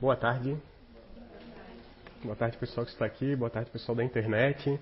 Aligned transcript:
Boa 0.00 0.14
tarde. 0.14 0.56
Boa 2.22 2.36
tarde, 2.36 2.56
pessoal 2.56 2.86
que 2.86 2.92
está 2.92 3.04
aqui. 3.04 3.34
Boa 3.34 3.50
tarde, 3.50 3.68
pessoal 3.68 3.96
da 3.96 4.04
internet. 4.04 4.78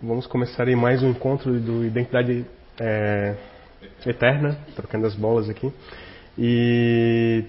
Vamos 0.00 0.28
começar 0.28 0.68
aí 0.68 0.76
mais 0.76 1.02
um 1.02 1.10
encontro 1.10 1.58
do 1.58 1.84
Identidade 1.84 2.46
é, 2.78 3.34
Eterna, 4.06 4.56
trocando 4.76 5.08
as 5.08 5.16
bolas 5.16 5.50
aqui. 5.50 5.72
E 6.38 7.46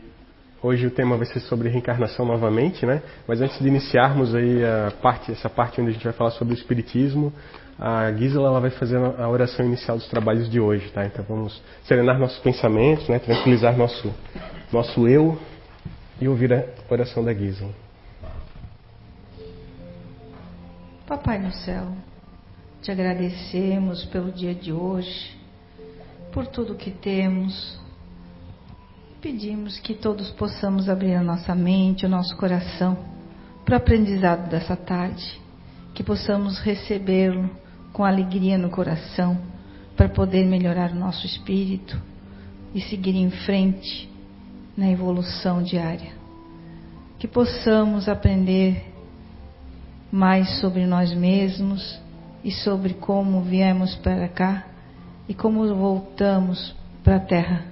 hoje 0.63 0.87
o 0.87 0.89
tema 0.89 1.15
vai 1.15 1.27
ser 1.27 1.41
sobre 1.41 1.69
reencarnação 1.69 2.25
novamente, 2.25 2.87
né? 2.87 3.03
Mas 3.27 3.39
antes 3.39 3.59
de 3.59 3.67
iniciarmos 3.67 4.33
aí 4.33 4.65
a 4.65 4.91
parte, 4.99 5.31
essa 5.31 5.47
parte 5.47 5.79
onde 5.79 5.91
a 5.91 5.93
gente 5.93 6.03
vai 6.03 6.13
falar 6.13 6.31
sobre 6.31 6.55
o 6.55 6.57
espiritismo, 6.57 7.31
a 7.77 8.11
Gisela 8.13 8.47
ela 8.47 8.59
vai 8.59 8.71
fazer 8.71 8.97
a 8.97 9.29
oração 9.29 9.63
inicial 9.63 9.95
dos 9.95 10.07
trabalhos 10.07 10.49
de 10.49 10.59
hoje, 10.59 10.89
tá? 10.89 11.05
Então 11.05 11.23
vamos 11.29 11.61
serenar 11.83 12.17
nossos 12.17 12.39
pensamentos, 12.39 13.07
né? 13.07 13.19
Tranquilizar 13.19 13.77
nosso 13.77 14.11
nosso 14.71 15.07
eu 15.07 15.37
e 16.21 16.27
ouvir 16.27 16.53
a 16.53 16.65
oração 16.89 17.23
da 17.23 17.33
Gisela. 17.33 17.73
Papai 21.07 21.39
no 21.39 21.51
céu, 21.51 21.87
te 22.81 22.91
agradecemos 22.91 24.05
pelo 24.05 24.31
dia 24.31 24.53
de 24.53 24.71
hoje, 24.71 25.35
por 26.31 26.45
tudo 26.47 26.75
que 26.75 26.91
temos. 26.91 27.79
Pedimos 29.21 29.79
que 29.79 29.93
todos 29.93 30.29
possamos 30.31 30.87
abrir 30.87 31.15
a 31.15 31.23
nossa 31.23 31.55
mente, 31.55 32.05
o 32.05 32.09
nosso 32.09 32.35
coração 32.37 32.97
para 33.65 33.73
o 33.73 33.77
aprendizado 33.77 34.49
dessa 34.49 34.75
tarde, 34.75 35.39
que 35.93 36.03
possamos 36.03 36.59
recebê-lo 36.59 37.49
com 37.91 38.03
alegria 38.03 38.57
no 38.57 38.69
coração 38.69 39.39
para 39.95 40.09
poder 40.09 40.45
melhorar 40.45 40.91
o 40.91 40.95
nosso 40.95 41.25
espírito 41.25 41.99
e 42.73 42.81
seguir 42.81 43.15
em 43.15 43.29
frente 43.29 44.08
na 44.79 44.89
evolução 44.89 45.61
diária. 45.61 46.13
Que 47.19 47.27
possamos 47.27 48.07
aprender 48.07 48.85
mais 50.09 50.61
sobre 50.61 50.85
nós 50.85 51.13
mesmos 51.13 51.99
e 52.45 52.49
sobre 52.49 52.93
como 52.93 53.41
viemos 53.41 53.93
para 53.97 54.29
cá 54.29 54.65
e 55.27 55.33
como 55.33 55.67
voltamos 55.75 56.73
para 57.03 57.17
a 57.17 57.19
Terra, 57.19 57.65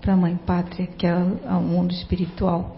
para 0.00 0.14
a 0.14 0.16
Mãe 0.16 0.36
Pátria, 0.36 0.88
que 0.88 1.06
é 1.06 1.14
o 1.14 1.60
mundo 1.60 1.92
espiritual. 1.92 2.76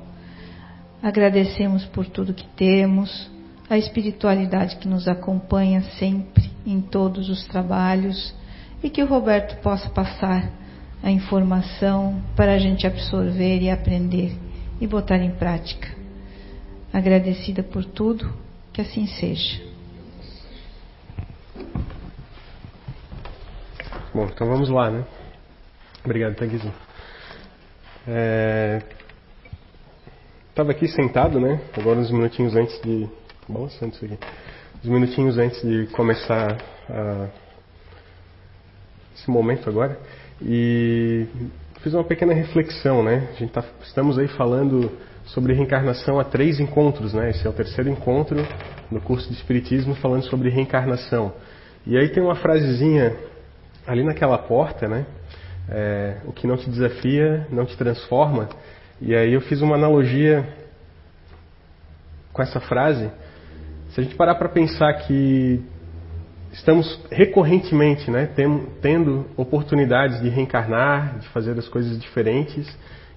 Agradecemos 1.03 1.87
por 1.87 2.07
tudo 2.07 2.35
que 2.35 2.47
temos, 2.49 3.31
a 3.71 3.79
espiritualidade 3.79 4.77
que 4.77 4.87
nos 4.87 5.09
acompanha 5.09 5.81
sempre 5.99 6.51
em 6.67 6.83
todos 6.83 7.31
os 7.31 7.43
trabalhos 7.47 8.35
e 8.83 8.91
que 8.91 9.03
o 9.03 9.07
Roberto 9.07 9.63
possa 9.63 9.89
passar 9.89 10.60
a 11.03 11.11
informação 11.11 12.23
para 12.37 12.53
a 12.53 12.59
gente 12.59 12.87
absorver 12.87 13.61
e 13.61 13.71
aprender 13.71 14.37
e 14.81 14.87
botar 14.87 15.19
em 15.19 15.31
prática. 15.31 15.89
Agradecida 16.93 17.63
por 17.63 17.85
tudo, 17.85 18.33
que 18.73 18.81
assim 18.81 19.07
seja. 19.07 19.63
Bom, 24.13 24.25
então 24.25 24.47
vamos 24.47 24.69
lá, 24.69 24.91
né? 24.91 25.05
Obrigado, 26.05 26.35
Tanguizinho. 26.35 26.75
É... 28.09 28.83
Estava 30.49 30.73
aqui 30.73 30.89
sentado, 30.89 31.41
né? 31.41 31.61
Agora 31.79 31.99
uns 31.99 32.11
minutinhos 32.11 32.57
antes 32.57 32.81
de. 32.83 33.09
Balançando 33.49 33.95
isso 33.95 34.05
aqui. 34.05 34.19
Uns 34.83 34.91
minutinhos 34.91 35.39
antes 35.39 35.63
de 35.63 35.87
começar 35.93 36.59
a... 36.89 37.29
esse 39.15 39.31
momento 39.31 39.69
agora. 39.69 39.99
E 40.43 41.27
fiz 41.81 41.93
uma 41.95 42.05
pequena 42.05 42.33
reflexão, 42.33 43.03
né? 43.03 43.29
A 43.35 43.39
gente 43.39 43.53
tá, 43.53 43.65
estamos 43.83 44.19
aí 44.19 44.29
falando 44.29 44.91
sobre 45.27 45.53
reencarnação 45.53 46.19
há 46.19 46.25
três 46.25 46.61
encontros, 46.61 47.13
né? 47.13 47.31
Esse 47.31 47.47
é 47.47 47.51
o 47.51 47.53
terceiro 47.53 47.91
encontro 47.91 48.37
no 48.91 49.01
curso 49.01 49.29
de 49.29 49.35
Espiritismo 49.35 49.95
falando 49.97 50.25
sobre 50.25 50.49
reencarnação. 50.49 51.33
E 51.87 51.97
aí 51.97 52.09
tem 52.09 52.23
uma 52.23 52.35
frasezinha 52.35 53.17
ali 53.87 54.03
naquela 54.05 54.39
porta, 54.39 54.89
né? 54.89 55.07
É, 55.69 56.17
o 56.25 56.33
que 56.33 56.47
não 56.47 56.57
te 56.57 56.69
desafia 56.69 57.47
não 57.51 57.65
te 57.65 57.77
transforma. 57.77 58.49
E 59.01 59.15
aí 59.15 59.33
eu 59.33 59.41
fiz 59.41 59.63
uma 59.63 59.77
analogia 59.77 60.47
com 62.33 62.43
essa 62.43 62.61
frase. 62.61 63.11
Se 63.91 64.01
a 64.01 64.03
gente 64.03 64.15
parar 64.15 64.35
para 64.37 64.49
pensar 64.49 64.93
que 64.95 65.63
estamos 66.53 67.01
recorrentemente 67.11 68.11
né, 68.11 68.29
tendo 68.81 69.27
oportunidades 69.37 70.21
de 70.21 70.29
reencarnar, 70.29 71.19
de 71.19 71.29
fazer 71.29 71.59
as 71.59 71.69
coisas 71.69 71.99
diferentes, 72.01 72.67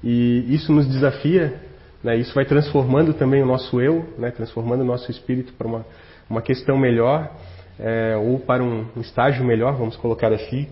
e 0.04 0.54
isso 0.54 0.72
nos 0.72 0.88
desafia, 0.88 1.60
né, 2.04 2.18
isso 2.18 2.34
vai 2.36 2.46
transformando 2.46 3.14
também 3.14 3.42
o 3.42 3.46
nosso 3.46 3.82
eu, 3.82 4.14
né, 4.18 4.32
transformando 4.32 4.82
o 4.82 4.86
nosso 4.86 5.10
espírito 5.10 5.54
para 5.54 5.68
uma, 5.68 5.86
uma 6.30 6.42
questão 6.42 6.78
melhor, 6.78 7.32
é, 7.80 8.16
ou 8.16 8.40
para 8.40 8.64
um, 8.64 8.86
estágio 8.98 9.44
melhor, 9.44 9.76
vamos 9.76 9.96
colocar 9.96 10.32
assim. 10.32 10.68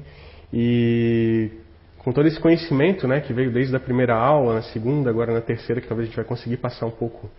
E 0.54 1.50
com 1.98 2.12
todo 2.12 2.28
esse 2.28 2.40
conhecimento 2.40 3.08
né, 3.08 3.22
que 3.22 3.34
veio 3.34 3.52
desde 3.52 3.76
a 3.76 3.80
primeira 3.80 4.16
aula, 4.16 4.56
na 4.56 4.62
segunda, 4.62 5.10
agora 5.10 5.34
na 5.34 5.42
terceira, 5.42 5.82
que 5.82 5.88
talvez 5.88 6.08
a 6.08 6.10
gente 6.10 6.16
vai 6.16 6.26
conseguir 6.26 6.58
passar 6.58 6.86
um 6.86 6.92
pouco 6.92 7.30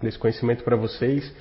desse 0.00 0.18
conhecimento 0.18 0.62
para 0.64 0.76
vocês, 0.76 1.32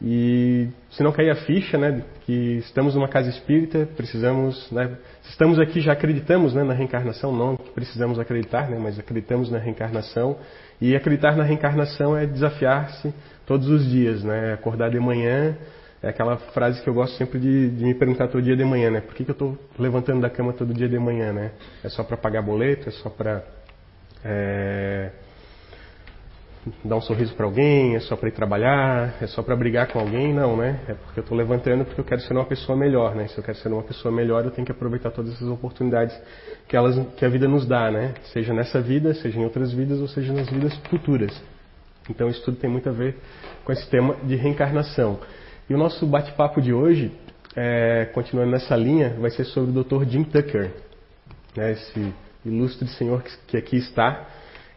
e 0.00 0.68
se 0.90 1.02
não 1.02 1.10
cair 1.10 1.30
a 1.30 1.36
ficha, 1.36 1.78
né, 1.78 2.02
que 2.26 2.58
estamos 2.58 2.94
numa 2.94 3.08
casa 3.08 3.30
espírita, 3.30 3.88
precisamos, 3.96 4.70
né, 4.70 4.96
estamos 5.30 5.58
aqui 5.58 5.80
já 5.80 5.92
acreditamos, 5.92 6.54
né, 6.54 6.62
na 6.62 6.74
reencarnação, 6.74 7.32
não 7.32 7.56
que 7.56 7.70
precisamos 7.70 8.18
acreditar, 8.18 8.68
né, 8.68 8.78
mas 8.78 8.98
acreditamos 8.98 9.50
na 9.50 9.58
reencarnação. 9.58 10.36
E 10.80 10.94
acreditar 10.94 11.34
na 11.34 11.44
reencarnação 11.44 12.16
é 12.16 12.26
desafiar-se 12.26 13.12
todos 13.46 13.68
os 13.68 13.88
dias, 13.88 14.22
né, 14.22 14.52
acordar 14.52 14.90
de 14.90 15.00
manhã, 15.00 15.56
é 16.02 16.10
aquela 16.10 16.36
frase 16.36 16.82
que 16.82 16.88
eu 16.88 16.94
gosto 16.94 17.16
sempre 17.16 17.38
de, 17.38 17.70
de 17.70 17.84
me 17.84 17.94
perguntar 17.94 18.28
todo 18.28 18.42
dia 18.42 18.56
de 18.56 18.64
manhã, 18.64 18.90
né, 18.90 19.00
por 19.00 19.14
que, 19.14 19.24
que 19.24 19.30
eu 19.30 19.34
estou 19.34 19.58
levantando 19.78 20.20
da 20.20 20.28
cama 20.28 20.52
todo 20.52 20.74
dia 20.74 20.88
de 20.88 20.98
manhã, 20.98 21.32
né? 21.32 21.52
É 21.82 21.88
só 21.88 22.04
para 22.04 22.18
pagar 22.18 22.42
boleto, 22.42 22.88
é 22.88 22.92
só 22.92 23.08
para 23.08 23.42
é, 24.22 25.10
dar 26.84 26.96
um 26.96 27.00
sorriso 27.00 27.34
para 27.34 27.46
alguém, 27.46 27.94
é 27.94 28.00
só 28.00 28.16
para 28.16 28.28
ir 28.28 28.32
trabalhar, 28.32 29.14
é 29.20 29.26
só 29.26 29.42
para 29.42 29.54
brigar 29.54 29.88
com 29.88 30.00
alguém, 30.00 30.32
não, 30.34 30.56
né? 30.56 30.80
É 30.88 30.94
porque 30.94 31.20
eu 31.20 31.22
estou 31.22 31.36
levantando 31.36 31.84
porque 31.84 32.00
eu 32.00 32.04
quero 32.04 32.20
ser 32.22 32.32
uma 32.32 32.44
pessoa 32.44 32.76
melhor, 32.76 33.14
né? 33.14 33.28
Se 33.28 33.38
eu 33.38 33.44
quero 33.44 33.56
ser 33.58 33.68
uma 33.68 33.82
pessoa 33.82 34.12
melhor, 34.12 34.44
eu 34.44 34.50
tenho 34.50 34.66
que 34.66 34.72
aproveitar 34.72 35.10
todas 35.10 35.32
essas 35.34 35.48
oportunidades 35.48 36.16
que 36.68 36.76
elas 36.76 36.96
que 37.16 37.24
a 37.24 37.28
vida 37.28 37.46
nos 37.46 37.66
dá, 37.66 37.90
né? 37.90 38.14
Seja 38.32 38.52
nessa 38.52 38.80
vida, 38.80 39.14
seja 39.14 39.38
em 39.38 39.44
outras 39.44 39.72
vidas 39.72 40.00
ou 40.00 40.08
seja 40.08 40.32
nas 40.32 40.48
vidas 40.48 40.74
futuras. 40.90 41.30
Então 42.10 42.28
isso 42.28 42.42
tudo 42.44 42.56
tem 42.56 42.70
muito 42.70 42.88
a 42.88 42.92
ver 42.92 43.16
com 43.64 43.72
esse 43.72 43.88
tema 43.88 44.16
de 44.24 44.34
reencarnação. 44.34 45.20
E 45.68 45.74
o 45.74 45.78
nosso 45.78 46.06
bate-papo 46.06 46.60
de 46.60 46.72
hoje, 46.72 47.12
é, 47.54 48.06
continuando 48.12 48.50
nessa 48.52 48.76
linha, 48.76 49.16
vai 49.20 49.30
ser 49.30 49.44
sobre 49.44 49.70
o 49.70 49.84
Dr. 49.84 50.04
Jim 50.08 50.24
Tucker, 50.24 50.72
né? 51.56 51.72
Esse 51.72 52.12
ilustre 52.44 52.88
senhor 52.88 53.22
que, 53.22 53.30
que 53.48 53.56
aqui 53.56 53.76
está 53.76 54.35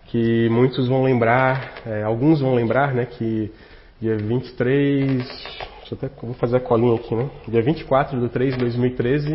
que 0.10 0.50
muitos 0.50 0.88
vão 0.88 1.04
lembrar, 1.04 1.82
é, 1.86 2.04
alguns 2.04 2.42
vão 2.42 2.56
lembrar, 2.56 2.94
né, 2.94 3.06
que 3.06 3.52
dia 4.02 4.18
23, 4.18 5.18
deixa 5.18 5.58
eu 5.92 5.98
até 5.98 6.10
vou 6.22 6.34
fazer 6.34 6.58
a 6.58 6.60
colinha 6.60 6.96
aqui, 6.96 7.14
né, 7.14 7.30
dia 7.48 7.62
24 7.62 8.20
de 8.20 8.30
3 8.30 8.54
de 8.54 8.60
2013, 8.60 9.30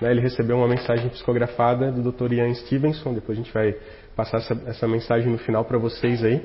né, 0.00 0.10
ele 0.10 0.20
recebeu 0.20 0.56
uma 0.56 0.68
mensagem 0.68 1.08
psicografada 1.08 1.90
do 1.90 2.12
Dr. 2.12 2.34
Ian 2.34 2.54
Stevenson, 2.54 3.14
depois 3.14 3.36
a 3.36 3.42
gente 3.42 3.52
vai 3.52 3.74
passar 4.14 4.38
essa, 4.38 4.62
essa 4.66 4.86
mensagem 4.86 5.30
no 5.30 5.38
final 5.38 5.64
para 5.64 5.78
vocês 5.78 6.22
aí, 6.22 6.40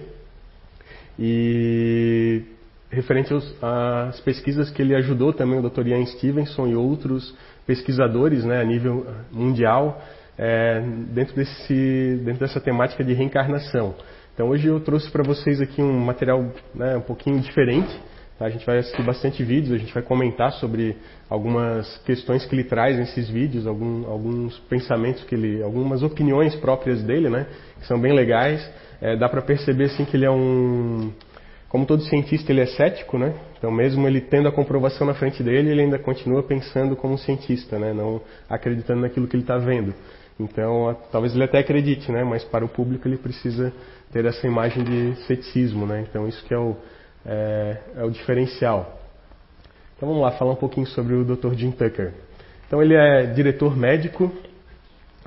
e 1.20 2.42
referente 2.90 3.32
aos, 3.32 3.64
às 3.64 4.20
pesquisas 4.22 4.72
que 4.72 4.82
ele 4.82 4.96
ajudou 4.96 5.34
também 5.34 5.60
o 5.60 5.70
Dr. 5.70 5.88
Ian 5.88 6.06
Stevenson 6.06 6.68
e 6.68 6.76
outros 6.76 7.36
pesquisadores 7.66 8.44
né, 8.44 8.60
a 8.60 8.64
nível 8.64 9.06
mundial 9.32 10.02
é, 10.38 10.82
dentro, 11.14 11.36
desse, 11.36 12.22
dentro 12.24 12.42
dessa 12.42 12.60
temática 12.60 13.04
de 13.04 13.14
reencarnação. 13.14 13.96
Então 14.34 14.50
hoje 14.50 14.68
eu 14.68 14.80
trouxe 14.80 15.10
para 15.10 15.24
vocês 15.24 15.60
aqui 15.60 15.82
um 15.82 16.00
material 16.00 16.52
né, 16.76 16.98
um 16.98 17.02
pouquinho 17.02 17.40
diferente. 17.40 17.90
Tá? 18.38 18.46
A 18.46 18.50
gente 18.50 18.66
vai 18.66 18.78
assistir 18.78 19.02
bastante 19.04 19.44
vídeos, 19.44 19.74
a 19.74 19.78
gente 19.78 19.94
vai 19.94 20.04
comentar 20.04 20.52
sobre 20.54 20.96
algumas 21.28 21.98
questões 22.06 22.46
que 22.46 22.54
ele 22.54 22.64
traz 22.64 22.98
nesses 22.98 23.28
vídeos, 23.30 23.66
algum, 23.66 24.06
alguns 24.08 24.58
pensamentos 24.70 25.24
que 25.24 25.34
ele, 25.34 25.64
algumas 25.64 26.04
opiniões 26.04 26.56
próprias 26.56 27.02
dele, 27.02 27.30
né, 27.30 27.48
que 27.80 27.88
são 27.88 28.00
bem 28.00 28.14
legais. 28.14 28.64
É, 29.02 29.16
dá 29.16 29.28
para 29.28 29.42
perceber 29.42 29.86
assim 29.86 30.06
que 30.06 30.16
ele 30.16 30.26
é 30.26 30.32
um, 30.32 31.12
como 31.70 31.86
todo 31.86 32.02
cientista, 32.04 32.52
ele 32.52 32.62
é 32.62 32.66
cético, 32.66 33.18
né? 33.18 33.34
Então, 33.58 33.70
mesmo 33.72 34.08
ele 34.08 34.22
tendo 34.22 34.48
a 34.48 34.52
comprovação 34.52 35.06
na 35.06 35.14
frente 35.14 35.44
dele, 35.44 35.70
ele 35.70 35.82
ainda 35.82 36.00
continua 36.00 36.42
pensando 36.42 36.96
como 36.96 37.16
um 37.16 37.18
cientista, 37.18 37.78
né? 37.78 37.94
Não 37.94 38.22
acreditando 38.50 39.02
naquilo 39.02 39.28
que 39.28 39.36
ele 39.36 39.44
está 39.44 39.58
vendo. 39.58 39.94
Então, 40.40 40.96
talvez 41.12 41.34
ele 41.34 41.44
até 41.44 41.60
acredite, 41.60 42.12
né? 42.12 42.24
Mas 42.24 42.44
para 42.44 42.64
o 42.64 42.70
público 42.70 43.08
ele 43.08 43.18
precisa 43.18 43.74
ter 44.12 44.26
essa 44.26 44.46
imagem 44.46 44.84
de 44.84 45.16
ceticismo, 45.26 45.86
né? 45.86 46.06
Então, 46.10 46.28
isso 46.28 46.44
que 46.46 46.54
é 46.54 46.58
o, 46.58 46.76
é, 47.26 47.78
é 47.98 48.04
o 48.04 48.12
diferencial. 48.12 49.02
Então, 49.96 50.08
vamos 50.10 50.22
lá 50.22 50.32
falar 50.32 50.52
um 50.52 50.58
pouquinho 50.58 50.86
sobre 50.88 51.16
o 51.16 51.26
Dr. 51.26 51.54
Jim 51.56 51.72
Tucker. 51.72 52.14
Então, 52.68 52.82
ele 52.82 52.94
é 52.94 53.26
diretor 53.26 53.76
médico 53.76 54.32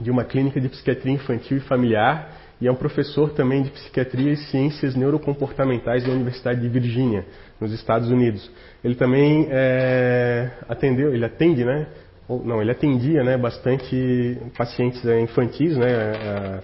de 0.01 0.11
uma 0.11 0.25
clínica 0.25 0.61
de 0.61 0.69
psiquiatria 0.69 1.13
infantil 1.13 1.57
e 1.57 1.61
familiar 1.61 2.41
e 2.61 2.69
é 2.69 2.73
um 2.73 2.77
professor 2.77 3.31
também 3.31 3.63
de 3.63 3.71
psiquiatria 3.71 4.33
e 4.33 4.37
ciências 4.37 4.95
neurocomportamentais 4.95 6.05
da 6.05 6.11
Universidade 6.11 6.61
de 6.61 6.69
Virgínia, 6.69 7.25
nos 7.59 7.73
Estados 7.73 8.11
Unidos. 8.11 8.51
Ele 8.85 8.95
também 8.95 9.49
é, 9.51 10.51
atendeu, 10.69 11.15
ele 11.15 11.25
atende, 11.25 11.65
né? 11.65 11.87
Não, 12.45 12.63
ele 12.63 12.71
atendia, 12.71 13.25
né, 13.25 13.37
bastante 13.37 14.39
pacientes 14.57 15.05
é, 15.05 15.21
infantis, 15.21 15.77
né? 15.77 15.89
A, 15.93 16.61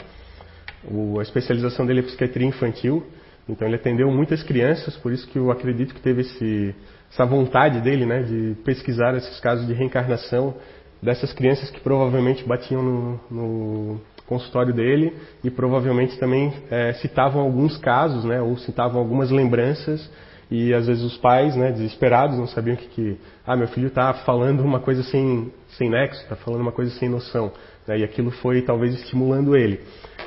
a, 0.88 1.18
a 1.18 1.22
especialização 1.22 1.84
dele 1.84 2.00
é 2.00 2.02
psiquiatria 2.04 2.46
infantil. 2.46 3.04
Então 3.48 3.66
ele 3.66 3.76
atendeu 3.76 4.10
muitas 4.10 4.42
crianças, 4.42 4.96
por 4.96 5.12
isso 5.12 5.26
que 5.28 5.38
eu 5.38 5.50
acredito 5.50 5.94
que 5.94 6.00
teve 6.00 6.22
esse, 6.22 6.74
essa 7.12 7.24
vontade 7.24 7.80
dele, 7.80 8.04
né, 8.04 8.22
de 8.22 8.56
pesquisar 8.64 9.16
esses 9.16 9.38
casos 9.40 9.66
de 9.66 9.72
reencarnação 9.72 10.54
dessas 11.00 11.32
crianças 11.32 11.70
que 11.70 11.80
provavelmente 11.80 12.44
batiam 12.44 12.82
no, 12.82 13.20
no 13.30 14.00
consultório 14.26 14.74
dele 14.74 15.14
e 15.44 15.50
provavelmente 15.50 16.19
também 16.19 16.52
é, 16.70 16.92
citavam 16.94 17.42
alguns 17.42 17.76
casos, 17.78 18.24
né, 18.24 18.40
ou 18.40 18.56
citavam 18.56 19.00
algumas 19.00 19.30
lembranças 19.30 20.10
e 20.50 20.72
às 20.72 20.87
vezes 20.87 21.02
os 21.02 21.16
pais, 21.16 21.56
né, 21.56 21.72
desesperados, 21.72 22.38
não 22.38 22.46
sabiam 22.46 22.76
que, 22.76 22.87
que 22.88 23.16
ah, 23.46 23.56
meu 23.56 23.69
filho 23.69 23.88
está 23.88 24.12
falando 24.12 24.60
uma 24.60 24.81
coisa 24.81 25.02
sem, 25.02 25.52
sem 25.70 25.90
nexo, 25.90 26.22
está 26.22 26.37
falando 26.37 26.60
uma 26.60 26.72
coisa 26.72 26.90
sem 26.93 27.08
noção, 27.08 27.52
né, 27.87 27.98
e 27.98 28.04
aquilo 28.04 28.31
foi 28.31 28.62
talvez 28.62 28.94
estimulando 28.94 29.56
ele. 29.56 29.81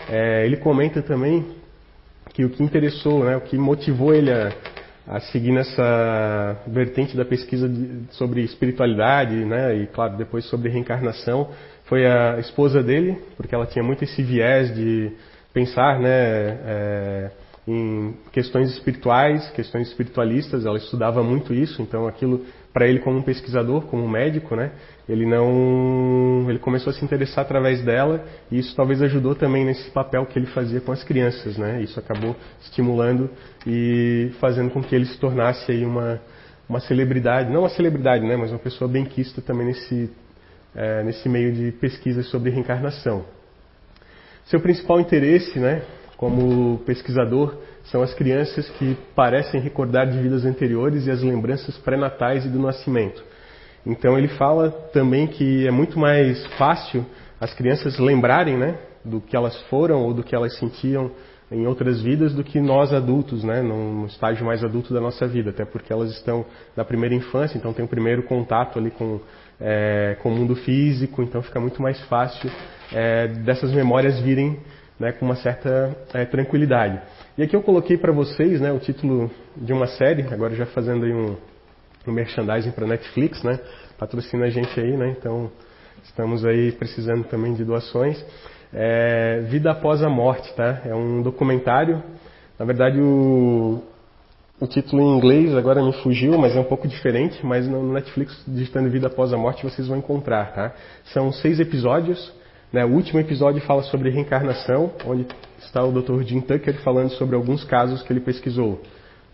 É, 0.09 0.45
ele 0.45 0.57
comenta 0.57 1.01
também 1.01 1.45
que 2.33 2.43
o 2.43 2.49
que 2.49 2.61
interessou, 2.61 3.23
né, 3.23 3.37
o 3.37 3.41
que 3.41 3.57
motivou 3.57 4.13
ele 4.13 4.31
a, 4.31 4.51
a 5.07 5.19
seguir 5.21 5.51
nessa 5.51 6.57
vertente 6.67 7.15
da 7.15 7.23
pesquisa 7.23 7.69
de, 7.69 8.03
sobre 8.11 8.41
espiritualidade, 8.41 9.33
né, 9.45 9.75
e 9.75 9.87
claro, 9.87 10.17
depois 10.17 10.45
sobre 10.45 10.69
reencarnação, 10.69 11.49
foi 11.85 12.05
a 12.05 12.37
esposa 12.39 12.83
dele, 12.83 13.17
porque 13.37 13.55
ela 13.55 13.65
tinha 13.65 13.83
muito 13.83 14.03
esse 14.03 14.21
viés 14.21 14.75
de 14.75 15.11
pensar, 15.53 15.99
né, 15.99 16.09
é, 16.11 17.31
em 17.71 18.15
questões 18.31 18.71
espirituais, 18.71 19.47
questões 19.51 19.89
espiritualistas, 19.89 20.65
ela 20.65 20.77
estudava 20.77 21.21
muito 21.21 21.53
isso, 21.53 21.81
então 21.83 22.07
aquilo 22.07 22.43
para 22.73 22.87
ele 22.87 22.99
como 22.99 23.17
um 23.17 23.21
pesquisador, 23.21 23.83
como 23.83 24.03
um 24.03 24.09
médico, 24.09 24.55
né, 24.55 24.71
ele 25.07 25.25
não, 25.25 26.47
ele 26.49 26.57
começou 26.57 26.89
a 26.89 26.93
se 26.93 27.05
interessar 27.05 27.45
através 27.45 27.83
dela 27.83 28.25
e 28.51 28.57
isso 28.57 28.75
talvez 28.75 29.01
ajudou 29.03 29.35
também 29.35 29.65
nesse 29.65 29.91
papel 29.91 30.25
que 30.25 30.39
ele 30.39 30.47
fazia 30.47 30.81
com 30.81 30.91
as 30.91 31.03
crianças, 31.03 31.57
né? 31.57 31.81
Isso 31.81 31.99
acabou 31.99 32.35
estimulando 32.61 33.29
e 33.65 34.31
fazendo 34.39 34.71
com 34.71 34.81
que 34.81 34.95
ele 34.95 35.05
se 35.05 35.17
tornasse 35.19 35.71
aí 35.71 35.85
uma 35.85 36.19
uma 36.67 36.79
celebridade, 36.79 37.51
não 37.51 37.61
uma 37.61 37.69
celebridade, 37.69 38.23
né, 38.23 38.37
mas 38.37 38.51
uma 38.51 38.59
pessoa 38.59 38.87
benquista 38.87 39.41
também 39.41 39.67
nesse 39.67 40.11
é, 40.75 41.03
nesse 41.03 41.27
meio 41.27 41.51
de 41.51 41.71
pesquisas 41.73 42.27
sobre 42.27 42.51
reencarnação. 42.51 43.25
Seu 44.45 44.59
principal 44.59 44.99
interesse, 44.99 45.59
né, 45.59 45.83
como 46.19 46.79
pesquisador, 46.79 47.55
são 47.85 48.01
as 48.01 48.13
crianças 48.13 48.69
que 48.71 48.97
parecem 49.15 49.61
recordar 49.61 50.05
de 50.05 50.21
vidas 50.21 50.43
anteriores 50.43 51.07
e 51.07 51.11
as 51.11 51.23
lembranças 51.23 51.77
pré-natais 51.77 52.45
e 52.45 52.49
do 52.49 52.59
nascimento. 52.59 53.23
Então 53.85 54.17
ele 54.17 54.27
fala 54.27 54.69
também 54.91 55.27
que 55.27 55.65
é 55.65 55.71
muito 55.71 55.97
mais 55.97 56.45
fácil 56.57 57.05
as 57.39 57.53
crianças 57.53 57.97
lembrarem, 57.97 58.57
né, 58.57 58.77
do 59.05 59.21
que 59.21 59.33
elas 59.33 59.57
foram 59.69 60.03
ou 60.03 60.13
do 60.13 60.21
que 60.21 60.35
elas 60.35 60.57
sentiam 60.57 61.09
em 61.49 61.65
outras 61.65 62.01
vidas 62.01 62.33
do 62.33 62.43
que 62.43 62.59
nós 62.59 62.91
adultos, 62.91 63.41
né, 63.41 63.61
num 63.61 64.05
estágio 64.05 64.45
mais 64.45 64.61
adulto 64.61 64.93
da 64.93 64.99
nossa 64.99 65.25
vida, 65.25 65.51
até 65.51 65.63
porque 65.63 65.93
elas 65.93 66.11
estão 66.11 66.45
na 66.75 66.83
primeira 66.83 67.15
infância, 67.15 67.57
então 67.57 67.71
tem 67.71 67.85
o 67.85 67.87
primeiro 67.87 68.23
contato 68.23 68.77
ali 68.77 68.91
com, 68.91 69.21
é, 69.57 70.17
com 70.21 70.27
o 70.27 70.35
mundo 70.35 70.53
físico, 70.53 71.23
então 71.23 71.41
fica 71.41 71.61
muito 71.61 71.81
mais 71.81 71.97
fácil 72.07 72.51
é, 72.91 73.27
dessas 73.27 73.71
memórias 73.71 74.19
virem 74.19 74.59
né, 74.99 75.13
com 75.13 75.25
uma 75.25 75.35
certa 75.35 75.95
é, 76.13 76.25
tranquilidade. 76.25 76.99
E 77.37 77.43
aqui 77.43 77.55
eu 77.55 77.63
coloquei 77.63 77.97
para 77.97 78.11
vocês 78.11 78.59
né, 78.59 78.71
o 78.71 78.79
título 78.79 79.31
de 79.55 79.71
uma 79.71 79.87
série, 79.87 80.23
agora 80.23 80.53
já 80.53 80.65
fazendo 80.65 81.05
aí 81.05 81.13
um, 81.13 81.37
um 82.05 82.11
merchandising 82.11 82.71
para 82.71 82.85
Netflix, 82.85 83.41
né? 83.43 83.59
Patrocina 83.97 84.45
a 84.45 84.49
gente 84.49 84.77
aí, 84.79 84.97
né? 84.97 85.15
Então 85.17 85.49
estamos 86.03 86.45
aí 86.45 86.71
precisando 86.73 87.23
também 87.25 87.53
de 87.53 87.63
doações. 87.63 88.23
É, 88.73 89.41
Vida 89.49 89.71
após 89.71 90.03
a 90.03 90.09
morte, 90.09 90.53
tá? 90.53 90.81
É 90.85 90.93
um 90.93 91.21
documentário. 91.21 92.03
Na 92.57 92.65
verdade 92.65 92.99
o, 92.99 93.81
o 94.59 94.67
título 94.67 95.01
em 95.01 95.17
inglês 95.17 95.55
agora 95.55 95.81
me 95.81 95.93
fugiu, 96.03 96.37
mas 96.37 96.55
é 96.55 96.59
um 96.59 96.65
pouco 96.65 96.87
diferente. 96.89 97.45
Mas 97.45 97.67
no 97.67 97.93
Netflix 97.93 98.43
digitando 98.45 98.89
Vida 98.89 99.07
após 99.07 99.31
a 99.31 99.37
morte 99.37 99.63
vocês 99.63 99.87
vão 99.87 99.97
encontrar, 99.97 100.53
tá? 100.53 100.73
São 101.05 101.31
seis 101.31 101.59
episódios. 101.59 102.37
Né? 102.71 102.85
O 102.85 102.89
último 102.89 103.19
episódio 103.19 103.61
fala 103.61 103.83
sobre 103.83 104.09
reencarnação, 104.09 104.93
onde 105.05 105.25
está 105.59 105.83
o 105.83 105.91
Dr. 105.91 106.21
Jim 106.23 106.41
Tucker 106.41 106.75
falando 106.81 107.09
sobre 107.11 107.35
alguns 107.35 107.63
casos 107.63 108.01
que 108.03 108.13
ele 108.13 108.19
pesquisou. 108.19 108.81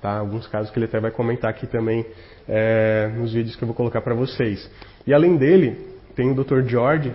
Tá? 0.01 0.17
Alguns 0.17 0.47
casos 0.47 0.71
que 0.71 0.79
ele 0.79 0.85
até 0.85 0.99
vai 0.99 1.11
comentar 1.11 1.49
aqui 1.49 1.67
também 1.67 2.05
é, 2.47 3.11
nos 3.17 3.33
vídeos 3.33 3.55
que 3.55 3.63
eu 3.63 3.67
vou 3.67 3.75
colocar 3.75 4.01
para 4.01 4.13
vocês. 4.13 4.69
E 5.05 5.13
além 5.13 5.35
dele, 5.35 5.77
tem 6.15 6.31
o 6.31 6.35
Dr. 6.35 6.61
George, 6.65 7.13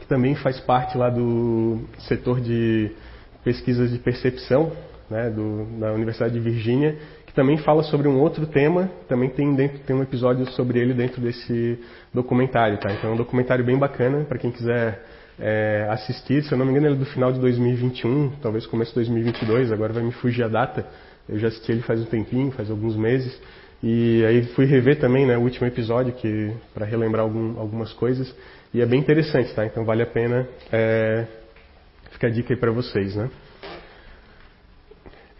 que 0.00 0.06
também 0.06 0.34
faz 0.34 0.58
parte 0.60 0.98
lá 0.98 1.08
do 1.08 1.80
setor 2.00 2.40
de 2.40 2.90
pesquisas 3.44 3.90
de 3.90 3.98
percepção 3.98 4.72
né, 5.08 5.30
do, 5.30 5.64
da 5.78 5.92
Universidade 5.92 6.34
de 6.34 6.40
Virgínia, 6.40 6.96
que 7.26 7.32
também 7.32 7.56
fala 7.58 7.82
sobre 7.84 8.08
um 8.08 8.18
outro 8.18 8.46
tema, 8.46 8.90
também 9.08 9.30
tem, 9.30 9.54
dentro, 9.54 9.78
tem 9.80 9.94
um 9.94 10.02
episódio 10.02 10.50
sobre 10.52 10.80
ele 10.80 10.92
dentro 10.92 11.20
desse 11.20 11.78
documentário. 12.12 12.78
Tá? 12.78 12.92
Então 12.92 13.10
é 13.10 13.12
um 13.12 13.16
documentário 13.16 13.64
bem 13.64 13.78
bacana 13.78 14.24
para 14.24 14.38
quem 14.38 14.50
quiser 14.50 15.00
é, 15.38 15.86
assistir. 15.90 16.42
Se 16.42 16.52
eu 16.52 16.58
não 16.58 16.64
me 16.64 16.72
engano, 16.72 16.86
ele 16.86 16.96
é 16.96 16.98
do 16.98 17.06
final 17.06 17.32
de 17.32 17.40
2021, 17.40 18.30
talvez 18.42 18.66
começo 18.66 18.90
de 18.90 18.96
2022, 18.96 19.72
agora 19.72 19.92
vai 19.92 20.02
me 20.02 20.12
fugir 20.12 20.42
a 20.44 20.48
data. 20.48 20.86
Eu 21.28 21.38
já 21.38 21.48
assisti 21.48 21.72
ele 21.72 21.82
faz 21.82 22.00
um 22.00 22.06
tempinho, 22.06 22.50
faz 22.52 22.70
alguns 22.70 22.96
meses. 22.96 23.38
E 23.82 24.24
aí 24.24 24.42
fui 24.54 24.64
rever 24.64 24.98
também 24.98 25.24
né, 25.26 25.36
o 25.36 25.42
último 25.42 25.66
episódio 25.66 26.12
que 26.12 26.52
para 26.74 26.84
relembrar 26.84 27.22
algum, 27.22 27.58
algumas 27.58 27.92
coisas. 27.92 28.34
E 28.74 28.80
é 28.80 28.86
bem 28.86 29.00
interessante, 29.00 29.54
tá? 29.54 29.64
Então 29.64 29.84
vale 29.84 30.02
a 30.02 30.06
pena 30.06 30.48
é, 30.72 31.26
ficar 32.10 32.26
a 32.26 32.30
dica 32.30 32.52
aí 32.52 32.58
para 32.58 32.72
vocês, 32.72 33.14
né? 33.14 33.30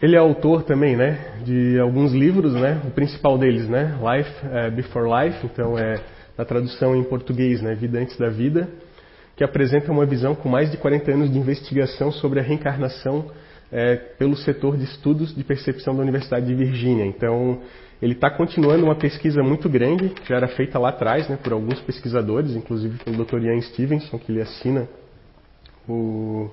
Ele 0.01 0.15
é 0.15 0.19
autor 0.19 0.63
também, 0.63 0.95
né, 0.95 1.41
de 1.43 1.77
alguns 1.77 2.13
livros, 2.13 2.53
né? 2.53 2.81
O 2.85 2.91
principal 2.91 3.37
deles, 3.37 3.67
né, 3.67 3.97
Life 3.99 4.47
é, 4.49 4.69
Before 4.69 5.05
Life, 5.05 5.45
então 5.45 5.77
é 5.77 5.99
na 6.37 6.45
tradução 6.45 6.95
em 6.95 7.03
português, 7.03 7.61
né, 7.61 7.75
Vida 7.75 7.99
antes 7.99 8.17
da 8.17 8.29
vida, 8.29 8.69
que 9.39 9.43
apresenta 9.45 9.89
uma 9.89 10.05
visão 10.05 10.35
com 10.35 10.49
mais 10.49 10.69
de 10.69 10.75
40 10.75 11.13
anos 11.13 11.31
de 11.31 11.39
investigação 11.39 12.11
sobre 12.11 12.41
a 12.41 12.43
reencarnação 12.43 13.31
é, 13.71 13.95
pelo 13.95 14.35
setor 14.35 14.75
de 14.75 14.83
estudos 14.83 15.33
de 15.33 15.45
percepção 15.45 15.95
da 15.95 16.01
Universidade 16.01 16.45
de 16.45 16.53
Virgínia. 16.53 17.05
Então, 17.05 17.61
ele 18.01 18.15
está 18.15 18.29
continuando 18.29 18.83
uma 18.83 18.95
pesquisa 18.95 19.41
muito 19.41 19.69
grande, 19.69 20.09
que 20.09 20.27
já 20.27 20.35
era 20.35 20.49
feita 20.49 20.77
lá 20.77 20.89
atrás 20.89 21.29
né, 21.29 21.39
por 21.41 21.53
alguns 21.53 21.79
pesquisadores, 21.79 22.53
inclusive 22.53 23.01
pelo 23.01 23.23
Dr. 23.23 23.41
Ian 23.45 23.61
Stevenson, 23.61 24.19
que 24.19 24.29
ele 24.29 24.41
assina 24.41 24.89
o. 25.87 26.49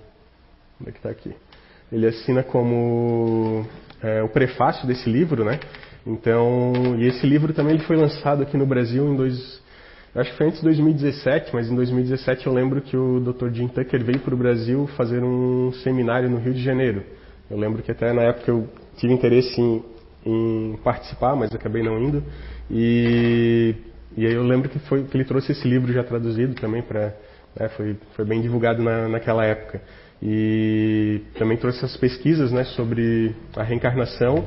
Onde 0.81 0.89
é 0.89 0.93
que 0.93 0.99
está 0.99 1.11
aqui? 1.11 1.35
Ele 1.91 2.07
assina 2.07 2.45
como 2.45 3.67
é, 4.01 4.23
o 4.23 4.29
prefácio 4.29 4.87
desse 4.87 5.11
livro, 5.11 5.45
né? 5.45 5.59
Então, 6.07 6.73
e 7.01 7.09
esse 7.09 7.27
livro 7.27 7.53
também 7.53 7.75
ele 7.75 7.83
foi 7.83 7.97
lançado 7.97 8.45
aqui 8.45 8.57
no 8.57 8.65
Brasil 8.65 9.13
em 9.13 9.17
dois, 9.17 9.61
acho 10.21 10.31
que 10.31 10.37
foi 10.37 10.47
antes 10.47 10.59
de 10.61 10.65
2017, 10.65 11.51
mas 11.53 11.71
em 11.71 11.75
2017 11.75 12.47
eu 12.47 12.53
lembro 12.53 12.81
que 12.81 12.97
o 12.97 13.21
Dr. 13.21 13.51
Jim 13.53 13.69
Tucker 13.69 14.03
veio 14.03 14.21
para 14.21 14.35
o 14.35 14.37
Brasil 14.37 14.87
fazer 14.97 15.23
um 15.23 15.73
seminário 15.85 16.31
no 16.31 16.39
Rio 16.39 16.55
de 16.55 16.63
Janeiro. 16.63 17.03
Eu 17.51 17.59
lembro 17.59 17.83
que 17.83 17.91
até 17.91 18.13
na 18.13 18.23
época 18.23 18.51
eu 18.51 18.69
tive 18.97 19.13
interesse 19.13 19.61
em, 19.61 19.85
em 20.25 20.79
participar, 20.83 21.37
mas 21.37 21.55
acabei 21.55 21.83
não 21.83 21.99
indo. 22.01 22.23
E, 22.71 23.75
e 24.17 24.27
aí 24.27 24.33
eu 24.33 24.43
lembro 24.43 24.69
que, 24.69 24.79
foi, 24.81 25.05
que 25.05 25.17
ele 25.17 25.25
trouxe 25.25 25.53
esse 25.53 25.69
livro 25.69 25.93
já 25.93 26.03
traduzido 26.03 26.55
também 26.55 26.83
para. 26.83 27.15
Né, 27.59 27.69
foi, 27.71 27.97
foi 28.15 28.25
bem 28.25 28.41
divulgado 28.41 28.83
na, 28.83 29.09
naquela 29.09 29.45
época. 29.45 29.81
E 30.23 31.21
também 31.39 31.57
trouxe 31.59 31.79
essas 31.79 31.97
pesquisas 31.97 32.51
né, 32.51 32.65
sobre 32.65 33.35
a 33.55 33.63
reencarnação. 33.63 34.45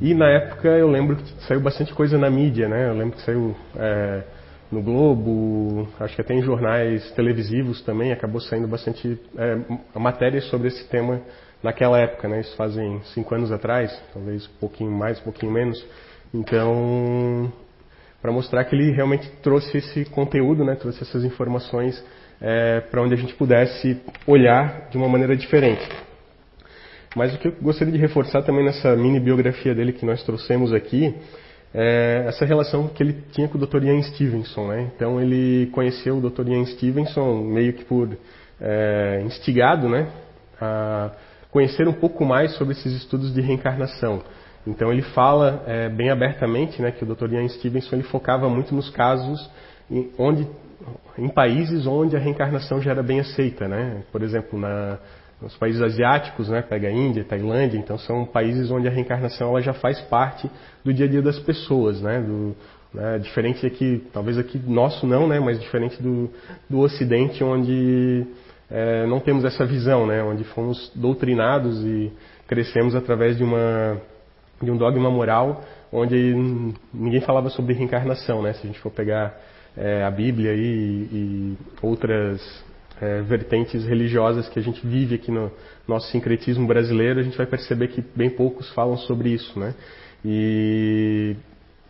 E 0.00 0.14
na 0.14 0.28
época 0.28 0.68
eu 0.68 0.88
lembro 0.88 1.16
que 1.16 1.44
saiu 1.46 1.60
bastante 1.60 1.92
coisa 1.92 2.16
na 2.16 2.30
mídia, 2.30 2.68
né? 2.68 2.88
Eu 2.88 2.94
lembro 2.94 3.16
que 3.16 3.22
saiu. 3.22 3.56
É, 3.76 4.22
no 4.70 4.82
Globo, 4.82 5.88
acho 5.98 6.14
que 6.14 6.20
até 6.20 6.34
em 6.34 6.42
jornais 6.42 7.10
televisivos 7.12 7.80
também 7.82 8.12
acabou 8.12 8.40
saindo 8.40 8.68
bastante 8.68 9.18
é, 9.36 9.98
matérias 9.98 10.44
sobre 10.44 10.68
esse 10.68 10.86
tema 10.88 11.22
naquela 11.62 11.98
época, 11.98 12.28
né? 12.28 12.40
Isso 12.40 12.54
fazem 12.56 13.00
cinco 13.14 13.34
anos 13.34 13.50
atrás, 13.50 13.90
talvez 14.12 14.46
um 14.46 14.60
pouquinho 14.60 14.90
mais, 14.90 15.18
um 15.20 15.24
pouquinho 15.24 15.52
menos. 15.52 15.84
Então, 16.34 17.50
para 18.20 18.30
mostrar 18.30 18.64
que 18.64 18.74
ele 18.74 18.90
realmente 18.90 19.28
trouxe 19.42 19.78
esse 19.78 20.04
conteúdo, 20.06 20.64
né? 20.64 20.74
Trouxe 20.74 21.02
essas 21.02 21.24
informações 21.24 22.04
é, 22.40 22.80
para 22.80 23.02
onde 23.02 23.14
a 23.14 23.16
gente 23.16 23.34
pudesse 23.34 24.00
olhar 24.26 24.88
de 24.90 24.98
uma 24.98 25.08
maneira 25.08 25.34
diferente. 25.34 25.88
Mas 27.16 27.34
o 27.34 27.38
que 27.38 27.48
eu 27.48 27.52
gostaria 27.60 27.92
de 27.92 27.98
reforçar 27.98 28.42
também 28.42 28.64
nessa 28.64 28.94
mini 28.94 29.18
biografia 29.18 29.74
dele 29.74 29.92
que 29.92 30.04
nós 30.04 30.22
trouxemos 30.24 30.74
aqui 30.74 31.14
é, 31.74 32.24
essa 32.26 32.44
relação 32.44 32.88
que 32.88 33.02
ele 33.02 33.22
tinha 33.32 33.48
com 33.48 33.58
o 33.58 33.66
Dr. 33.66 33.84
Ian 33.84 34.02
Stevenson. 34.02 34.68
Né? 34.68 34.90
Então 34.94 35.20
ele 35.20 35.68
conheceu 35.72 36.18
o 36.18 36.30
Dr. 36.30 36.48
Ian 36.48 36.64
Stevenson 36.66 37.42
meio 37.42 37.72
que 37.72 37.84
por 37.84 38.16
é, 38.60 39.22
instigado 39.24 39.88
né? 39.88 40.08
a 40.60 41.10
conhecer 41.50 41.88
um 41.88 41.92
pouco 41.92 42.24
mais 42.24 42.54
sobre 42.56 42.74
esses 42.74 42.92
estudos 42.94 43.32
de 43.32 43.40
reencarnação. 43.40 44.22
Então 44.66 44.92
ele 44.92 45.02
fala 45.02 45.62
é, 45.66 45.88
bem 45.88 46.10
abertamente 46.10 46.80
né, 46.82 46.90
que 46.90 47.04
o 47.04 47.14
Dr. 47.14 47.32
Ian 47.32 47.48
Stevenson 47.48 47.96
ele 47.96 48.02
focava 48.02 48.48
muito 48.48 48.74
nos 48.74 48.90
casos 48.90 49.50
em, 49.90 50.10
onde, 50.18 50.46
em 51.16 51.28
países 51.28 51.86
onde 51.86 52.16
a 52.16 52.18
reencarnação 52.18 52.80
já 52.80 52.90
era 52.90 53.02
bem 53.02 53.20
aceita. 53.20 53.66
Né? 53.66 54.02
Por 54.12 54.22
exemplo, 54.22 54.58
na, 54.58 54.98
nos 55.40 55.56
países 55.56 55.80
asiáticos, 55.80 56.48
né, 56.48 56.62
pega 56.62 56.88
a 56.88 56.90
Índia, 56.90 57.24
Tailândia, 57.24 57.78
então 57.78 57.96
são 57.98 58.24
países 58.24 58.70
onde 58.70 58.88
a 58.88 58.90
reencarnação 58.90 59.50
ela 59.50 59.60
já 59.60 59.72
faz 59.72 60.00
parte 60.02 60.50
do 60.84 60.92
dia 60.92 61.06
a 61.06 61.08
dia 61.08 61.22
das 61.22 61.38
pessoas, 61.38 62.00
né, 62.00 62.20
do, 62.20 62.56
né, 62.92 63.18
diferente 63.18 63.64
aqui, 63.64 64.04
talvez 64.12 64.36
aqui 64.36 64.58
nosso 64.58 65.06
não, 65.06 65.28
né, 65.28 65.38
mas 65.38 65.60
diferente 65.60 66.02
do, 66.02 66.28
do 66.68 66.80
Ocidente, 66.80 67.44
onde 67.44 68.26
é, 68.70 69.06
não 69.06 69.20
temos 69.20 69.44
essa 69.44 69.64
visão, 69.64 70.06
né, 70.06 70.22
onde 70.22 70.42
fomos 70.44 70.90
doutrinados 70.94 71.84
e 71.84 72.12
crescemos 72.46 72.94
através 72.94 73.36
de 73.36 73.44
uma 73.44 74.00
de 74.60 74.72
um 74.72 74.76
dogma 74.76 75.08
moral 75.08 75.62
onde 75.92 76.34
ninguém 76.92 77.20
falava 77.20 77.48
sobre 77.48 77.74
reencarnação, 77.74 78.42
né, 78.42 78.52
se 78.54 78.64
a 78.64 78.66
gente 78.66 78.80
for 78.80 78.90
pegar 78.90 79.38
é, 79.76 80.02
a 80.02 80.10
Bíblia 80.10 80.52
e, 80.54 81.08
e 81.12 81.58
outras 81.80 82.40
é, 83.00 83.22
vertentes 83.22 83.84
religiosas 83.84 84.48
que 84.48 84.58
a 84.58 84.62
gente 84.62 84.84
vive 84.86 85.14
aqui 85.14 85.30
no 85.30 85.50
nosso 85.86 86.10
sincretismo 86.10 86.66
brasileiro, 86.66 87.20
a 87.20 87.22
gente 87.22 87.36
vai 87.36 87.46
perceber 87.46 87.88
que 87.88 88.04
bem 88.14 88.30
poucos 88.30 88.70
falam 88.72 88.96
sobre 88.96 89.30
isso, 89.30 89.58
né? 89.58 89.74
E, 90.24 91.36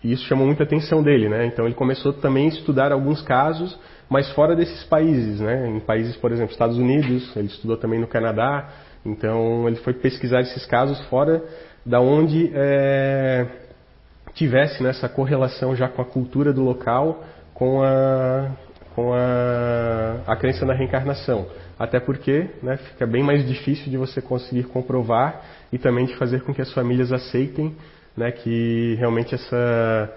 e 0.04 0.12
isso 0.12 0.24
chamou 0.24 0.46
muita 0.46 0.62
atenção 0.62 1.02
dele, 1.02 1.28
né? 1.28 1.46
Então 1.46 1.64
ele 1.64 1.74
começou 1.74 2.12
também 2.12 2.46
a 2.46 2.48
estudar 2.48 2.92
alguns 2.92 3.22
casos, 3.22 3.78
mas 4.08 4.30
fora 4.32 4.54
desses 4.54 4.84
países, 4.84 5.40
né? 5.40 5.68
Em 5.68 5.80
países, 5.80 6.16
por 6.16 6.30
exemplo, 6.30 6.52
Estados 6.52 6.76
Unidos, 6.76 7.34
ele 7.36 7.48
estudou 7.48 7.76
também 7.76 7.98
no 7.98 8.06
Canadá, 8.06 8.68
então 9.04 9.66
ele 9.66 9.76
foi 9.76 9.94
pesquisar 9.94 10.40
esses 10.40 10.66
casos 10.66 11.00
fora 11.06 11.42
da 11.84 12.00
onde 12.00 12.50
é, 12.54 13.46
tivesse 14.34 14.82
nessa 14.82 15.08
correlação 15.08 15.74
já 15.74 15.88
com 15.88 16.02
a 16.02 16.04
cultura 16.04 16.52
do 16.52 16.62
local, 16.62 17.24
com 17.54 17.82
a 17.82 18.50
com 18.98 19.14
a, 19.14 20.22
a 20.26 20.34
crença 20.34 20.66
na 20.66 20.74
reencarnação. 20.74 21.46
Até 21.78 22.00
porque 22.00 22.48
né, 22.60 22.76
fica 22.78 23.06
bem 23.06 23.22
mais 23.22 23.46
difícil 23.46 23.88
de 23.88 23.96
você 23.96 24.20
conseguir 24.20 24.64
comprovar 24.64 25.40
e 25.72 25.78
também 25.78 26.04
de 26.04 26.16
fazer 26.16 26.42
com 26.42 26.52
que 26.52 26.60
as 26.60 26.72
famílias 26.72 27.12
aceitem 27.12 27.76
né, 28.16 28.32
que 28.32 28.96
realmente 28.98 29.36
essa 29.36 30.12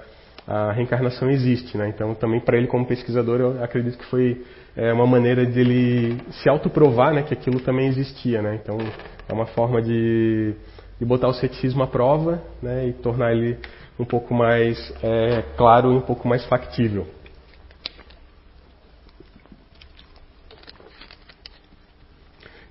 a 0.47 0.71
reencarnação 0.71 1.29
existe. 1.29 1.77
Né? 1.77 1.89
Então, 1.89 2.15
também 2.15 2.39
para 2.39 2.57
ele 2.57 2.65
como 2.65 2.83
pesquisador, 2.87 3.39
eu 3.39 3.63
acredito 3.63 3.99
que 3.99 4.05
foi 4.05 4.43
é, 4.75 4.91
uma 4.91 5.05
maneira 5.05 5.45
de 5.45 5.59
ele 5.59 6.17
se 6.31 6.49
autoprovar 6.49 7.13
né, 7.13 7.21
que 7.21 7.35
aquilo 7.35 7.59
também 7.59 7.87
existia. 7.87 8.41
Né? 8.41 8.59
Então, 8.63 8.79
é 9.29 9.31
uma 9.31 9.45
forma 9.45 9.79
de, 9.79 10.55
de 10.99 11.05
botar 11.05 11.27
o 11.27 11.33
ceticismo 11.33 11.83
à 11.83 11.87
prova 11.87 12.41
né, 12.63 12.87
e 12.87 12.93
tornar 12.93 13.31
ele 13.31 13.59
um 13.99 14.05
pouco 14.05 14.33
mais 14.33 14.91
é, 15.03 15.43
claro 15.55 15.93
e 15.93 15.97
um 15.97 16.01
pouco 16.01 16.27
mais 16.27 16.43
factível. 16.45 17.05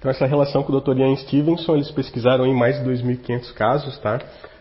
Então 0.00 0.10
essa 0.10 0.24
relação 0.24 0.62
com 0.62 0.72
o 0.72 0.80
Dr. 0.80 0.96
Ian 0.98 1.14
Stevenson, 1.14 1.74
eles 1.74 1.90
pesquisaram 1.90 2.46
em 2.46 2.54
mais 2.54 2.78
de 2.78 2.88
2.500 2.88 3.52
casos, 3.52 3.98
tá? 3.98 4.18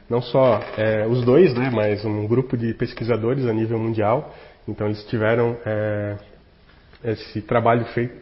Não 0.10 0.22
só 0.22 0.60
é, 0.78 1.08
os 1.08 1.24
dois, 1.24 1.54
né, 1.54 1.70
mas 1.72 2.04
um 2.04 2.28
grupo 2.28 2.58
de 2.58 2.74
pesquisadores 2.74 3.46
a 3.46 3.54
nível 3.54 3.80
mundial. 3.80 4.36
Então 4.68 4.88
eles 4.88 5.02
tiveram 5.06 5.56
é, 5.66 6.18
esse 7.06 7.42
trabalho 7.42 7.86
feito, 7.86 8.14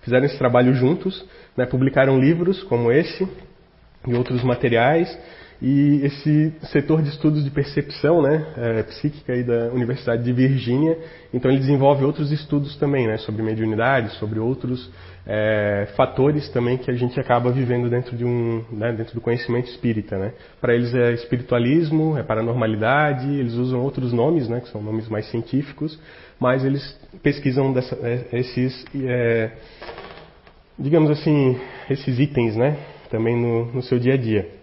fizeram 0.00 0.26
esse 0.26 0.36
trabalho 0.36 0.74
juntos, 0.74 1.24
né, 1.56 1.64
publicaram 1.64 2.18
livros 2.18 2.64
como 2.64 2.90
esse 2.90 3.24
e 4.08 4.12
outros 4.12 4.42
materiais 4.42 5.16
e 5.62 6.00
esse 6.04 6.52
setor 6.72 7.02
de 7.02 7.08
estudos 7.10 7.44
de 7.44 7.50
percepção 7.50 8.20
né, 8.20 8.46
é, 8.56 8.82
psíquica 8.82 9.32
aí 9.32 9.42
da 9.42 9.68
Universidade 9.72 10.22
de 10.22 10.32
Virgínia, 10.32 10.98
então 11.32 11.50
ele 11.50 11.60
desenvolve 11.60 12.04
outros 12.04 12.32
estudos 12.32 12.76
também, 12.76 13.06
né, 13.06 13.16
sobre 13.18 13.42
mediunidade, 13.42 14.10
sobre 14.16 14.38
outros 14.38 14.90
é, 15.26 15.88
fatores 15.96 16.48
também 16.50 16.76
que 16.76 16.90
a 16.90 16.94
gente 16.94 17.18
acaba 17.18 17.50
vivendo 17.50 17.88
dentro, 17.88 18.16
de 18.16 18.24
um, 18.24 18.64
né, 18.70 18.92
dentro 18.92 19.14
do 19.14 19.20
conhecimento 19.20 19.68
espírita. 19.68 20.18
Né. 20.18 20.32
Para 20.60 20.74
eles 20.74 20.94
é 20.94 21.12
espiritualismo, 21.12 22.18
é 22.18 22.22
paranormalidade, 22.22 23.26
eles 23.26 23.54
usam 23.54 23.80
outros 23.80 24.12
nomes, 24.12 24.48
né, 24.48 24.60
que 24.60 24.68
são 24.68 24.82
nomes 24.82 25.08
mais 25.08 25.26
científicos, 25.30 25.98
mas 26.38 26.64
eles 26.64 26.98
pesquisam 27.22 27.72
dessa, 27.72 27.96
é, 28.02 28.26
esses, 28.32 28.84
é, 29.02 29.50
digamos 30.78 31.10
assim, 31.10 31.58
esses 31.88 32.18
itens 32.18 32.56
né, 32.56 32.76
também 33.08 33.40
no, 33.40 33.72
no 33.72 33.82
seu 33.82 33.98
dia 33.98 34.14
a 34.14 34.16
dia. 34.16 34.53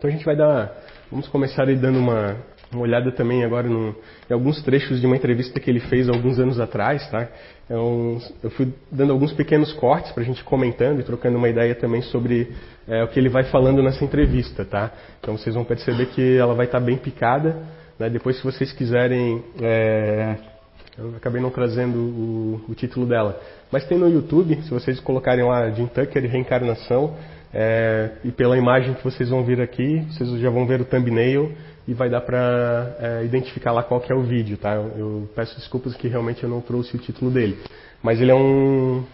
Então 0.00 0.08
a 0.08 0.12
gente 0.14 0.24
vai 0.24 0.34
dar, 0.34 0.72
vamos 1.10 1.28
começar 1.28 1.68
aí 1.68 1.76
dando 1.76 1.98
uma, 1.98 2.34
uma 2.72 2.80
olhada 2.80 3.12
também 3.12 3.44
agora 3.44 3.68
em 3.68 3.94
alguns 4.30 4.62
trechos 4.62 4.98
de 4.98 5.06
uma 5.06 5.14
entrevista 5.14 5.60
que 5.60 5.68
ele 5.68 5.78
fez 5.78 6.08
alguns 6.08 6.38
anos 6.38 6.58
atrás, 6.58 7.06
tá? 7.10 7.28
Então, 7.66 8.18
eu 8.42 8.50
fui 8.52 8.72
dando 8.90 9.12
alguns 9.12 9.30
pequenos 9.34 9.74
cortes 9.74 10.10
para 10.12 10.22
a 10.22 10.26
gente 10.26 10.42
comentando 10.42 11.00
e 11.00 11.02
trocando 11.02 11.36
uma 11.36 11.50
ideia 11.50 11.74
também 11.74 12.00
sobre 12.00 12.50
é, 12.88 13.04
o 13.04 13.08
que 13.08 13.20
ele 13.20 13.28
vai 13.28 13.44
falando 13.44 13.82
nessa 13.82 14.02
entrevista, 14.02 14.64
tá? 14.64 14.90
Então 15.20 15.36
vocês 15.36 15.54
vão 15.54 15.64
perceber 15.64 16.06
que 16.06 16.38
ela 16.38 16.54
vai 16.54 16.64
estar 16.64 16.80
tá 16.80 16.84
bem 16.86 16.96
picada. 16.96 17.62
Né? 17.98 18.08
Depois, 18.08 18.38
se 18.38 18.42
vocês 18.42 18.72
quiserem, 18.72 19.44
é, 19.60 20.36
eu 20.96 21.14
acabei 21.14 21.42
não 21.42 21.50
trazendo 21.50 21.98
o, 21.98 22.64
o 22.70 22.74
título 22.74 23.04
dela, 23.04 23.38
mas 23.70 23.84
tem 23.84 23.98
no 23.98 24.08
YouTube, 24.08 24.62
se 24.62 24.70
vocês 24.70 24.98
colocarem 24.98 25.44
lá 25.44 25.68
Jim 25.68 25.88
Tucker 25.88 26.26
Reencarnação, 26.26 27.14
é, 27.52 28.10
e 28.24 28.30
pela 28.30 28.56
imagem 28.56 28.94
que 28.94 29.02
vocês 29.02 29.28
vão 29.28 29.44
ver 29.44 29.60
aqui, 29.60 30.06
vocês 30.10 30.40
já 30.40 30.50
vão 30.50 30.66
ver 30.66 30.80
o 30.80 30.84
thumbnail 30.84 31.52
e 31.86 31.92
vai 31.92 32.08
dar 32.08 32.20
para 32.20 32.96
é, 33.00 33.24
identificar 33.24 33.72
lá 33.72 33.82
qual 33.82 34.00
que 34.00 34.12
é 34.12 34.14
o 34.14 34.22
vídeo, 34.22 34.56
tá? 34.56 34.74
Eu, 34.74 34.92
eu, 34.96 35.28
peço 35.34 35.56
desculpas 35.56 35.96
que 35.96 36.06
realmente 36.06 36.44
eu 36.44 36.48
não 36.48 36.60
trouxe 36.60 36.94
o 36.94 36.98
título 36.98 37.30
dele. 37.30 37.58
Mas 38.02 38.20
ele 38.20 38.30
é 38.30 38.34
um... 38.34 39.04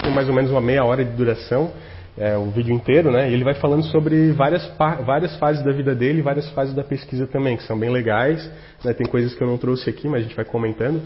tem 0.00 0.14
mais 0.14 0.28
ou 0.28 0.34
menos 0.34 0.50
uma 0.50 0.60
meia 0.60 0.84
hora 0.84 1.04
de 1.04 1.10
duração, 1.10 1.72
é, 2.16 2.36
o 2.36 2.50
vídeo 2.50 2.72
inteiro, 2.72 3.10
né? 3.10 3.28
E 3.28 3.34
ele 3.34 3.42
vai 3.42 3.54
falando 3.54 3.82
sobre 3.86 4.30
várias, 4.32 4.70
várias 5.04 5.36
fases 5.38 5.64
da 5.64 5.72
vida 5.72 5.94
dele 5.94 6.22
várias 6.22 6.48
fases 6.50 6.74
da 6.74 6.84
pesquisa 6.84 7.26
também, 7.26 7.56
que 7.56 7.64
são 7.64 7.76
bem 7.76 7.90
legais. 7.90 8.48
Né? 8.84 8.92
Tem 8.92 9.06
coisas 9.06 9.34
que 9.34 9.42
eu 9.42 9.48
não 9.48 9.58
trouxe 9.58 9.90
aqui, 9.90 10.06
mas 10.06 10.20
a 10.20 10.22
gente 10.22 10.36
vai 10.36 10.44
comentando. 10.44 11.02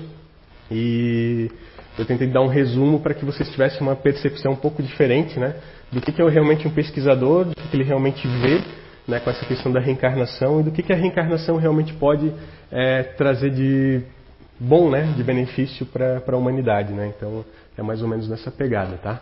E 0.71 1.51
eu 1.99 2.05
tentei 2.05 2.27
dar 2.27 2.41
um 2.43 2.49
resumo 2.49 3.01
para 3.01 3.15
que 3.15 3.25
vocês 3.25 3.49
tivessem 3.51 3.81
uma 3.81 3.95
percepção 3.95 4.53
um 4.53 4.57
pouco 4.57 4.83
diferente, 4.83 5.39
né? 5.39 5.55
do 5.95 6.01
que, 6.01 6.13
que 6.13 6.21
é 6.21 6.29
realmente 6.29 6.67
um 6.67 6.71
pesquisador, 6.71 7.45
do 7.45 7.55
que, 7.55 7.69
que 7.69 7.77
ele 7.77 7.85
realmente 7.85 8.27
vê 8.27 8.61
né, 9.07 9.21
com 9.21 9.31
essa 9.31 9.45
questão 9.47 9.71
da 9.71 9.81
reencarnação 9.81 10.61
e 10.61 10.65
do 10.65 10.71
que, 10.73 10.83
que 10.83 10.93
a 10.93 10.97
reencarnação 10.97 11.57
realmente 11.57 11.93
pode 11.95 12.33
é, 12.71 13.03
trazer 13.03 13.51
de 13.51 14.03
bom, 14.59 14.91
né, 14.91 15.13
de 15.17 15.23
benefício 15.23 15.87
para 15.87 16.23
a 16.27 16.37
humanidade. 16.37 16.93
Né? 16.93 17.13
Então 17.17 17.45
é 17.79 17.83
mais 17.83 18.03
ou 18.03 18.09
menos 18.09 18.29
nessa 18.29 18.51
pegada, 18.51 18.97
tá? 18.97 19.21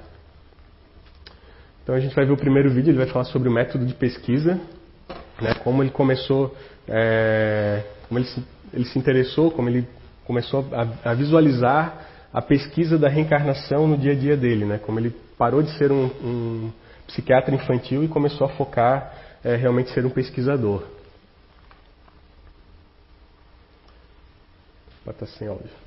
Então 1.83 1.95
a 1.95 2.01
gente 2.01 2.15
vai 2.15 2.25
ver 2.25 2.33
o 2.33 2.37
primeiro 2.37 2.71
vídeo, 2.71 2.91
ele 2.91 2.99
vai 2.99 3.09
falar 3.09 3.25
sobre 3.25 3.49
o 3.49 3.53
método 3.53 3.85
de 3.85 3.95
pesquisa, 3.95 4.59
né, 5.41 5.55
como 5.65 5.83
ele 5.83 5.91
começou, 5.91 6.57
é, 6.89 7.83
como 8.09 8.21
ele 8.21 8.27
se, 8.27 8.45
ele 8.73 8.85
se 8.85 8.99
interessou, 8.99 9.51
como 9.51 9.69
ele 9.69 9.87
começou 10.25 10.65
a, 10.73 11.11
a 11.11 11.15
visualizar 11.15 12.12
a 12.33 12.41
pesquisa 12.41 12.99
da 12.99 13.09
reencarnação 13.09 13.87
no 13.87 13.97
dia 13.97 14.13
a 14.13 14.15
dia 14.15 14.37
dele, 14.37 14.65
né? 14.65 14.79
Como 14.79 14.99
ele 14.99 15.15
parou 15.37 15.63
de 15.63 15.71
ser 15.77 15.93
um, 15.93 16.07
um 16.23 16.73
psiquiatra 17.07 17.55
infantil 17.55 18.03
e 18.03 18.09
começou 18.09 18.47
a 18.47 18.51
focar 18.51 19.13
é, 19.45 19.55
realmente 19.57 19.91
ser 19.91 20.07
um 20.07 20.11
pesquisador. 20.11 20.85
Bota 25.05 25.27
sem 25.27 25.49
áudio. 25.49 25.83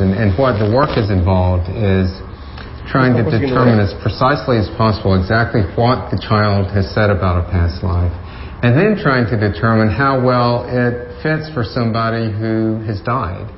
And, 0.00 0.14
and 0.14 0.38
what 0.38 0.58
the 0.58 0.70
work 0.74 0.98
is 0.98 1.10
involved 1.10 1.68
is 1.68 2.08
trying 2.90 3.14
to 3.22 3.22
determine 3.22 3.78
as 3.78 3.92
precisely 4.02 4.56
as 4.56 4.68
possible 4.70 5.14
exactly 5.14 5.60
what 5.76 6.10
the 6.10 6.18
child 6.18 6.70
has 6.72 6.92
said 6.94 7.10
about 7.10 7.44
a 7.44 7.50
past 7.50 7.82
life, 7.82 8.12
and 8.62 8.76
then 8.76 8.96
trying 8.96 9.26
to 9.26 9.36
determine 9.36 9.90
how 9.90 10.18
well 10.24 10.64
it 10.66 11.09
fits 11.22 11.48
for 11.52 11.64
somebody 11.64 12.32
who 12.32 12.80
has 12.86 13.00
died. 13.00 13.48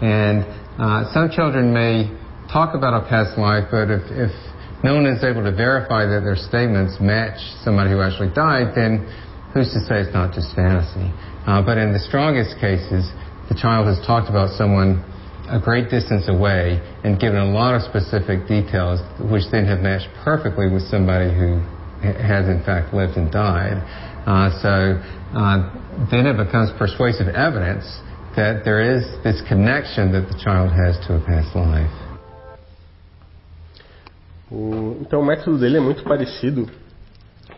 And 0.00 0.44
uh, 0.80 1.12
some 1.12 1.30
children 1.30 1.72
may 1.72 2.08
talk 2.52 2.74
about 2.74 2.96
a 2.96 3.08
past 3.08 3.38
life, 3.38 3.68
but 3.70 3.90
if, 3.90 4.02
if 4.10 4.32
no 4.82 4.96
one 4.96 5.06
is 5.06 5.22
able 5.22 5.44
to 5.44 5.52
verify 5.52 6.08
that 6.08 6.24
their 6.24 6.40
statements 6.40 6.96
match 7.00 7.38
somebody 7.62 7.90
who 7.90 8.00
actually 8.00 8.32
died, 8.32 8.72
then 8.74 9.04
who's 9.52 9.70
to 9.76 9.80
say 9.84 10.00
it's 10.00 10.14
not 10.14 10.32
just 10.32 10.56
fantasy? 10.56 11.12
Uh, 11.44 11.60
but 11.60 11.76
in 11.76 11.92
the 11.92 12.00
strongest 12.00 12.56
cases, 12.56 13.04
the 13.52 13.56
child 13.56 13.86
has 13.86 14.00
talked 14.06 14.30
about 14.30 14.56
someone 14.56 15.04
a 15.50 15.58
great 15.58 15.90
distance 15.90 16.30
away 16.30 16.78
and 17.02 17.18
given 17.18 17.36
a 17.36 17.50
lot 17.50 17.74
of 17.74 17.82
specific 17.82 18.46
details, 18.46 19.02
which 19.18 19.42
then 19.50 19.66
have 19.66 19.80
matched 19.80 20.08
perfectly 20.22 20.70
with 20.70 20.82
somebody 20.86 21.26
who 21.26 21.58
has 22.00 22.46
in 22.46 22.62
fact 22.64 22.94
lived 22.94 23.18
and 23.18 23.30
died. 23.34 23.76
Uh, 24.24 24.48
so 24.62 24.94
uh, 25.34 25.58
then 26.08 26.26
it 26.26 26.36
becomes 26.36 26.70
persuasive 26.78 27.28
evidence 27.28 27.84
that 28.36 28.64
there 28.64 28.80
is 28.80 29.04
this 29.22 29.42
connection 29.48 30.12
that 30.12 30.28
the 30.30 30.38
child 30.38 30.70
has 30.72 30.96
to 31.06 31.16
a 31.16 31.20
past 31.20 31.54
life. 31.54 31.90
O, 34.50 34.96
então 35.00 35.20
o 35.20 35.24
método 35.24 35.58
dele 35.58 35.76
é 35.76 35.80
muito 35.80 36.02
parecido 36.02 36.68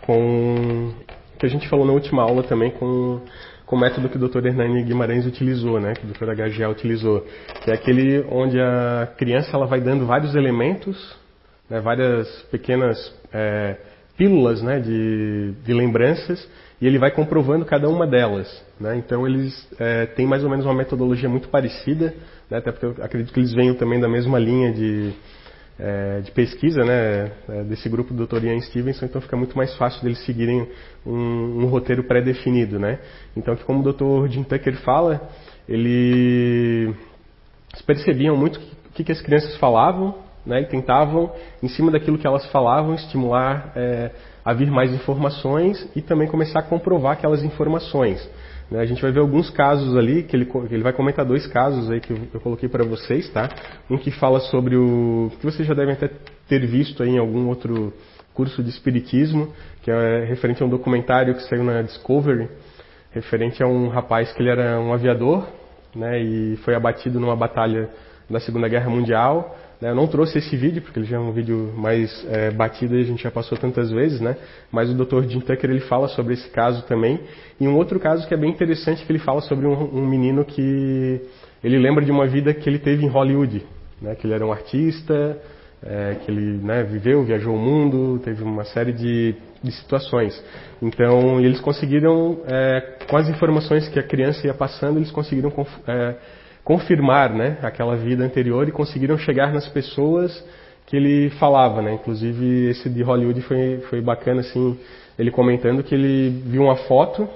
com 0.05 0.93
o 1.35 1.39
que 1.39 1.47
a 1.47 1.49
gente 1.49 1.69
falou 1.69 1.87
na 1.87 1.93
última 1.93 2.23
aula 2.23 2.43
também 2.43 2.71
com, 2.73 3.21
com 3.65 3.77
o 3.77 3.79
método 3.79 4.09
que 4.09 4.17
o 4.17 4.29
Dr. 4.29 4.47
Hernani 4.47 4.83
Guimarães 4.83 5.25
utilizou, 5.25 5.81
né, 5.81 5.95
que 5.95 6.05
o 6.05 6.09
Dr. 6.09 6.35
HGA 6.35 6.69
utilizou, 6.69 7.27
que 7.63 7.71
é 7.71 7.75
aquele 7.75 8.25
onde 8.31 8.61
a 8.61 9.09
criança 9.17 9.57
ela 9.57 9.67
vai 9.67 9.81
dando 9.81 10.05
vários 10.05 10.35
elementos, 10.35 11.17
né, 11.71 11.81
várias 11.81 12.29
pequenas 12.51 12.99
é, 13.33 13.77
pílulas 14.16 14.62
né, 14.62 14.78
de, 14.78 15.52
de 15.64 15.73
lembranças 15.73 16.49
e 16.81 16.87
ele 16.87 16.99
vai 16.99 17.11
comprovando 17.11 17.64
cada 17.64 17.88
uma 17.88 18.07
delas. 18.07 18.49
Né? 18.78 18.97
Então 18.97 19.26
eles 19.26 19.69
é, 19.78 20.07
têm 20.07 20.26
mais 20.26 20.45
ou 20.45 20.50
menos 20.50 20.64
uma 20.64 20.75
metodologia 20.75 21.28
muito 21.28 21.49
parecida, 21.49 22.14
né? 22.50 22.59
até 22.59 22.73
porque 22.73 22.87
eu 22.87 23.04
acredito 23.04 23.33
que 23.33 23.40
eles 23.40 23.52
venham 23.52 23.75
também 23.75 24.00
da 24.00 24.09
mesma 24.09 24.38
linha 24.38 24.73
de, 24.73 25.12
é, 25.78 26.21
de 26.21 26.31
pesquisa 26.33 26.85
né? 26.85 27.31
É, 27.49 27.62
desse 27.64 27.88
grupo 27.88 28.12
do 28.12 28.26
Dr. 28.26 28.45
Ian 28.45 28.61
Stevenson, 28.61 29.07
então 29.07 29.21
fica 29.21 29.37
muito 29.37 29.57
mais 29.57 29.75
fácil 29.76 30.02
deles 30.02 30.25
seguirem 30.25 30.69
um, 31.07 31.62
um 31.62 31.66
roteiro 31.66 32.04
pré-definido. 32.04 32.78
Né? 32.78 32.99
Então, 33.37 33.57
como 33.57 33.81
o 33.81 33.92
Dr. 33.92 34.31
Jim 34.31 34.42
Tucker 34.42 34.76
fala, 34.83 35.28
ele 35.69 36.95
eles 37.73 37.83
percebiam 37.87 38.37
muito 38.37 38.59
o 38.59 38.92
que, 38.95 39.02
que 39.02 39.12
as 39.12 39.21
crianças 39.23 39.57
falavam 39.57 40.14
né, 40.45 40.63
e 40.63 40.67
tentavam, 40.67 41.33
em 41.63 41.69
cima 41.69 41.91
daquilo 41.91 42.19
que 42.19 42.27
elas 42.27 42.45
falavam, 42.51 42.95
estimular 42.95 43.73
é, 43.77 44.11
a 44.45 44.53
vir 44.53 44.71
mais 44.71 44.93
informações 44.93 45.89
e 45.95 46.03
também 46.03 46.27
começar 46.27 46.61
a 46.61 46.63
comprovar 46.63 47.13
aquelas 47.13 47.43
informações. 47.45 48.29
Né. 48.71 48.81
A 48.81 48.87
gente 48.87 49.01
vai 49.01 49.13
ver 49.13 49.21
alguns 49.21 49.51
casos 49.51 49.97
ali, 49.97 50.23
que 50.23 50.35
ele, 50.35 50.51
ele 50.71 50.83
vai 50.83 50.93
comentar 50.93 51.25
dois 51.25 51.47
casos 51.47 51.91
aí 51.91 52.01
que 52.01 52.13
eu 52.33 52.41
coloquei 52.41 52.69
para 52.69 52.85
vocês, 52.85 53.29
tá? 53.31 53.49
Um 53.89 53.97
que 53.99 54.11
fala 54.11 54.41
sobre 54.41 54.77
o. 54.77 55.31
que 55.39 55.45
vocês 55.45 55.67
já 55.67 55.75
devem 55.75 55.95
até 55.95 56.11
ter 56.49 56.67
visto 56.67 57.03
aí 57.03 57.11
em 57.11 57.19
algum 57.19 57.49
outro 57.49 57.93
curso 58.35 58.63
de 58.63 58.71
Espiritismo, 58.71 59.53
que 59.83 59.91
é 59.91 60.25
referente 60.25 60.63
a 60.63 60.67
um 60.67 60.69
documentário 60.69 61.35
que 61.35 61.43
saiu 61.43 61.63
na 61.63 61.83
Discovery, 61.83 62.49
referente 63.11 63.63
a 63.63 63.67
um 63.67 63.89
rapaz 63.89 64.33
que 64.33 64.41
ele 64.41 64.49
era 64.49 64.81
um 64.81 64.93
aviador, 64.93 65.47
né, 65.95 66.19
e 66.19 66.57
foi 66.65 66.75
abatido 66.75 67.21
numa 67.21 67.37
batalha 67.37 67.91
da 68.31 68.41
Segunda 68.41 68.69
Guerra 68.69 68.89
Mundial? 68.89 69.55
Eu 69.89 69.95
não 69.95 70.07
trouxe 70.07 70.39
esse 70.39 70.57
vídeo, 70.57 70.81
porque 70.81 70.99
ele 70.99 71.07
já 71.07 71.17
é 71.17 71.21
um 71.21 71.33
vídeo 71.33 71.73
mais 71.77 72.25
é, 72.31 72.51
batido 72.51 72.97
e 72.97 73.01
a 73.01 73.05
gente 73.05 73.23
já 73.23 73.31
passou 73.31 73.59
tantas 73.59 73.91
vezes, 73.91 74.21
né? 74.21 74.37
mas 74.71 74.89
o 74.91 74.95
Dr. 74.95 75.29
Jim 75.29 75.41
Tucker 75.41 75.71
ele 75.71 75.81
fala 75.81 76.09
sobre 76.09 76.35
esse 76.35 76.49
caso 76.51 76.83
também. 76.87 77.21
E 77.61 77.67
um 77.67 77.77
outro 77.77 77.99
caso 77.99 78.27
que 78.29 78.33
é 78.33 78.37
bem 78.37 78.51
interessante, 78.51 79.05
que 79.05 79.11
ele 79.11 79.19
fala 79.19 79.41
sobre 79.41 79.67
um, 79.67 79.73
um 79.73 80.07
menino 80.07 80.45
que 80.45 81.21
ele 81.65 81.79
lembra 81.79 82.05
de 82.05 82.11
uma 82.11 82.27
vida 82.27 82.55
que 82.55 82.69
ele 82.69 82.79
teve 82.79 83.05
em 83.05 83.09
Hollywood, 83.09 83.65
né? 84.01 84.15
que 84.15 84.27
ele 84.27 84.35
era 84.35 84.47
um 84.47 84.53
artista, 84.53 85.39
é, 85.85 86.17
que 86.25 86.31
ele 86.31 86.59
né, 86.59 86.85
viveu, 86.85 87.25
viajou 87.25 87.55
o 87.55 87.59
mundo, 87.59 88.21
teve 88.21 88.43
uma 88.43 88.65
série 88.65 88.93
de, 88.93 89.35
de 89.62 89.73
situações. 89.73 90.41
Então, 90.81 91.41
eles 91.41 91.61
conseguiram, 91.61 92.41
é, 92.47 92.99
com 93.09 93.17
as 93.17 93.29
informações 93.29 93.89
que 93.89 93.99
a 93.99 94.03
criança 94.03 94.47
ia 94.47 94.55
passando, 94.55 94.99
eles 94.99 95.11
conseguiram 95.11 95.53
é, 95.89 96.15
confirmar 96.64 97.33
né, 97.33 97.59
aquela 97.62 97.97
vida 97.97 98.25
anterior 98.25 98.69
e 98.69 98.73
conseguiram 98.73 99.19
chegar 99.19 99.52
nas 99.52 99.69
pessoas 99.69 100.45
que 100.87 100.97
ele 100.97 101.31
falava. 101.31 101.83
Né? 101.83 101.95
Inclusive, 101.95 102.71
esse 102.71 102.88
de 102.88 103.02
Hollywood 103.02 103.40
foi, 103.42 103.78
foi 103.88 104.00
bacana, 104.00 104.40
assim, 104.40 104.78
ele 105.19 105.31
comentando 105.31 105.83
que 105.83 105.95
ele 105.95 106.31
viu 106.47 106.62
uma 106.64 106.76
foto 106.76 107.28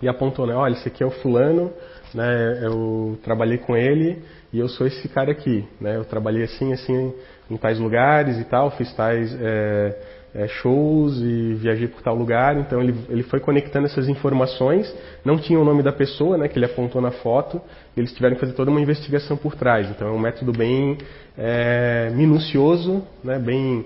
e 0.00 0.08
apontou, 0.08 0.46
né, 0.46 0.54
olha, 0.54 0.72
esse 0.72 0.88
aqui 0.88 1.02
é 1.02 1.06
o 1.06 1.10
fulano, 1.10 1.72
né, 2.12 2.60
eu 2.62 3.18
trabalhei 3.22 3.58
com 3.58 3.76
ele 3.76 4.20
e 4.52 4.58
eu 4.58 4.68
sou 4.68 4.86
esse 4.86 5.08
cara 5.08 5.30
aqui. 5.30 5.64
Né? 5.80 5.96
Eu 5.96 6.04
trabalhei 6.04 6.42
assim, 6.42 6.72
assim, 6.72 7.14
em 7.50 7.56
tais 7.56 7.78
lugares 7.78 8.38
e 8.38 8.44
tal, 8.44 8.70
fiz 8.72 8.92
tais... 8.94 9.34
É, 9.40 10.21
é, 10.34 10.48
shows 10.48 11.20
e 11.20 11.54
viajei 11.54 11.88
por 11.88 12.02
tal 12.02 12.14
lugar. 12.14 12.56
Então 12.58 12.80
ele, 12.80 12.94
ele 13.08 13.22
foi 13.22 13.40
conectando 13.40 13.86
essas 13.86 14.08
informações. 14.08 14.92
Não 15.24 15.38
tinha 15.38 15.58
o 15.58 15.64
nome 15.64 15.82
da 15.82 15.92
pessoa, 15.92 16.36
né, 16.38 16.48
que 16.48 16.58
ele 16.58 16.66
apontou 16.66 17.00
na 17.00 17.10
foto. 17.10 17.60
Eles 17.96 18.12
tiveram 18.12 18.34
que 18.34 18.40
fazer 18.40 18.54
toda 18.54 18.70
uma 18.70 18.80
investigação 18.80 19.36
por 19.36 19.54
trás. 19.54 19.88
Então 19.90 20.08
é 20.08 20.10
um 20.10 20.18
método 20.18 20.52
bem 20.52 20.98
é, 21.36 22.10
minucioso, 22.14 23.02
né, 23.22 23.38
bem 23.38 23.84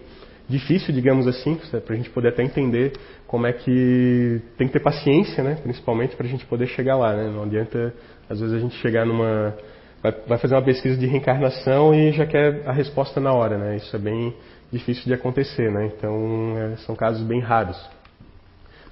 difícil, 0.49 0.95
digamos 0.95 1.27
assim, 1.27 1.59
para 1.85 1.95
a 1.95 1.97
gente 1.97 2.11
poder 2.11 2.29
até 2.29 2.43
entender 2.43 2.93
como 3.27 3.49
é 3.49 3.53
que 3.53 4.41
tem 4.57 4.69
que 4.69 4.73
ter 4.73 4.81
paciência, 4.81 5.43
né, 5.43 5.59
principalmente 5.61 6.15
para 6.15 6.25
a 6.25 6.29
gente 6.29 6.47
poder 6.47 6.69
chegar 6.69 6.97
lá. 6.97 7.17
Né? 7.17 7.29
Não 7.29 7.43
adianta 7.43 7.93
às 8.31 8.41
vezes 8.41 8.55
a 8.55 8.59
gente 8.59 8.77
chegar 8.77 9.05
numa 9.05 9.57
vai, 10.03 10.15
vai 10.27 10.39
fazer 10.39 10.55
uma 10.55 10.63
pesquisa 10.63 10.97
de 10.97 11.07
reencarnação 11.07 11.95
e 11.95 12.13
já 12.13 12.27
quer 12.27 12.63
a 12.67 12.73
resposta 12.73 13.21
na 13.21 13.33
hora, 13.33 13.59
né? 13.59 13.77
Isso 13.77 13.95
é 13.95 13.99
bem 13.99 14.35
difícil 14.73 15.05
de 15.05 15.15
acontecer, 15.15 15.71
né? 15.71 15.87
Então 15.87 16.55
é, 16.57 16.77
são 16.79 16.95
casos 16.95 17.23
bem 17.23 17.41
raros. 17.41 17.79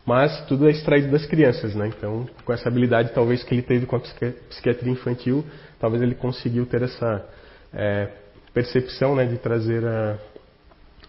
Mas 0.06 0.44
tudo 0.46 0.68
é 0.68 0.70
extraído 0.70 1.10
das 1.10 1.24
crianças, 1.26 1.74
né? 1.74 1.88
Então 1.88 2.28
com 2.44 2.52
essa 2.52 2.68
habilidade 2.68 3.12
talvez 3.14 3.42
que 3.42 3.54
ele 3.54 3.62
teve 3.62 3.86
com 3.86 3.96
a 3.96 4.00
psiquiatria 4.00 4.92
infantil, 4.92 5.44
talvez 5.78 6.02
ele 6.02 6.14
conseguiu 6.14 6.66
ter 6.66 6.82
essa 6.82 7.26
é, 7.72 8.08
percepção, 8.52 9.16
né, 9.16 9.26
de 9.26 9.36
trazer 9.36 9.84
a, 9.84 10.18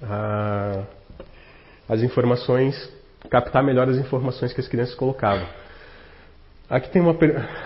a, 0.01 0.83
as 1.87 2.01
informações, 2.01 2.75
captar 3.29 3.63
melhor 3.63 3.87
as 3.87 3.97
informações 3.97 4.51
que 4.51 4.59
as 4.59 4.67
crianças 4.67 4.95
colocavam. 4.95 5.47
Aqui 6.67 6.89
tem 6.89 7.01
uma. 7.01 7.15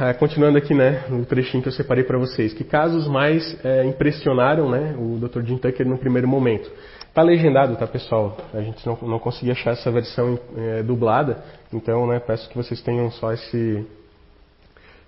É, 0.02 0.14
continuando 0.20 0.58
aqui, 0.58 0.74
né, 0.74 1.06
no 1.08 1.26
trechinho 1.26 1.64
que 1.64 1.70
eu 1.70 1.74
separei 1.74 2.04
para 2.04 2.18
vocês. 2.18 2.54
Que 2.54 2.64
casos 2.64 3.08
mais 3.08 3.58
é, 3.64 3.86
impressionaram 3.86 4.70
né, 4.70 4.94
o 4.98 5.18
Dr. 5.18 5.42
Jim 5.42 5.58
Tucker 5.58 5.88
no 5.88 5.98
primeiro 5.98 6.28
momento? 6.28 6.70
Está 7.08 7.22
legendado, 7.22 7.76
tá, 7.78 7.88
pessoal? 7.88 8.38
A 8.54 8.62
gente 8.62 8.86
não, 8.86 8.98
não 9.02 9.20
conseguia 9.20 9.54
achar 9.54 9.72
essa 9.72 9.90
versão 9.90 10.38
é, 10.58 10.84
dublada, 10.84 11.44
então 11.74 12.06
né, 12.08 12.20
peço 12.20 12.50
que 12.50 12.58
vocês 12.58 12.82
tenham 12.82 13.10
só 13.12 13.32
esse. 13.32 13.88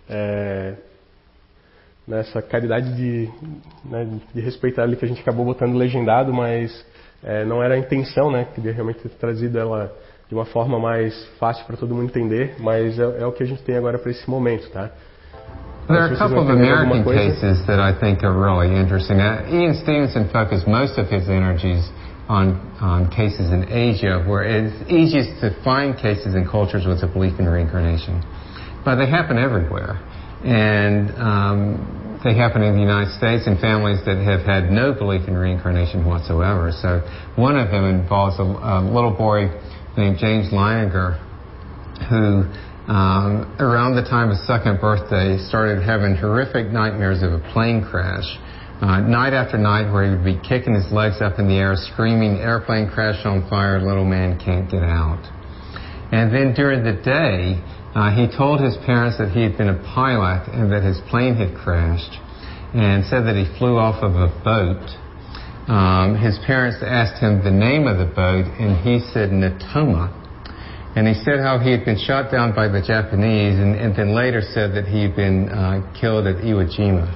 É, 0.09 0.75
nessa 2.07 2.41
caridade 2.41 2.95
de, 2.95 3.29
né, 3.85 4.19
de 4.33 4.41
respeitar 4.41 4.83
ali 4.83 4.95
que 4.95 5.05
a 5.05 5.07
gente 5.07 5.21
acabou 5.21 5.45
botando 5.45 5.75
legendado, 5.75 6.33
mas 6.33 6.85
é, 7.23 7.45
não 7.45 7.61
era 7.61 7.75
a 7.75 7.77
intenção, 7.77 8.31
né? 8.31 8.47
Queria 8.55 8.73
realmente 8.73 8.99
ter 8.99 9.09
trazido 9.09 9.59
ela 9.59 9.93
de 10.31 10.35
uma 10.35 10.45
forma 10.45 10.79
mais 10.79 11.13
fácil 11.37 11.65
para 11.65 11.75
todo 11.75 11.93
mundo 11.93 12.05
entender, 12.05 12.55
mas 12.57 12.97
é, 12.97 13.03
é, 13.19 13.25
o 13.25 13.33
que 13.33 13.43
a 13.43 13.45
gente 13.45 13.61
tem 13.63 13.75
agora 13.75 13.99
para 13.99 14.11
esse 14.11 14.29
momento, 14.29 14.69
tá? 14.69 14.89
There 15.87 15.99
are 15.99 16.13
a 16.13 16.17
couple 16.17 16.39
of 16.39 16.49
American 16.49 17.03
cases 17.03 17.65
that 17.65 17.81
I 17.81 17.91
think 17.99 18.23
are 18.23 18.31
really 18.31 18.73
interesting. 18.79 19.19
Uh, 19.19 19.43
Ian 19.51 19.73
Stevenson 19.73 20.29
focused 20.31 20.65
most 20.65 20.97
of 20.97 21.09
his 21.11 21.27
energies 21.27 21.83
on, 22.29 22.55
on 22.79 23.09
cases 23.09 23.51
in 23.51 23.67
Asia, 23.67 24.23
where 24.25 24.43
it's 24.43 24.73
easiest 24.89 25.41
to 25.41 25.51
find 25.65 25.97
cases 25.97 26.33
in 26.33 26.47
cultures 26.47 26.85
with 26.87 27.03
a 27.03 27.07
belief 27.07 27.37
in 27.37 27.45
reincarnation. 27.49 28.23
But 28.85 28.95
they 29.03 29.09
happen 29.09 29.37
everywhere. 29.37 29.99
And 30.45 31.11
um, 31.19 32.19
they 32.23 32.35
happen 32.37 32.63
in 32.63 32.75
the 32.75 32.79
United 32.79 33.11
States 33.17 33.47
in 33.47 33.59
families 33.59 33.99
that 34.05 34.15
have 34.23 34.47
had 34.47 34.71
no 34.71 34.93
belief 34.93 35.27
in 35.27 35.35
reincarnation 35.35 36.05
whatsoever. 36.05 36.71
So 36.71 37.03
one 37.35 37.57
of 37.57 37.69
them 37.69 37.83
involves 37.83 38.39
a, 38.39 38.43
a 38.43 38.79
little 38.79 39.11
boy 39.11 39.51
named 39.97 40.17
James 40.17 40.51
Leininger, 40.51 41.19
who 42.09 42.43
um, 42.91 43.55
around 43.59 43.95
the 43.95 44.03
time 44.03 44.29
of 44.29 44.37
his 44.37 44.47
second 44.47 44.81
birthday 44.81 45.37
started 45.47 45.83
having 45.83 46.15
horrific 46.15 46.71
nightmares 46.71 47.21
of 47.21 47.33
a 47.33 47.39
plane 47.53 47.83
crash. 47.83 48.25
Uh, 48.81 48.99
night 48.99 49.33
after 49.33 49.59
night, 49.59 49.91
where 49.93 50.03
he 50.03 50.09
would 50.09 50.25
be 50.25 50.39
kicking 50.41 50.73
his 50.73 50.91
legs 50.91 51.21
up 51.21 51.37
in 51.37 51.47
the 51.47 51.53
air, 51.53 51.75
screaming, 51.75 52.37
"Airplane 52.39 52.89
crash 52.89 53.23
on 53.25 53.47
fire! 53.47 53.79
Little 53.79 54.05
man 54.05 54.39
can't 54.39 54.69
get 54.69 54.81
out." 54.81 55.21
And 56.11 56.33
then 56.33 56.53
during 56.55 56.83
the 56.83 56.93
day, 56.93 57.61
uh, 57.93 58.09
he 58.09 58.25
told 58.25 58.59
his 58.59 58.75
parents 58.77 59.19
that 59.19 59.29
he 59.29 59.43
had 59.43 59.55
been 59.55 59.69
a 59.69 59.79
pilot 59.93 60.47
and 60.51 60.71
that 60.71 60.81
his 60.81 60.99
plane 61.11 61.35
had 61.35 61.53
crashed, 61.55 62.17
and 62.73 63.05
said 63.05 63.25
that 63.27 63.35
he 63.35 63.45
flew 63.59 63.77
off 63.77 64.01
of 64.01 64.15
a 64.15 64.27
boat 64.43 64.81
um, 65.71 66.19
his 66.19 66.37
parents 66.45 66.83
asked 66.83 67.23
him 67.23 67.39
the 67.47 67.51
name 67.51 67.87
of 67.87 67.95
the 67.95 68.11
boat, 68.11 68.43
and 68.59 68.75
he 68.83 68.99
said 69.15 69.31
Natoma. 69.31 70.11
And 70.97 71.07
he 71.07 71.15
said 71.23 71.39
how 71.39 71.59
he 71.63 71.71
had 71.71 71.85
been 71.85 71.97
shot 71.97 72.29
down 72.29 72.53
by 72.53 72.67
the 72.67 72.83
Japanese, 72.83 73.55
and, 73.55 73.79
and 73.79 73.95
then 73.95 74.13
later 74.13 74.41
said 74.43 74.75
that 74.75 74.83
he 74.83 75.07
had 75.07 75.15
been 75.15 75.47
uh, 75.47 75.79
killed 75.95 76.27
at 76.27 76.43
Iwo 76.43 76.67
Jima. 76.67 77.07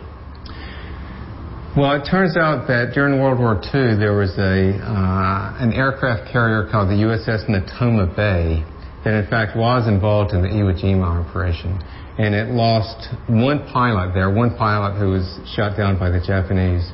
Well, 1.76 2.00
it 2.00 2.08
turns 2.08 2.38
out 2.38 2.72
that 2.72 2.96
during 2.96 3.20
World 3.20 3.39
War 3.44 3.60
II, 3.60 4.00
there 4.00 4.15
was 4.15 4.32
a, 4.39 4.80
uh, 4.80 5.60
an 5.60 5.74
aircraft 5.74 6.32
carrier 6.32 6.72
called 6.72 6.88
the 6.88 7.04
USS 7.04 7.52
Natoma 7.52 8.08
Bay 8.15 8.63
that, 9.04 9.20
in 9.20 9.28
fact, 9.28 9.58
was 9.58 9.86
involved 9.86 10.32
in 10.32 10.41
the 10.41 10.48
Iwo 10.48 10.72
Jima 10.72 11.04
operation. 11.04 11.76
And 12.18 12.34
it 12.34 12.56
lost 12.56 13.12
one 13.28 13.68
pilot 13.68 14.13
there, 14.13 14.32
one 14.32 14.56
pilot 14.56 14.98
who 14.98 15.12
was 15.12 15.28
shot 15.52 15.76
down 15.76 16.00
by 16.00 16.10
the 16.10 16.24
Japanese. 16.24 16.88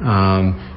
Um, 0.00 0.73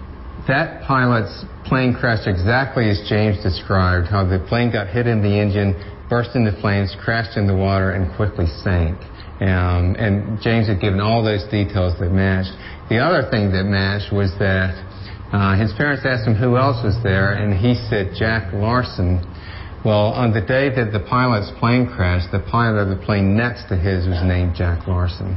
that 0.47 0.83
pilot's 0.87 1.45
plane 1.65 1.93
crashed 1.93 2.27
exactly 2.27 2.89
as 2.89 3.03
James 3.09 3.41
described, 3.43 4.07
how 4.07 4.23
the 4.23 4.39
plane 4.47 4.71
got 4.71 4.87
hit 4.87 5.07
in 5.07 5.21
the 5.21 5.39
engine, 5.39 5.75
burst 6.09 6.35
into 6.35 6.51
flames, 6.61 6.95
crashed 7.03 7.37
in 7.37 7.47
the 7.47 7.55
water, 7.55 7.91
and 7.91 8.15
quickly 8.15 8.47
sank. 8.63 8.97
Um, 9.41 9.95
and 9.99 10.41
James 10.41 10.67
had 10.67 10.79
given 10.79 10.99
all 10.99 11.23
those 11.23 11.43
details 11.51 11.99
that 11.99 12.09
matched. 12.09 12.55
The 12.89 12.97
other 12.97 13.29
thing 13.29 13.51
that 13.51 13.65
matched 13.65 14.11
was 14.13 14.31
that 14.39 14.73
Uh, 15.27 15.59
his 15.59 15.73
parents 15.73 16.05
asked 16.05 16.25
him 16.25 16.35
who 16.35 16.55
else 16.55 16.81
was 16.83 16.95
there, 17.03 17.33
and 17.33 17.53
he 17.53 17.75
said 17.89 18.15
Jack 18.15 18.53
Larson. 18.53 19.19
Well, 19.83 20.15
on 20.15 20.31
the 20.31 20.39
day 20.39 20.69
that 20.69 20.93
the 20.93 21.01
pilot's 21.01 21.51
plane 21.59 21.85
crashed, 21.85 22.31
the 22.31 22.39
pilot 22.39 22.79
of 22.79 22.87
the 22.87 22.95
plane 23.05 23.35
next 23.35 23.67
to 23.67 23.75
his 23.75 24.07
was 24.07 24.23
named 24.23 24.55
Jack 24.55 24.87
Larson. 24.87 25.35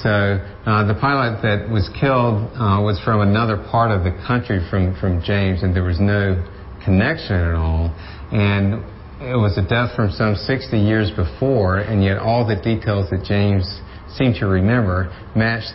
So 0.00 0.40
uh, 0.64 0.86
the 0.88 0.96
pilot 0.96 1.42
that 1.42 1.68
was 1.68 1.90
killed 2.00 2.48
uh, 2.56 2.80
was 2.80 3.00
from 3.04 3.20
another 3.20 3.56
part 3.70 3.90
of 3.90 4.04
the 4.04 4.16
country 4.26 4.64
from, 4.70 4.96
from 4.96 5.20
James, 5.22 5.62
and 5.62 5.76
there 5.76 5.84
was 5.84 6.00
no 6.00 6.40
connection 6.84 7.36
at 7.36 7.54
all. 7.54 7.92
And 8.32 8.80
it 9.20 9.36
was 9.36 9.58
a 9.58 9.62
death 9.62 9.94
from 9.94 10.10
some 10.10 10.34
60 10.34 10.78
years 10.78 11.10
before, 11.12 11.78
and 11.78 12.02
yet 12.02 12.18
all 12.18 12.46
the 12.46 12.56
details 12.56 13.10
that 13.10 13.24
James 13.24 13.68
seemed 14.16 14.36
to 14.40 14.46
remember 14.46 15.12
matched 15.36 15.74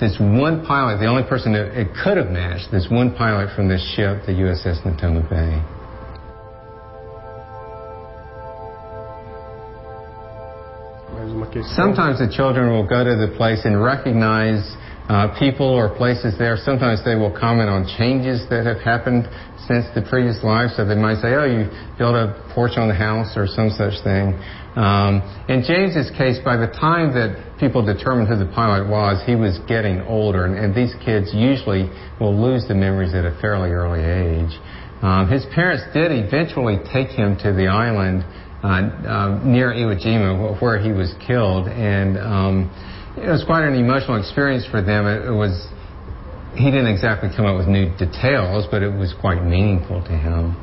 this 0.00 0.16
one 0.18 0.64
pilot, 0.64 0.98
the 0.98 1.06
only 1.06 1.28
person 1.28 1.52
that 1.52 1.78
it 1.78 1.88
could 2.02 2.16
have 2.16 2.30
matched, 2.30 2.70
this 2.70 2.86
one 2.90 3.14
pilot 3.14 3.54
from 3.54 3.68
this 3.68 3.82
ship, 3.94 4.22
the 4.26 4.32
USS 4.32 4.82
Natoma 4.86 5.28
Bay. 5.28 5.77
Sometimes 11.74 12.22
the 12.22 12.30
children 12.30 12.70
will 12.70 12.86
go 12.86 13.02
to 13.02 13.18
the 13.18 13.34
place 13.36 13.66
and 13.66 13.82
recognize 13.82 14.62
uh, 15.10 15.34
people 15.34 15.66
or 15.66 15.90
places 15.96 16.38
there. 16.38 16.54
Sometimes 16.54 17.02
they 17.02 17.16
will 17.16 17.34
comment 17.34 17.66
on 17.66 17.90
changes 17.98 18.46
that 18.50 18.62
have 18.66 18.78
happened 18.78 19.26
since 19.66 19.82
the 19.98 20.06
previous 20.06 20.44
life. 20.46 20.70
So 20.78 20.86
they 20.86 20.94
might 20.94 21.18
say, 21.18 21.34
oh, 21.34 21.42
you 21.42 21.66
built 21.98 22.14
a 22.14 22.38
porch 22.54 22.78
on 22.78 22.86
the 22.86 22.94
house 22.94 23.34
or 23.34 23.50
some 23.50 23.74
such 23.74 23.98
thing. 24.06 24.38
Um, 24.78 25.26
in 25.50 25.66
James's 25.66 26.14
case, 26.14 26.38
by 26.44 26.54
the 26.54 26.70
time 26.70 27.10
that 27.18 27.58
people 27.58 27.82
determined 27.82 28.30
who 28.30 28.38
the 28.38 28.52
pilot 28.54 28.86
was, 28.86 29.18
he 29.26 29.34
was 29.34 29.58
getting 29.66 29.98
older, 30.06 30.46
and, 30.46 30.54
and 30.54 30.70
these 30.70 30.94
kids 31.02 31.34
usually 31.34 31.90
will 32.20 32.36
lose 32.36 32.68
the 32.70 32.78
memories 32.78 33.10
at 33.10 33.26
a 33.26 33.34
fairly 33.42 33.74
early 33.74 34.06
age. 34.06 34.54
Um, 35.02 35.26
his 35.26 35.46
parents 35.54 35.82
did 35.90 36.14
eventually 36.14 36.78
take 36.94 37.10
him 37.10 37.34
to 37.42 37.50
the 37.50 37.66
island 37.66 38.22
near 38.62 39.72
Iwo 39.72 39.94
Jima, 39.98 40.60
where 40.60 40.78
he 40.78 40.92
was 40.92 41.14
killed, 41.26 41.68
and 41.68 42.18
um, 42.18 42.70
it 43.16 43.28
was 43.28 43.44
quite 43.44 43.64
an 43.64 43.74
emotional 43.74 44.16
experience 44.16 44.66
for 44.70 44.82
them. 44.82 45.06
It, 45.06 45.26
it, 45.26 45.32
was 45.32 45.68
he 46.54 46.70
didn't 46.70 46.88
exactly 46.88 47.30
come 47.34 47.46
up 47.46 47.56
with 47.56 47.68
new 47.68 47.90
details, 47.96 48.66
but 48.70 48.82
it 48.82 48.92
was 48.92 49.14
quite 49.20 49.42
meaningful 49.42 50.02
to 50.02 50.12
him. 50.12 50.56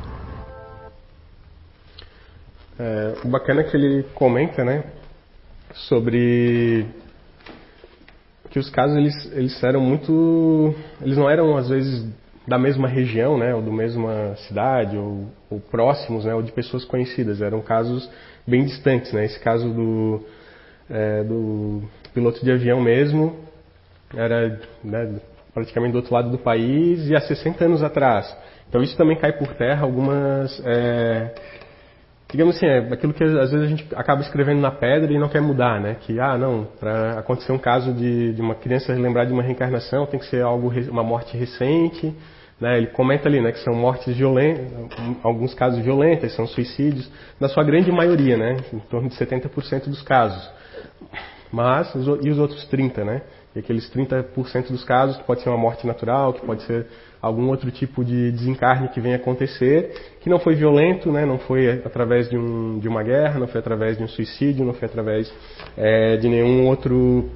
É, 2.78 3.14
bacana 3.24 3.64
que 3.64 3.74
ele 3.74 4.02
comenta, 4.14 4.62
né, 4.62 4.84
sobre 5.88 6.86
que 8.50 8.58
os 8.58 8.68
casos 8.68 8.96
eles, 8.98 9.32
eles 9.32 9.62
eram 9.62 9.80
muito, 9.80 10.74
eles 11.00 11.16
não 11.16 11.28
eram 11.28 11.56
às 11.56 11.70
vezes 11.70 12.06
da 12.46 12.58
mesma 12.58 12.86
região, 12.86 13.36
né, 13.36 13.54
ou 13.54 13.62
da 13.62 13.70
mesma 13.70 14.36
cidade, 14.46 14.96
ou, 14.96 15.26
ou, 15.50 15.60
próximos, 15.60 16.24
né, 16.24 16.34
ou 16.34 16.42
de 16.42 16.52
pessoas 16.52 16.84
conhecidas. 16.84 17.42
Eram 17.42 17.60
casos 17.60 18.08
bem 18.46 18.64
distantes, 18.64 19.12
né. 19.12 19.24
Esse 19.24 19.40
caso 19.40 19.68
do, 19.68 20.24
é, 20.88 21.24
do 21.24 21.82
piloto 22.14 22.44
de 22.44 22.50
avião 22.50 22.80
mesmo 22.80 23.36
era 24.14 24.60
né, 24.84 25.20
praticamente 25.52 25.92
do 25.92 25.98
outro 25.98 26.14
lado 26.14 26.30
do 26.30 26.38
país 26.38 27.08
e 27.08 27.16
há 27.16 27.20
60 27.20 27.64
anos 27.64 27.82
atrás. 27.82 28.34
Então 28.68 28.82
isso 28.82 28.96
também 28.96 29.16
cai 29.16 29.32
por 29.32 29.54
terra 29.54 29.82
algumas 29.82 30.62
é, 30.64 31.34
digamos 32.28 32.56
assim, 32.56 32.66
é 32.66 32.78
aquilo 32.78 33.14
que 33.14 33.22
às 33.22 33.50
vezes 33.50 33.66
a 33.66 33.68
gente 33.68 33.86
acaba 33.94 34.20
escrevendo 34.20 34.60
na 34.60 34.70
pedra 34.70 35.12
e 35.12 35.18
não 35.18 35.28
quer 35.28 35.40
mudar, 35.40 35.80
né? 35.80 35.96
Que, 36.00 36.18
ah, 36.18 36.36
não, 36.36 36.66
para 36.78 37.18
acontecer 37.18 37.52
um 37.52 37.58
caso 37.58 37.92
de, 37.92 38.34
de 38.34 38.42
uma 38.42 38.54
criança 38.54 38.92
lembrar 38.92 39.24
de 39.24 39.32
uma 39.32 39.42
reencarnação 39.42 40.06
tem 40.06 40.18
que 40.18 40.26
ser 40.26 40.42
algo, 40.42 40.72
uma 40.90 41.04
morte 41.04 41.36
recente, 41.36 42.14
né? 42.60 42.78
Ele 42.78 42.86
comenta 42.88 43.28
ali, 43.28 43.40
né, 43.40 43.52
que 43.52 43.60
são 43.60 43.74
mortes 43.74 44.16
violentas, 44.16 44.66
alguns 45.22 45.54
casos 45.54 45.84
violentas, 45.84 46.34
são 46.34 46.46
suicídios, 46.46 47.10
na 47.38 47.48
sua 47.48 47.62
grande 47.64 47.90
maioria, 47.92 48.36
né? 48.36 48.56
Em 48.72 48.78
torno 48.78 49.08
de 49.08 49.16
70% 49.16 49.88
dos 49.88 50.02
casos. 50.02 50.50
Mas, 51.52 51.92
e 51.94 52.30
os 52.30 52.38
outros 52.38 52.66
30%, 52.68 53.04
né? 53.04 53.22
E 53.54 53.58
aqueles 53.58 53.90
30% 53.90 54.68
dos 54.68 54.84
casos 54.84 55.16
que 55.16 55.24
pode 55.24 55.40
ser 55.40 55.48
uma 55.48 55.56
morte 55.56 55.86
natural, 55.86 56.34
que 56.34 56.44
pode 56.44 56.62
ser 56.64 56.86
algum 57.22 57.48
outro 57.48 57.70
tipo 57.70 58.04
de 58.04 58.30
desencarne 58.30 58.88
que 58.88 59.00
venha 59.00 59.16
acontecer, 59.16 59.92
que 60.20 60.28
não 60.28 60.38
foi 60.38 60.54
violento, 60.54 61.10
né, 61.10 61.24
não 61.24 61.38
foi 61.38 61.70
através 61.84 62.28
de, 62.28 62.36
um, 62.36 62.78
de 62.78 62.86
uma 62.86 63.02
guerra, 63.02 63.40
não 63.40 63.48
foi 63.48 63.60
através 63.60 63.96
de 63.96 64.04
um 64.04 64.08
suicídio, 64.08 64.64
não 64.64 64.74
foi 64.74 64.86
através 64.86 65.32
é, 65.76 66.16
de 66.18 66.28
nenhum 66.28 66.66
outro, 66.66 67.30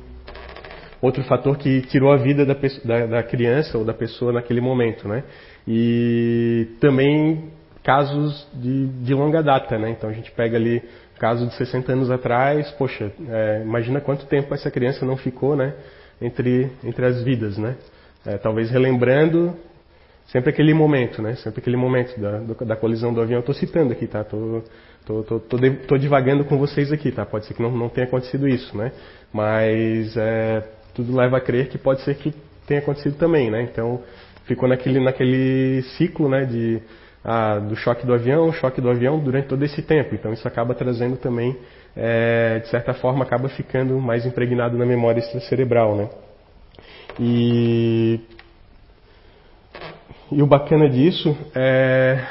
outro 1.00 1.22
fator 1.24 1.56
que 1.56 1.82
tirou 1.82 2.12
a 2.12 2.16
vida 2.16 2.44
da, 2.44 2.54
da, 2.84 3.06
da 3.06 3.22
criança 3.22 3.78
ou 3.78 3.84
da 3.84 3.94
pessoa 3.94 4.32
naquele 4.32 4.60
momento. 4.60 5.08
Né? 5.08 5.24
E 5.66 6.68
também 6.80 7.50
casos 7.82 8.46
de, 8.54 8.88
de 8.88 9.14
longa 9.14 9.42
data, 9.42 9.78
né? 9.78 9.90
então 9.90 10.10
a 10.10 10.12
gente 10.12 10.30
pega 10.32 10.56
ali 10.56 10.82
caso 11.18 11.46
de 11.46 11.54
60 11.54 11.92
anos 11.92 12.10
atrás, 12.10 12.70
poxa, 12.72 13.12
é, 13.28 13.62
imagina 13.62 14.00
quanto 14.00 14.24
tempo 14.26 14.54
essa 14.54 14.70
criança 14.70 15.04
não 15.04 15.18
ficou 15.18 15.54
né, 15.54 15.74
entre, 16.20 16.70
entre 16.82 17.04
as 17.04 17.22
vidas, 17.22 17.58
né? 17.58 17.76
É, 18.24 18.38
talvez 18.38 18.70
relembrando 18.70 19.54
sempre 20.26 20.50
aquele 20.50 20.72
momento, 20.72 21.20
né? 21.20 21.34
Sempre 21.36 21.60
aquele 21.60 21.76
momento 21.76 22.18
da, 22.18 22.64
da 22.64 22.76
colisão 22.76 23.12
do 23.12 23.20
avião. 23.20 23.38
Eu 23.38 23.40
estou 23.40 23.54
citando 23.54 23.92
aqui, 23.92 24.06
tá? 24.06 24.24
Tô, 24.24 24.62
tô, 25.04 25.22
tô, 25.22 25.40
tô, 25.40 25.58
tô, 25.86 25.98
divagando 25.98 26.44
com 26.44 26.58
vocês 26.58 26.92
aqui, 26.92 27.10
tá? 27.10 27.26
Pode 27.26 27.46
ser 27.46 27.54
que 27.54 27.62
não, 27.62 27.70
não 27.70 27.88
tenha 27.88 28.06
acontecido 28.06 28.48
isso, 28.48 28.76
né? 28.76 28.92
Mas 29.32 30.16
é, 30.16 30.62
tudo 30.94 31.16
leva 31.16 31.36
a 31.38 31.40
crer 31.40 31.68
que 31.68 31.78
pode 31.78 32.02
ser 32.02 32.14
que 32.16 32.32
tenha 32.66 32.80
acontecido 32.80 33.16
também, 33.16 33.50
né? 33.50 33.62
Então 33.62 34.02
ficou 34.44 34.68
naquele, 34.68 35.00
naquele 35.00 35.82
ciclo, 35.96 36.28
né? 36.28 36.44
De, 36.44 36.80
ah, 37.24 37.58
do 37.58 37.76
choque 37.76 38.06
do 38.06 38.14
avião, 38.14 38.52
choque 38.52 38.80
do 38.80 38.90
avião 38.90 39.18
durante 39.18 39.48
todo 39.48 39.62
esse 39.64 39.82
tempo. 39.82 40.14
Então 40.14 40.32
isso 40.32 40.46
acaba 40.46 40.74
trazendo 40.74 41.16
também, 41.16 41.56
é, 41.96 42.60
de 42.60 42.68
certa 42.68 42.94
forma, 42.94 43.24
acaba 43.24 43.48
ficando 43.48 43.98
mais 44.00 44.24
impregnado 44.24 44.76
na 44.78 44.86
memória 44.86 45.20
extracerebral, 45.20 45.96
né? 45.96 46.08
E 47.18 48.20
e 50.32 50.40
o 50.42 50.46
bacana 50.46 50.88
disso 50.88 51.36
é, 51.54 52.24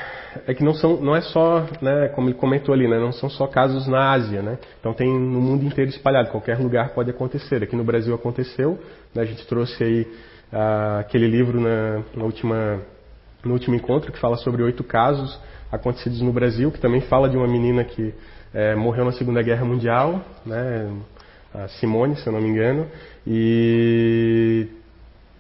é 0.47 0.53
que 0.53 0.63
não, 0.63 0.73
são, 0.73 0.97
não 1.01 1.15
é 1.15 1.21
só, 1.21 1.65
né, 1.81 2.09
como 2.09 2.29
ele 2.29 2.37
comentou 2.37 2.73
ali, 2.73 2.87
né, 2.87 2.99
não 2.99 3.11
são 3.11 3.29
só 3.29 3.47
casos 3.47 3.87
na 3.87 4.11
Ásia, 4.11 4.41
né? 4.41 4.57
Então 4.79 4.93
tem 4.93 5.07
no 5.07 5.41
mundo 5.41 5.65
inteiro 5.65 5.89
espalhado, 5.89 6.29
qualquer 6.29 6.59
lugar 6.59 6.89
pode 6.89 7.09
acontecer. 7.09 7.63
Aqui 7.63 7.75
no 7.75 7.83
Brasil 7.83 8.13
aconteceu, 8.13 8.79
né, 9.13 9.23
a 9.23 9.25
gente 9.25 9.45
trouxe 9.47 9.83
aí 9.83 10.07
ah, 10.51 10.99
aquele 10.99 11.27
livro 11.27 11.59
na, 11.59 12.03
na 12.15 12.23
última, 12.23 12.79
no 13.43 13.53
último 13.53 13.75
encontro 13.75 14.11
que 14.11 14.19
fala 14.19 14.37
sobre 14.37 14.61
oito 14.63 14.83
casos 14.83 15.39
acontecidos 15.71 16.21
no 16.21 16.31
Brasil, 16.31 16.71
que 16.71 16.79
também 16.79 17.01
fala 17.01 17.29
de 17.29 17.37
uma 17.37 17.47
menina 17.47 17.83
que 17.83 18.13
é, 18.53 18.75
morreu 18.75 19.05
na 19.05 19.11
Segunda 19.11 19.41
Guerra 19.41 19.63
Mundial, 19.63 20.21
né, 20.45 20.91
a 21.53 21.67
Simone, 21.67 22.15
se 22.15 22.27
eu 22.27 22.33
não 22.33 22.41
me 22.41 22.49
engano, 22.49 22.87
e 23.25 24.67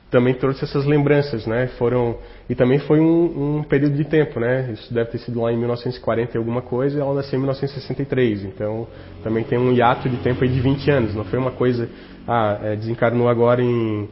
também 0.09 0.33
trouxe 0.33 0.63
essas 0.63 0.85
lembranças, 0.85 1.45
né? 1.45 1.67
Foram 1.77 2.17
e 2.49 2.55
também 2.55 2.79
foi 2.79 2.99
um, 2.99 3.59
um, 3.59 3.63
período 3.63 3.95
de 3.95 4.03
tempo, 4.03 4.39
né? 4.39 4.71
Isso 4.73 4.91
deve 4.91 5.11
ter 5.11 5.19
sido 5.19 5.39
lá 5.39 5.53
em 5.53 5.57
1940 5.57 6.35
e 6.35 6.37
alguma 6.39 6.63
coisa, 6.63 6.97
e 6.97 6.99
ela 6.99 7.13
nasceu 7.13 7.37
em 7.37 7.41
1963. 7.41 8.43
Então, 8.45 8.87
também 9.23 9.43
tem 9.43 9.59
um 9.59 9.71
hiato 9.71 10.09
de 10.09 10.17
tempo 10.17 10.43
aí 10.43 10.49
de 10.49 10.59
20 10.59 10.89
anos. 10.89 11.13
Não 11.13 11.23
foi 11.25 11.37
uma 11.37 11.51
coisa, 11.51 11.87
ah, 12.27 12.59
é, 12.63 12.75
desencarnou 12.75 13.29
agora 13.29 13.61
em 13.61 14.09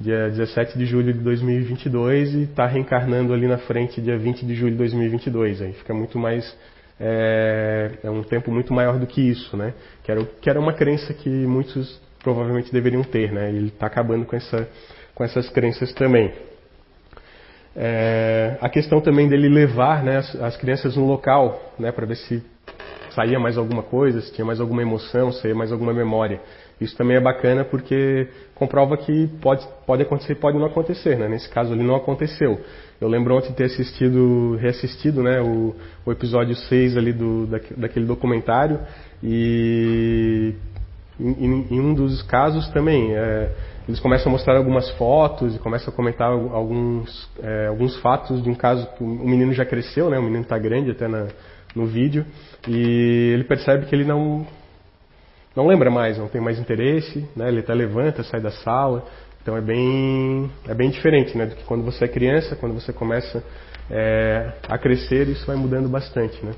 dia 0.00 0.30
17 0.30 0.78
de 0.78 0.86
julho 0.86 1.12
de 1.12 1.18
2022 1.18 2.34
e 2.34 2.42
está 2.44 2.64
reencarnando 2.64 3.34
ali 3.34 3.48
na 3.48 3.58
frente 3.58 4.00
dia 4.00 4.16
20 4.16 4.46
de 4.46 4.54
julho 4.54 4.70
de 4.70 4.78
2022. 4.78 5.60
Aí 5.60 5.72
fica 5.72 5.92
muito 5.92 6.16
mais 6.16 6.56
é, 7.00 7.90
é 8.04 8.10
um 8.10 8.22
tempo 8.22 8.52
muito 8.52 8.72
maior 8.72 9.00
do 9.00 9.06
que 9.06 9.20
isso, 9.20 9.56
né? 9.56 9.74
Que 10.04 10.12
era, 10.12 10.24
que 10.24 10.48
era 10.48 10.60
uma 10.60 10.74
crença 10.74 11.12
que 11.12 11.28
muitos 11.28 12.00
provavelmente 12.22 12.72
deveriam 12.72 13.02
ter, 13.02 13.32
né? 13.32 13.48
Ele 13.48 13.66
está 13.66 13.86
acabando 13.86 14.24
com 14.26 14.36
essa 14.36 14.68
com 15.12 15.24
essas 15.24 15.50
crenças 15.50 15.92
também. 15.92 16.32
É, 17.74 18.56
a 18.60 18.68
questão 18.68 19.00
também 19.00 19.28
dele 19.28 19.48
levar 19.48 20.02
né, 20.02 20.18
as, 20.18 20.34
as, 20.42 20.56
crianças 20.56 20.96
no 20.96 21.06
local, 21.06 21.72
né, 21.78 21.92
para 21.92 22.04
ver 22.04 22.16
se 22.16 22.42
saía 23.10 23.38
mais 23.38 23.56
alguma 23.56 23.82
coisa, 23.82 24.20
se 24.20 24.32
tinha 24.32 24.44
mais 24.44 24.60
alguma 24.60 24.82
emoção, 24.82 25.32
se 25.32 25.42
saía 25.42 25.54
mais 25.54 25.70
alguma 25.70 25.92
memória. 25.92 26.40
Isso 26.80 26.96
também 26.96 27.16
é 27.16 27.20
bacana 27.20 27.64
porque 27.64 28.28
comprova 28.54 28.96
que 28.96 29.28
pode, 29.40 29.66
pode 29.86 30.02
acontecer 30.02 30.34
pode 30.36 30.58
não 30.58 30.66
acontecer. 30.66 31.16
Né? 31.16 31.28
Nesse 31.28 31.48
caso 31.48 31.72
ali 31.72 31.82
não 31.82 31.94
aconteceu. 31.94 32.58
Eu 33.00 33.08
lembro 33.08 33.36
ontem 33.36 33.50
de 33.50 33.54
ter 33.54 33.64
assistido, 33.64 34.56
reassistido 34.56 35.22
né, 35.22 35.40
o, 35.40 35.74
o 36.06 36.12
episódio 36.12 36.54
6 36.54 36.96
ali 36.96 37.12
do, 37.12 37.46
daquele 37.76 38.06
documentário 38.06 38.80
e 39.22 40.54
em, 41.18 41.66
em 41.70 41.80
um 41.80 41.94
dos 41.94 42.22
casos 42.22 42.66
também. 42.68 43.14
É, 43.14 43.50
eles 43.90 44.00
começam 44.00 44.30
a 44.30 44.32
mostrar 44.32 44.56
algumas 44.56 44.88
fotos 44.90 45.56
e 45.56 45.58
começam 45.58 45.92
a 45.92 45.96
comentar 45.96 46.30
alguns, 46.30 47.28
é, 47.42 47.66
alguns 47.66 47.96
fatos 48.00 48.40
de 48.42 48.48
um 48.48 48.54
caso 48.54 48.86
que 48.96 49.02
o 49.02 49.06
menino 49.06 49.52
já 49.52 49.64
cresceu, 49.64 50.08
né? 50.08 50.18
O 50.18 50.22
menino 50.22 50.42
está 50.42 50.56
grande 50.56 50.92
até 50.92 51.08
na, 51.08 51.26
no 51.74 51.86
vídeo 51.86 52.24
e 52.68 53.32
ele 53.34 53.44
percebe 53.44 53.86
que 53.86 53.94
ele 53.94 54.04
não 54.04 54.46
não 55.56 55.66
lembra 55.66 55.90
mais, 55.90 56.16
não 56.16 56.28
tem 56.28 56.40
mais 56.40 56.60
interesse, 56.60 57.28
né? 57.34 57.48
Ele 57.48 57.60
até 57.60 57.74
levanta, 57.74 58.22
sai 58.22 58.40
da 58.40 58.52
sala 58.52 59.04
Então 59.42 59.56
é 59.56 59.60
bem, 59.60 60.48
é 60.68 60.74
bem 60.74 60.88
diferente 60.88 61.36
né, 61.36 61.46
do 61.46 61.56
que 61.56 61.64
quando 61.64 61.82
você 61.84 62.04
é 62.04 62.08
criança, 62.08 62.54
quando 62.54 62.74
você 62.74 62.92
começa 62.92 63.42
é, 63.90 64.52
a 64.68 64.78
crescer, 64.78 65.26
isso 65.26 65.44
vai 65.46 65.56
mudando 65.56 65.88
bastante. 65.88 66.44
Né? 66.46 66.52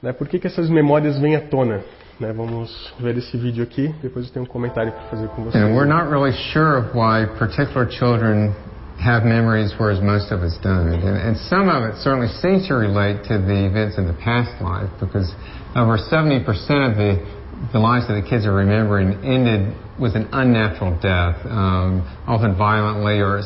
Né, 0.00 0.12
por 0.12 0.28
que, 0.28 0.38
que 0.38 0.46
essas 0.46 0.70
memórias 0.70 1.18
vêm 1.18 1.34
à 1.34 1.40
tona? 1.40 1.82
Né, 2.20 2.34
vamos 2.34 2.92
ver 3.00 3.16
esse 3.16 3.34
vídeo 3.38 3.64
aqui, 3.64 3.94
depois 4.02 4.26
eu 4.26 4.32
tenho 4.32 4.44
um 4.44 4.48
comentário 4.48 4.92
para 4.92 5.04
fazer 5.04 5.26
com 5.28 5.44
vocês. 5.44 5.64
And 5.64 5.74
we're 5.74 5.88
not 5.88 6.10
really 6.10 6.32
sure 6.52 6.76
of 6.76 6.94
why 6.94 7.24
particular 7.38 7.88
children 7.88 8.54
have 8.98 9.24
memories, 9.24 9.72
whereas 9.78 10.02
most 10.02 10.30
of 10.30 10.42
us 10.42 10.58
don't. 10.58 10.92
And, 10.92 11.16
and 11.16 11.36
some 11.48 11.70
of 11.70 11.82
it 11.88 11.96
certainly 12.02 12.28
seems 12.28 12.68
to 12.68 12.74
relate 12.74 13.24
to 13.28 13.38
the 13.38 13.64
events 13.64 13.96
in 13.96 14.06
the 14.06 14.12
past 14.12 14.52
life, 14.60 14.90
because 15.00 15.32
over 15.74 15.96
70% 15.96 16.44
of 16.90 16.98
the 16.98 17.40
the 17.72 17.78
lives 17.78 18.08
that 18.08 18.14
the 18.14 18.26
kids 18.26 18.46
are 18.46 18.54
remembering 18.54 19.12
ended 19.24 19.76
with 20.00 20.16
an 20.16 20.28
unnatural 20.32 20.96
death, 21.00 21.36
um, 21.44 22.00
often 22.26 22.56
violently 22.56 23.20
or 23.20 23.42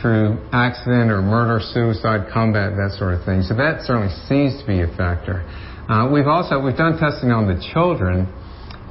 through 0.00 0.38
accident 0.52 1.10
or 1.10 1.20
murder, 1.20 1.60
suicide, 1.60 2.28
combat, 2.32 2.72
that 2.76 2.96
sort 2.96 3.14
of 3.14 3.24
thing. 3.24 3.42
So 3.42 3.54
that 3.56 3.82
certainly 3.82 4.12
seems 4.28 4.60
to 4.60 4.66
be 4.66 4.80
a 4.80 4.88
factor. 4.96 5.44
Uh, 5.88 6.08
we've 6.12 6.26
also 6.28 6.60
we've 6.60 6.76
done 6.76 6.98
testing 6.98 7.32
on 7.32 7.48
the 7.48 7.56
children, 7.72 8.28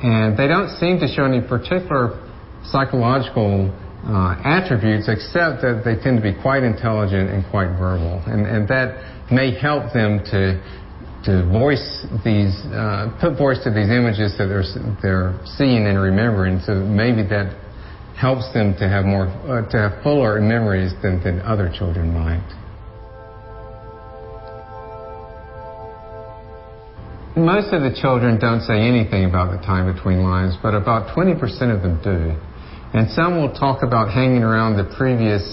and 0.01 0.37
they 0.37 0.47
don't 0.47 0.69
seem 0.81 0.97
to 0.99 1.07
show 1.07 1.25
any 1.25 1.41
particular 1.45 2.17
psychological 2.65 3.69
uh, 4.09 4.33
attributes, 4.41 5.05
except 5.07 5.61
that 5.61 5.85
they 5.85 5.93
tend 6.01 6.17
to 6.17 6.23
be 6.25 6.33
quite 6.41 6.63
intelligent 6.63 7.29
and 7.29 7.45
quite 7.53 7.69
verbal, 7.77 8.23
and, 8.25 8.47
and 8.47 8.67
that 8.67 8.97
may 9.31 9.53
help 9.59 9.93
them 9.93 10.19
to 10.25 10.57
to 11.25 11.43
voice 11.51 12.05
these, 12.23 12.55
uh, 12.71 13.11
put 13.19 13.37
voice 13.37 13.59
to 13.63 13.69
these 13.69 13.89
images 13.89 14.37
that 14.37 14.47
they're, 14.47 14.63
they're 15.01 15.35
seeing 15.57 15.85
and 15.85 15.99
remembering. 15.99 16.61
So 16.61 16.73
maybe 16.75 17.21
that 17.27 17.51
helps 18.15 18.51
them 18.53 18.73
to 18.79 18.87
have 18.87 19.03
more, 19.03 19.27
uh, 19.27 19.69
to 19.69 19.77
have 19.77 20.03
fuller 20.03 20.39
memories 20.39 20.93
than, 21.01 21.21
than 21.23 21.41
other 21.41 21.69
children 21.73 22.13
might. 22.13 22.47
Most 27.37 27.69
of 27.69 27.85
the 27.85 27.93
children 27.93 28.41
don't 28.41 28.65
say 28.65 28.81
anything 28.81 29.29
about 29.29 29.53
the 29.53 29.61
time 29.61 29.85
between 29.85 30.25
lives, 30.25 30.57
but 30.57 30.73
about 30.73 31.13
20% 31.13 31.37
of 31.69 31.85
them 31.85 32.01
do. 32.01 32.33
And 32.97 33.05
some 33.13 33.37
will 33.37 33.53
talk 33.53 33.85
about 33.85 34.09
hanging 34.09 34.41
around 34.41 34.73
the 34.73 34.89
previous 34.97 35.45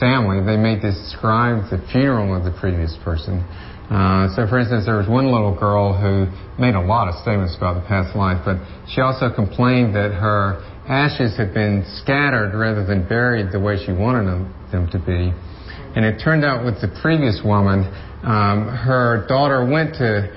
family. 0.00 0.40
They 0.40 0.56
may 0.56 0.80
describe 0.80 1.68
the 1.68 1.76
funeral 1.92 2.32
of 2.32 2.48
the 2.48 2.56
previous 2.56 2.96
person. 3.04 3.44
Uh, 3.92 4.32
so, 4.32 4.48
for 4.48 4.56
instance, 4.56 4.88
there 4.88 4.96
was 4.96 5.12
one 5.12 5.28
little 5.28 5.52
girl 5.52 5.92
who 5.92 6.24
made 6.56 6.72
a 6.72 6.80
lot 6.80 7.04
of 7.04 7.14
statements 7.20 7.52
about 7.52 7.76
the 7.76 7.84
past 7.84 8.16
life, 8.16 8.40
but 8.40 8.56
she 8.88 9.04
also 9.04 9.28
complained 9.28 9.92
that 9.92 10.16
her 10.16 10.64
ashes 10.88 11.36
had 11.36 11.52
been 11.52 11.84
scattered 12.00 12.56
rather 12.56 12.80
than 12.80 13.06
buried 13.06 13.52
the 13.52 13.60
way 13.60 13.76
she 13.76 13.92
wanted 13.92 14.24
them, 14.24 14.48
them 14.72 14.88
to 14.88 14.98
be. 14.98 15.36
And 16.00 16.00
it 16.00 16.16
turned 16.16 16.48
out 16.48 16.64
with 16.64 16.80
the 16.80 16.88
previous 17.04 17.44
woman, 17.44 17.84
um, 18.24 18.72
her 18.72 19.26
daughter 19.28 19.68
went 19.68 20.00
to 20.00 20.32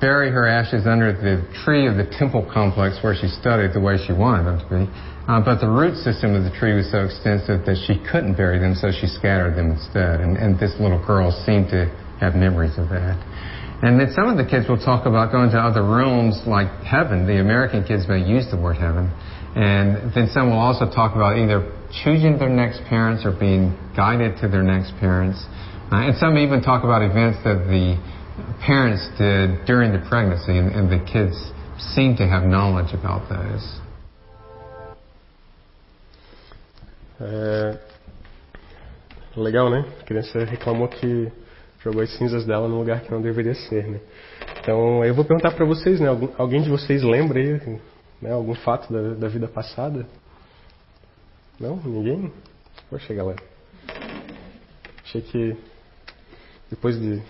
bury 0.00 0.30
her 0.30 0.46
ashes 0.46 0.86
under 0.86 1.12
the 1.12 1.42
tree 1.64 1.86
of 1.86 1.96
the 1.96 2.06
temple 2.18 2.46
complex 2.52 2.98
where 3.02 3.14
she 3.14 3.26
studied 3.26 3.74
the 3.74 3.80
way 3.80 3.98
she 4.06 4.12
wanted 4.12 4.46
them 4.46 4.58
to 4.58 4.68
be. 4.70 4.82
Uh, 5.28 5.44
but 5.44 5.60
the 5.60 5.68
root 5.68 5.92
system 6.00 6.34
of 6.34 6.42
the 6.44 6.54
tree 6.56 6.72
was 6.72 6.88
so 6.90 7.04
extensive 7.04 7.66
that 7.66 7.76
she 7.84 8.00
couldn't 8.08 8.32
bury 8.34 8.58
them, 8.58 8.74
so 8.74 8.88
she 8.88 9.06
scattered 9.06 9.56
them 9.56 9.76
instead. 9.76 10.20
And, 10.24 10.38
and 10.38 10.56
this 10.58 10.72
little 10.80 11.02
girl 11.04 11.28
seemed 11.44 11.68
to 11.70 11.92
have 12.20 12.34
memories 12.34 12.78
of 12.78 12.88
that. 12.88 13.18
And 13.82 14.00
then 14.00 14.10
some 14.10 14.26
of 14.26 14.34
the 14.40 14.48
kids 14.48 14.66
will 14.66 14.80
talk 14.80 15.06
about 15.06 15.30
going 15.30 15.50
to 15.54 15.60
other 15.60 15.84
realms 15.84 16.42
like 16.46 16.66
heaven. 16.82 17.26
The 17.28 17.38
American 17.38 17.84
kids 17.84 18.08
may 18.08 18.18
use 18.18 18.48
the 18.50 18.58
word 18.58 18.80
heaven. 18.80 19.12
And 19.54 20.10
then 20.14 20.26
some 20.32 20.50
will 20.50 20.58
also 20.58 20.90
talk 20.90 21.14
about 21.14 21.38
either 21.38 21.62
choosing 22.02 22.38
their 22.38 22.50
next 22.50 22.82
parents 22.88 23.22
or 23.24 23.30
being 23.30 23.76
guided 23.94 24.40
to 24.40 24.48
their 24.48 24.64
next 24.64 24.96
parents. 24.98 25.44
Uh, 25.92 26.10
and 26.10 26.16
some 26.18 26.36
even 26.38 26.60
talk 26.60 26.82
about 26.84 27.02
events 27.02 27.38
that 27.44 27.68
the 27.70 27.96
parents 28.64 29.08
did 29.18 29.64
during 29.66 29.92
the 29.92 30.08
pregnancy, 30.08 30.56
and, 30.58 30.72
and 30.72 30.90
the 30.90 31.04
kids 31.04 31.36
seem 31.94 32.16
to 32.16 32.26
have 32.26 32.44
knowledge 32.44 32.94
about 32.94 33.28
those. 33.28 33.80
É... 37.20 37.78
Legal, 39.36 39.70
né? 39.70 39.84
A 40.00 40.04
criança 40.04 40.44
reclamou 40.44 40.88
que 40.88 41.30
jogou 41.80 42.02
as 42.02 42.10
cinzas 42.16 42.44
dela 42.44 42.68
num 42.68 42.78
lugar 42.78 43.00
que 43.00 43.10
não 43.10 43.22
deveria 43.22 43.54
ser, 43.54 43.86
né? 43.86 44.00
Então, 44.60 45.04
eu 45.04 45.14
vou 45.14 45.24
perguntar 45.24 45.52
para 45.52 45.64
vocês, 45.64 46.00
né? 46.00 46.08
Algum, 46.08 46.28
alguém 46.36 46.60
de 46.60 46.68
vocês 46.68 47.02
lembra 47.02 47.38
aí, 47.38 47.80
né? 48.20 48.32
Algum 48.32 48.54
fato 48.54 48.92
da, 48.92 49.14
da 49.14 49.28
vida 49.28 49.46
passada? 49.46 50.06
Não? 51.58 51.76
Ninguém? 51.76 52.32
Poxa, 52.90 53.14
galera. 53.14 53.42
Achei 55.04 55.22
que 55.22 55.56
depois 56.70 57.00
de 57.00 57.22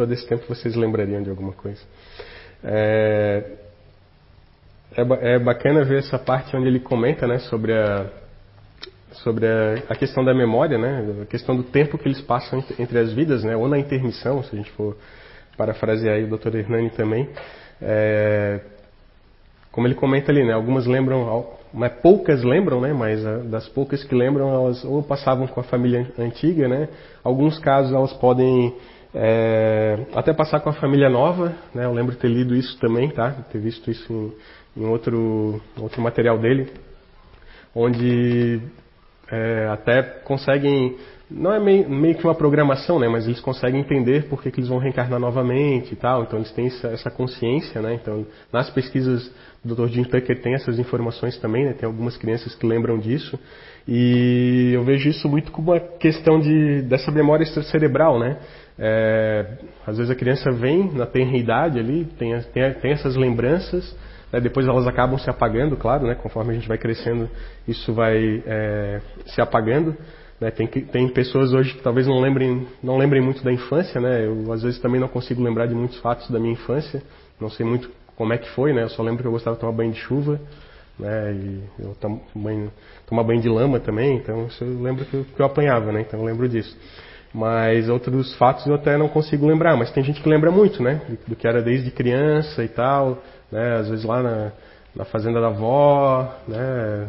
todo 0.00 0.14
esse 0.14 0.26
tempo 0.26 0.46
vocês 0.48 0.74
lembrariam 0.74 1.22
de 1.22 1.28
alguma 1.28 1.52
coisa. 1.52 1.80
É, 2.64 3.44
é, 4.96 5.34
é 5.34 5.38
bacana 5.38 5.84
ver 5.84 5.98
essa 5.98 6.18
parte 6.18 6.56
onde 6.56 6.68
ele 6.68 6.80
comenta, 6.80 7.26
né? 7.26 7.38
Sobre 7.38 7.74
a 7.74 8.06
sobre 9.24 9.46
a, 9.46 9.74
a, 9.90 9.94
questão 9.94 10.24
da 10.24 10.32
memória, 10.32 10.78
né? 10.78 11.04
A 11.22 11.26
questão 11.26 11.54
do 11.54 11.64
tempo 11.64 11.98
que 11.98 12.08
eles 12.08 12.22
passam 12.22 12.64
entre 12.78 12.98
as 12.98 13.12
vidas, 13.12 13.44
né? 13.44 13.54
Ou 13.54 13.68
na 13.68 13.78
intermissão, 13.78 14.42
se 14.42 14.54
a 14.54 14.58
gente 14.58 14.70
for 14.70 14.96
parafrasear 15.54 16.14
aí 16.14 16.24
o 16.24 16.38
Dr. 16.38 16.56
Hernani 16.56 16.88
também. 16.90 17.28
É, 17.82 18.60
como 19.70 19.86
ele 19.86 19.94
comenta 19.94 20.32
ali, 20.32 20.46
né? 20.46 20.54
Algumas 20.54 20.86
lembram, 20.86 21.46
mas 21.74 21.92
poucas 22.00 22.42
lembram, 22.42 22.80
né? 22.80 22.94
Mas 22.94 23.22
das 23.50 23.68
poucas 23.68 24.02
que 24.02 24.14
lembram, 24.14 24.48
elas 24.48 24.82
ou 24.82 25.02
passavam 25.02 25.46
com 25.46 25.60
a 25.60 25.64
família 25.64 26.10
antiga, 26.18 26.66
né? 26.68 26.88
Alguns 27.22 27.58
casos 27.58 27.92
elas 27.92 28.14
podem 28.14 28.74
é, 29.14 30.06
até 30.14 30.32
passar 30.32 30.60
com 30.60 30.70
a 30.70 30.74
família 30.74 31.08
nova, 31.08 31.54
né? 31.74 31.84
Eu 31.84 31.92
lembro 31.92 32.12
de 32.12 32.18
ter 32.18 32.28
lido 32.28 32.54
isso 32.54 32.78
também, 32.78 33.10
tá? 33.10 33.30
Ter 33.50 33.58
visto 33.58 33.90
isso 33.90 34.12
em, 34.76 34.82
em 34.82 34.86
outro 34.86 35.60
outro 35.76 36.00
material 36.00 36.38
dele, 36.38 36.72
onde 37.74 38.60
é, 39.30 39.68
até 39.68 40.02
conseguem, 40.02 40.96
não 41.30 41.52
é 41.52 41.60
meio, 41.60 41.88
meio, 41.88 42.16
que 42.16 42.24
uma 42.24 42.34
programação, 42.34 42.98
né, 42.98 43.08
mas 43.08 43.26
eles 43.26 43.40
conseguem 43.40 43.80
entender 43.80 44.28
por 44.28 44.42
que, 44.42 44.50
que 44.50 44.58
eles 44.58 44.68
vão 44.68 44.78
reencarnar 44.78 45.20
novamente 45.20 45.92
e 45.92 45.96
tal, 45.96 46.22
então 46.22 46.38
eles 46.40 46.50
têm 46.50 46.66
essa, 46.66 47.10
consciência, 47.10 47.80
né, 47.80 47.94
então 47.94 48.26
nas 48.52 48.68
pesquisas 48.70 49.32
do 49.64 49.74
Dr. 49.74 49.86
Jim 49.88 50.04
Tucker 50.04 50.42
tem 50.42 50.54
essas 50.54 50.78
informações 50.78 51.38
também, 51.38 51.64
né, 51.64 51.74
tem 51.74 51.86
algumas 51.86 52.16
crianças 52.16 52.54
que 52.56 52.66
lembram 52.66 52.98
disso, 52.98 53.38
e 53.86 54.72
eu 54.74 54.82
vejo 54.82 55.08
isso 55.08 55.28
muito 55.28 55.52
como 55.52 55.70
uma 55.70 55.80
questão 55.80 56.40
de, 56.40 56.82
dessa 56.82 57.12
memória 57.12 57.44
extracerebral, 57.44 58.18
né, 58.18 58.36
é, 58.82 59.46
às 59.86 59.98
vezes 59.98 60.10
a 60.10 60.14
criança 60.14 60.50
vem 60.50 60.90
na 60.94 61.04
tenridade 61.04 61.78
ali, 61.78 62.06
tem, 62.18 62.40
tem, 62.52 62.72
tem 62.72 62.92
essas 62.92 63.14
lembranças, 63.14 63.94
né? 64.32 64.40
Depois 64.40 64.66
elas 64.66 64.86
acabam 64.86 65.18
se 65.18 65.28
apagando, 65.28 65.76
claro, 65.76 66.06
né? 66.06 66.14
conforme 66.14 66.52
a 66.52 66.54
gente 66.54 66.66
vai 66.66 66.78
crescendo, 66.78 67.28
isso 67.68 67.92
vai 67.92 68.42
é, 68.46 69.00
se 69.26 69.40
apagando. 69.40 69.94
Né? 70.40 70.50
Tem, 70.50 70.66
tem 70.66 71.08
pessoas 71.08 71.52
hoje 71.52 71.74
que 71.74 71.82
talvez 71.82 72.06
não 72.06 72.18
lembrem, 72.20 72.66
não 72.82 72.96
lembrem 72.96 73.20
muito 73.20 73.44
da 73.44 73.52
infância, 73.52 74.00
né? 74.00 74.24
Eu 74.24 74.50
às 74.50 74.62
vezes 74.62 74.80
também 74.80 74.98
não 74.98 75.08
consigo 75.08 75.42
lembrar 75.42 75.66
de 75.66 75.74
muitos 75.74 75.98
fatos 75.98 76.30
da 76.30 76.38
minha 76.38 76.54
infância. 76.54 77.02
Não 77.38 77.50
sei 77.50 77.66
muito 77.66 77.90
como 78.16 78.32
é 78.32 78.38
que 78.38 78.48
foi, 78.50 78.72
né? 78.72 78.84
Eu 78.84 78.88
só 78.88 79.02
lembro 79.02 79.20
que 79.20 79.28
eu 79.28 79.32
gostava 79.32 79.56
de 79.56 79.60
tomar 79.60 79.72
banho 79.72 79.92
de 79.92 79.98
chuva, 79.98 80.40
né? 80.98 81.34
E 81.34 81.62
eu 81.78 81.94
tomo 82.00 82.22
banho, 82.34 82.72
tomar 83.06 83.22
banho 83.24 83.42
de 83.42 83.50
lama 83.50 83.78
também. 83.80 84.16
Então 84.16 84.46
isso 84.46 84.64
eu 84.64 84.80
lembro 84.80 85.04
que 85.04 85.14
eu, 85.14 85.24
que 85.24 85.42
eu 85.42 85.44
apanhava, 85.44 85.92
né? 85.92 86.00
Então 86.00 86.20
eu 86.20 86.24
lembro 86.24 86.48
disso. 86.48 86.74
Mas 87.32 87.88
outros 87.88 88.34
fatos 88.36 88.66
eu 88.66 88.74
até 88.74 88.98
não 88.98 89.08
consigo 89.08 89.46
lembrar. 89.46 89.76
Mas 89.76 89.90
tem 89.92 90.02
gente 90.02 90.20
que 90.20 90.28
lembra 90.28 90.50
muito, 90.50 90.82
né? 90.82 91.00
Do 91.28 91.36
que 91.36 91.46
era 91.46 91.62
desde 91.62 91.90
criança 91.90 92.64
e 92.64 92.68
tal 92.68 93.18
né? 93.50 93.76
Às 93.76 93.88
vezes 93.88 94.04
lá 94.04 94.22
na, 94.22 94.52
na 94.94 95.04
fazenda 95.04 95.40
da 95.40 95.48
avó, 95.48 96.32
né? 96.46 97.08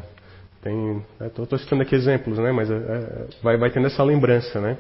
Tem, 0.62 1.03
estou 1.25 1.47
né? 1.51 1.57
citando 1.57 1.81
aqui 1.81 1.95
exemplos, 1.95 2.38
né? 2.38 2.51
Mas 2.51 2.69
é, 2.69 2.75
é, 2.75 3.27
vai, 3.41 3.57
vai 3.57 3.69
tendo 3.71 3.88
essa 3.88 4.03
lembrança, 4.03 4.60
né? 4.60 4.77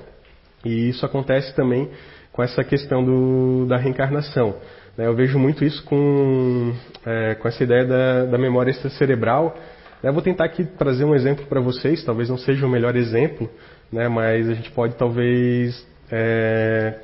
E 0.63 0.89
isso 0.89 1.05
acontece 1.05 1.55
também 1.55 1.89
com 2.31 2.43
essa 2.43 2.63
questão 2.63 3.03
do, 3.03 3.65
da 3.65 3.77
reencarnação. 3.77 4.55
Né? 4.95 5.07
Eu 5.07 5.15
vejo 5.15 5.39
muito 5.39 5.65
isso 5.65 5.83
com, 5.85 6.73
é, 7.05 7.35
com 7.35 7.47
essa 7.47 7.63
ideia 7.63 7.85
da, 7.85 8.25
da 8.25 8.37
memória 8.37 8.69
extracerebral. 8.69 9.55
Né? 10.03 10.09
Eu 10.09 10.13
vou 10.13 10.21
tentar 10.21 10.45
aqui 10.45 10.63
trazer 10.63 11.03
um 11.03 11.15
exemplo 11.15 11.47
para 11.47 11.59
vocês, 11.59 12.03
talvez 12.05 12.29
não 12.29 12.37
seja 12.37 12.65
o 12.65 12.69
melhor 12.69 12.95
exemplo, 12.95 13.49
né? 13.91 14.07
mas 14.07 14.49
a 14.49 14.53
gente 14.53 14.71
pode 14.71 14.95
talvez 14.95 15.85
é, 16.11 16.99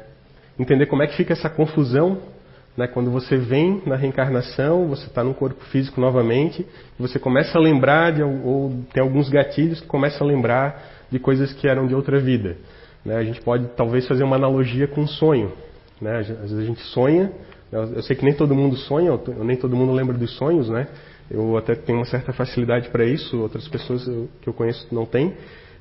entender 0.60 0.86
como 0.86 1.04
é 1.04 1.08
que 1.08 1.16
fica 1.16 1.34
essa 1.34 1.50
confusão 1.50 2.22
né? 2.78 2.86
Quando 2.88 3.10
você 3.10 3.36
vem 3.36 3.82
na 3.88 3.96
reencarnação, 3.96 4.88
você 4.88 5.08
está 5.08 5.24
no 5.24 5.34
corpo 5.34 5.66
físico 5.66 6.00
novamente, 6.00 6.64
você 7.00 7.18
começa 7.18 7.58
a 7.58 7.62
lembrar, 7.62 8.14
de, 8.14 8.22
ou 8.22 8.84
tem 8.94 9.02
alguns 9.02 9.30
gatilhos 9.30 9.82
que 9.82 9.88
começa 9.88 10.24
a 10.24 10.28
lembrar 10.28 11.08
de 11.10 11.18
coisas 11.18 11.52
que 11.54 11.68
eram 11.68 11.88
de 11.88 11.96
outra 11.96 12.20
vida. 12.20 12.56
Né? 13.04 13.16
A 13.16 13.24
gente 13.24 13.42
pode 13.42 13.66
talvez 13.76 14.08
fazer 14.08 14.24
uma 14.24 14.36
analogia 14.36 14.88
com 14.88 15.02
um 15.02 15.08
sonho. 15.08 15.52
Né? 16.00 16.20
Às 16.20 16.28
vezes 16.28 16.60
a 16.60 16.64
gente 16.64 16.82
sonha, 16.82 17.32
eu 17.72 18.04
sei 18.04 18.16
que 18.16 18.24
nem 18.24 18.36
todo 18.36 18.54
mundo 18.54 18.78
sonha, 18.78 19.20
nem 19.44 19.58
todo 19.58 19.76
mundo 19.76 19.92
lembra 19.92 20.16
dos 20.16 20.38
sonhos, 20.38 20.70
né? 20.70 20.88
Eu 21.30 21.58
até 21.58 21.76
tenho 21.76 21.98
uma 21.98 22.06
certa 22.06 22.32
facilidade 22.32 22.88
para 22.90 23.04
isso, 23.04 23.42
outras 23.42 23.68
pessoas 23.68 24.06
que 24.42 24.48
eu 24.48 24.54
conheço 24.54 24.88
não 24.90 25.06
têm. 25.06 25.34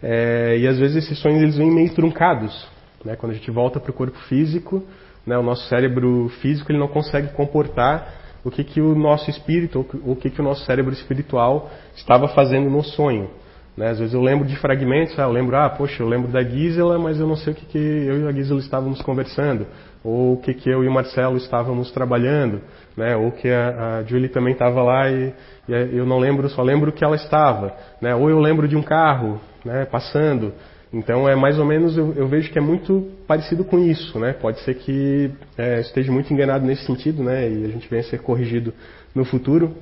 É, 0.02 0.56
e 0.58 0.66
às 0.66 0.78
vezes 0.78 1.04
esses 1.04 1.18
sonhos 1.18 1.42
eles 1.42 1.56
vêm 1.56 1.70
meio 1.70 1.92
truncados. 1.94 2.66
Né? 3.04 3.16
Quando 3.16 3.32
a 3.32 3.34
gente 3.34 3.50
volta 3.50 3.80
para 3.80 3.90
o 3.90 3.94
corpo 3.94 4.18
físico, 4.28 4.82
né, 5.26 5.36
o 5.36 5.42
nosso 5.42 5.68
cérebro 5.68 6.28
físico 6.40 6.70
ele 6.70 6.78
não 6.78 6.88
consegue 6.88 7.28
comportar 7.28 8.26
o 8.44 8.50
que, 8.50 8.62
que 8.62 8.80
o 8.80 8.94
nosso 8.94 9.28
espírito, 9.28 9.84
o 10.04 10.14
que, 10.14 10.30
que 10.30 10.40
o 10.40 10.44
nosso 10.44 10.64
cérebro 10.64 10.92
espiritual 10.92 11.68
estava 11.96 12.28
fazendo 12.28 12.70
no 12.70 12.82
sonho. 12.84 13.28
Né? 13.76 13.88
Às 13.88 13.98
vezes 13.98 14.14
eu 14.14 14.22
lembro 14.22 14.46
de 14.46 14.56
fragmentos, 14.56 15.18
ah, 15.18 15.22
eu 15.22 15.32
lembro, 15.32 15.56
ah, 15.56 15.68
poxa, 15.68 16.02
eu 16.02 16.08
lembro 16.08 16.30
da 16.30 16.42
Gisela, 16.42 16.98
mas 16.98 17.20
eu 17.20 17.26
não 17.26 17.36
sei 17.36 17.52
o 17.52 17.56
que, 17.56 17.66
que 17.66 17.78
eu 17.78 18.20
e 18.20 18.28
a 18.28 18.32
Gisela 18.32 18.60
estávamos 18.60 19.02
conversando, 19.02 19.66
ou 20.02 20.34
o 20.34 20.36
que, 20.38 20.54
que 20.54 20.70
eu 20.70 20.82
e 20.82 20.88
o 20.88 20.92
Marcelo 20.92 21.36
estávamos 21.36 21.90
trabalhando, 21.90 22.62
né? 22.96 23.16
ou 23.16 23.32
que 23.32 23.48
a, 23.48 23.98
a 23.98 24.02
Julie 24.04 24.28
também 24.28 24.52
estava 24.52 24.82
lá 24.82 25.10
e, 25.10 25.34
e, 25.68 25.96
eu 25.96 26.06
não 26.06 26.18
lembro, 26.18 26.48
só 26.48 26.62
lembro 26.62 26.92
que 26.92 27.04
ela 27.04 27.16
estava, 27.16 27.74
né? 28.00 28.14
ou 28.14 28.30
eu 28.30 28.38
lembro 28.38 28.66
de 28.66 28.76
um 28.76 28.82
carro 28.82 29.40
né, 29.66 29.84
passando. 29.84 30.52
Então 30.92 31.28
é 31.28 31.34
mais 31.34 31.58
ou 31.58 31.64
menos, 31.64 31.96
eu, 31.96 32.14
eu, 32.14 32.28
vejo 32.28 32.50
que 32.50 32.58
é 32.58 32.62
muito 32.62 33.10
parecido 33.26 33.64
com 33.64 33.78
isso, 33.78 34.18
né? 34.18 34.32
Pode 34.32 34.60
ser 34.60 34.74
que 34.76 35.30
é, 35.58 35.80
esteja 35.80 36.12
muito 36.12 36.32
enganado 36.32 36.64
nesse 36.64 36.86
sentido, 36.86 37.22
né? 37.22 37.50
E 37.50 37.64
a 37.64 37.68
gente 37.68 37.88
venha 37.88 38.02
a 38.02 38.04
ser 38.04 38.20
corrigido 38.20 38.72
no 39.14 39.24
futuro 39.24 39.74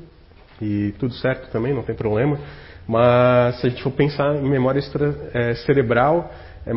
e 0.61 0.95
tudo 0.99 1.13
certo 1.15 1.51
também, 1.51 1.75
não 1.75 1.83
tem 1.83 1.95
problema. 1.95 2.39
Mas 2.89 3.61
se 3.61 3.67
a 3.67 3.71
gente 3.71 3.83
for 3.83 3.93
pensar 3.93 4.35
em 4.37 4.49
memória 4.49 4.79
extra, 4.79 5.15
é, 5.33 5.55
cerebral, 5.55 6.33
é, 6.67 6.73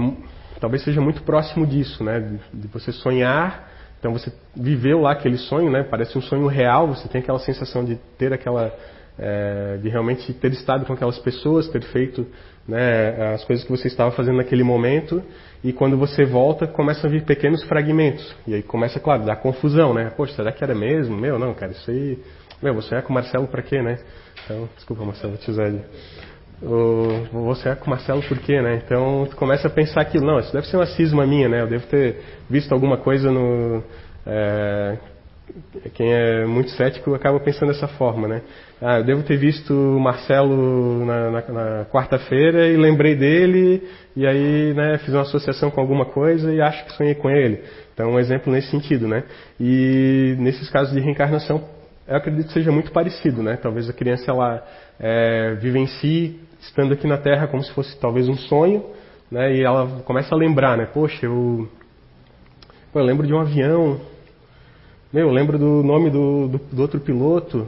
talvez 0.60 0.84
seja 0.84 1.02
muito 1.02 1.24
próximo 1.24 1.66
disso, 1.66 2.04
né? 2.04 2.20
De, 2.20 2.62
de, 2.62 2.68
você 2.68 2.92
sonhar, 2.92 3.72
então 4.00 4.12
você 4.12 4.32
viveu 4.56 5.02
lá 5.02 5.14
aquele 5.14 5.38
sonho, 5.38 5.72
né? 5.72 5.84
Parece 5.84 6.18
um 6.18 6.22
sonho 6.22 6.48
real, 6.48 6.88
você 6.88 7.08
tem 7.08 7.22
aquela 7.22 7.40
sensação 7.40 7.84
de 7.84 7.96
ter 8.18 8.34
aquela, 8.34 8.74
é, 9.18 9.78
de 9.82 9.90
realmente 9.90 10.34
ter 10.34 10.52
estado 10.52 10.86
com 10.86 10.94
aquelas 10.94 11.18
pessoas, 11.20 11.68
ter 11.70 11.82
feito 11.84 12.28
né, 12.68 13.34
as 13.34 13.44
coisas 13.46 13.64
que 13.66 13.72
você 13.72 13.88
estava 13.88 14.12
fazendo 14.12 14.38
naquele 14.38 14.64
momento, 14.64 15.24
e 15.64 15.72
quando 15.72 15.98
você 15.98 16.26
volta, 16.26 16.68
começam 16.68 17.10
a 17.10 17.14
vir 17.14 17.24
pequenos 17.24 17.64
fragmentos, 17.64 18.36
e 18.46 18.54
aí 18.56 18.64
começa, 18.64 19.00
claro, 19.00 19.24
dar 19.26 19.38
confusão, 19.38 19.94
né? 19.94 20.12
Poxa, 20.16 20.34
será 20.34 20.52
que 20.52 20.64
era 20.64 20.76
mesmo? 20.76 21.16
Meu, 21.16 21.40
não, 21.40 21.54
cara, 21.54 21.72
isso 21.72 21.90
aí, 21.90 22.20
meu, 22.62 22.74
você 22.74 22.96
é 22.96 23.02
com 23.02 23.10
o 23.10 23.14
Marcelo 23.14 23.48
para 23.48 23.62
quê, 23.62 23.82
né? 23.82 24.00
Então, 24.44 24.68
desculpa, 24.76 25.06
Marcelo 25.06 25.38
Tizeli. 25.38 25.82
Você 27.32 27.70
é 27.70 27.76
com 27.76 27.86
o 27.86 27.90
Marcelo 27.90 28.22
por 28.24 28.40
quê, 28.40 28.62
né? 28.62 28.82
Então, 28.84 29.28
tu 29.30 29.36
começa 29.36 29.68
a 29.68 29.72
pensar 29.72 30.04
que, 30.06 30.20
não, 30.20 30.40
isso 30.40 30.52
deve 30.52 30.68
ser 30.68 30.78
uma 30.78 30.88
cisma 30.88 31.26
minha, 31.26 31.48
né? 31.48 31.62
Eu 31.62 31.68
devo 31.68 31.86
ter 31.88 32.18
visto 32.50 32.72
alguma 32.74 32.98
coisa 32.98 33.32
no... 33.32 33.84
É, 34.26 34.98
quem 35.94 36.12
é 36.12 36.46
muito 36.46 36.72
cético 36.72 37.14
acaba 37.14 37.40
pensando 37.40 37.72
dessa 37.72 37.88
forma, 37.88 38.28
né? 38.28 38.42
Ah, 38.80 39.00
eu 39.00 39.04
devo 39.04 39.24
ter 39.24 39.38
visto 39.38 39.74
o 39.74 40.00
Marcelo 40.00 41.04
na, 41.04 41.32
na, 41.32 41.42
na 41.42 41.86
quarta-feira 41.86 42.68
e 42.68 42.78
lembrei 42.78 43.16
dele 43.16 43.82
e 44.16 44.28
aí, 44.28 44.74
né, 44.76 45.00
fiz 45.00 45.14
uma 45.14 45.24
associação 45.24 45.72
com 45.72 45.82
alguma 45.82 46.06
coisa 46.06 46.54
e 46.54 46.62
acho 46.62 46.86
que 46.86 46.94
sonhei 46.94 47.16
com 47.16 47.30
ele. 47.30 47.64
Então, 47.94 48.12
um 48.12 48.20
exemplo 48.20 48.54
nesse 48.54 48.70
sentido, 48.70 49.08
né? 49.08 49.24
E 49.60 50.36
nesses 50.38 50.70
casos 50.70 50.94
de 50.94 51.00
reencarnação 51.00 51.64
eu 52.08 52.16
acredito 52.16 52.48
que 52.48 52.54
seja 52.54 52.72
muito 52.72 52.92
parecido, 52.92 53.42
né? 53.42 53.58
Talvez 53.58 53.90
a 53.90 53.94
criança 53.94 54.32
ela 54.32 54.64
é, 55.00 55.56
vivencie 55.56 56.40
estando 56.62 56.94
aqui 56.94 57.08
na 57.08 57.18
Terra 57.18 57.48
como 57.48 57.64
se 57.64 57.72
fosse 57.74 58.00
talvez 58.00 58.30
um 58.30 58.36
sonho, 58.36 58.86
né? 59.32 59.56
E 59.56 59.64
ela 59.64 60.02
começa 60.06 60.34
a 60.34 60.38
lembrar, 60.38 60.78
né? 60.78 60.86
Poxa, 60.86 61.26
eu, 61.26 61.68
Pô, 62.94 63.00
eu 63.00 63.06
lembro 63.06 63.28
de 63.28 63.34
um 63.34 63.40
avião, 63.40 64.00
meu, 65.12 65.28
eu 65.28 65.34
lembro 65.34 65.58
do 65.58 65.84
nome 65.84 66.10
do, 66.10 66.48
do, 66.48 66.58
do 66.58 66.82
outro 66.82 67.00
piloto, 67.00 67.68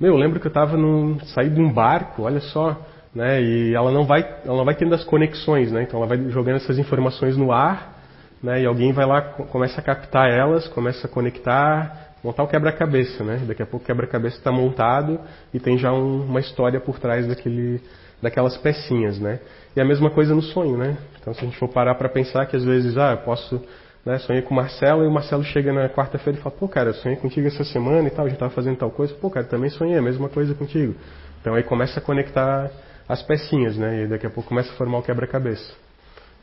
meu, 0.00 0.14
eu 0.14 0.16
lembro 0.16 0.40
que 0.40 0.46
eu 0.46 0.50
estava 0.50 0.76
num 0.76 1.18
saí 1.20 1.50
de 1.50 1.60
um 1.60 1.72
barco, 1.72 2.22
olha 2.22 2.40
só, 2.40 2.76
né? 3.14 3.42
E 3.42 3.74
ela 3.74 3.90
não 3.90 4.04
vai, 4.04 4.20
ela 4.44 4.56
não 4.56 4.64
vai 4.64 4.74
tendo 4.74 4.94
as 4.94 5.04
conexões, 5.04 5.72
né? 5.72 5.82
Então 5.82 5.98
ela 6.00 6.06
vai 6.06 6.30
jogando 6.30 6.56
essas 6.56 6.78
informações 6.78 7.36
no 7.36 7.52
ar, 7.52 7.94
né? 8.42 8.62
E 8.62 8.66
alguém 8.66 8.92
vai 8.92 9.06
lá 9.06 9.22
começa 9.22 9.80
a 9.80 9.84
captar 9.84 10.30
elas, 10.30 10.68
começa 10.68 11.06
a 11.06 11.10
conectar 11.10 12.06
montar 12.26 12.42
o 12.42 12.48
quebra-cabeça, 12.48 13.22
né? 13.22 13.40
Daqui 13.46 13.62
a 13.62 13.66
pouco 13.66 13.84
o 13.84 13.86
quebra-cabeça 13.86 14.36
está 14.36 14.50
montado 14.50 15.20
e 15.54 15.60
tem 15.60 15.78
já 15.78 15.92
um, 15.92 16.22
uma 16.24 16.40
história 16.40 16.80
por 16.80 16.98
trás 16.98 17.26
daquele, 17.26 17.80
daquelas 18.20 18.56
pecinhas, 18.56 19.18
né? 19.20 19.38
E 19.76 19.80
a 19.80 19.84
mesma 19.84 20.10
coisa 20.10 20.34
no 20.34 20.42
sonho, 20.42 20.76
né? 20.76 20.96
Então 21.20 21.32
se 21.32 21.40
a 21.40 21.44
gente 21.44 21.56
for 21.56 21.68
parar 21.68 21.94
para 21.94 22.08
pensar 22.08 22.44
que 22.46 22.56
às 22.56 22.64
vezes, 22.64 22.98
ah, 22.98 23.12
eu 23.12 23.18
posso, 23.18 23.62
né, 24.06 24.18
sonhei 24.20 24.40
com 24.40 24.54
o 24.54 24.56
Marcelo 24.56 25.02
e 25.02 25.08
o 25.08 25.10
Marcelo 25.10 25.42
chega 25.42 25.72
na 25.72 25.88
quarta-feira 25.88 26.38
e 26.38 26.42
fala, 26.42 26.54
pô, 26.54 26.68
cara, 26.68 26.90
eu 26.90 26.94
sonhei 26.94 27.16
contigo 27.16 27.48
essa 27.48 27.64
semana 27.64 28.06
e 28.06 28.10
tal, 28.10 28.24
a 28.24 28.28
gente 28.28 28.36
estava 28.36 28.52
fazendo 28.54 28.76
tal 28.76 28.90
coisa, 28.90 29.12
pô, 29.14 29.28
cara, 29.28 29.44
também 29.44 29.68
sonhei 29.68 29.98
a 29.98 30.02
mesma 30.02 30.28
coisa 30.28 30.54
contigo. 30.54 30.94
Então 31.40 31.54
aí 31.54 31.64
começa 31.64 31.98
a 31.98 32.02
conectar 32.02 32.70
as 33.08 33.20
pecinhas, 33.24 33.76
né? 33.76 34.04
E 34.04 34.06
daqui 34.06 34.24
a 34.26 34.30
pouco 34.30 34.48
começa 34.48 34.72
a 34.72 34.76
formar 34.76 34.98
o 34.98 35.02
quebra-cabeça. 35.02 35.74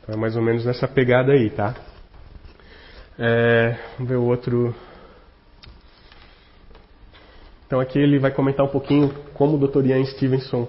Então 0.02 0.14
é 0.14 0.18
mais 0.18 0.36
ou 0.36 0.42
menos 0.42 0.66
nessa 0.66 0.86
pegada 0.86 1.32
aí, 1.32 1.48
tá? 1.48 1.74
É, 3.18 3.76
vamos 3.96 4.08
ver 4.10 4.16
o 4.16 4.24
outro 4.24 4.74
então 7.66 7.80
aqui 7.80 7.98
ele 7.98 8.18
vai 8.18 8.30
comentar 8.30 8.66
um 8.66 8.68
pouquinho 8.68 9.12
como 9.32 9.56
o 9.56 9.66
Dr. 9.66 9.86
Ian 9.86 10.04
Stevenson 10.04 10.68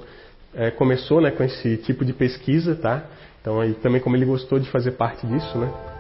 é, 0.54 0.72
começou 0.72 1.20
né, 1.20 1.30
com 1.30 1.44
esse 1.44 1.78
tipo 1.78 2.06
de 2.06 2.14
pesquisa, 2.14 2.76
tá? 2.76 3.04
Então 3.42 3.60
aí 3.60 3.74
também 3.74 4.00
como 4.00 4.16
ele 4.16 4.26
gostou 4.26 4.60
de 4.60 4.70
fazer 4.72 4.92
parte 4.92 5.28
disso, 5.28 5.58
né? 5.58 5.95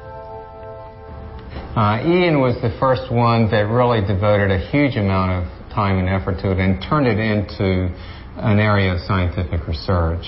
Uh, 1.75 1.99
Ian 2.07 2.39
was 2.39 2.55
the 2.61 2.71
first 2.79 3.11
one 3.11 3.51
that 3.51 3.67
really 3.67 3.99
devoted 3.99 4.49
a 4.49 4.59
huge 4.71 4.95
amount 4.95 5.43
of 5.43 5.43
time 5.75 5.99
and 5.99 6.07
effort 6.07 6.39
to 6.39 6.51
it 6.51 6.57
and 6.57 6.79
turned 6.79 7.05
it 7.05 7.19
into 7.19 7.91
an 8.39 8.59
area 8.59 8.95
of 8.95 8.99
scientific 9.03 9.67
research. 9.67 10.23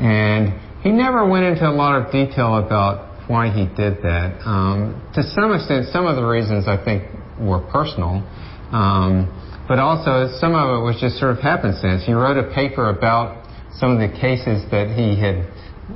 And 0.00 0.56
he 0.80 0.90
never 0.90 1.28
went 1.28 1.44
into 1.44 1.68
a 1.68 1.72
lot 1.72 2.00
of 2.00 2.10
detail 2.10 2.56
about 2.64 3.28
why 3.28 3.52
he 3.52 3.66
did 3.76 4.00
that. 4.08 4.40
Um, 4.46 4.96
to 5.14 5.22
some 5.22 5.52
extent, 5.52 5.92
some 5.92 6.06
of 6.06 6.16
the 6.16 6.24
reasons 6.24 6.66
I 6.66 6.82
think 6.82 7.04
were 7.38 7.60
personal. 7.68 8.24
Um, 8.72 9.28
but 9.68 9.78
also 9.78 10.32
some 10.38 10.54
of 10.54 10.78
it 10.78 10.82
was 10.82 10.96
just 11.00 11.18
sort 11.18 11.36
of 11.36 11.42
happenstance. 11.42 12.04
He 12.06 12.12
wrote 12.12 12.38
a 12.38 12.54
paper 12.54 12.88
about 12.88 13.44
some 13.76 13.90
of 13.90 13.98
the 13.98 14.08
cases 14.16 14.64
that 14.70 14.94
he 14.96 15.20
had 15.20 15.44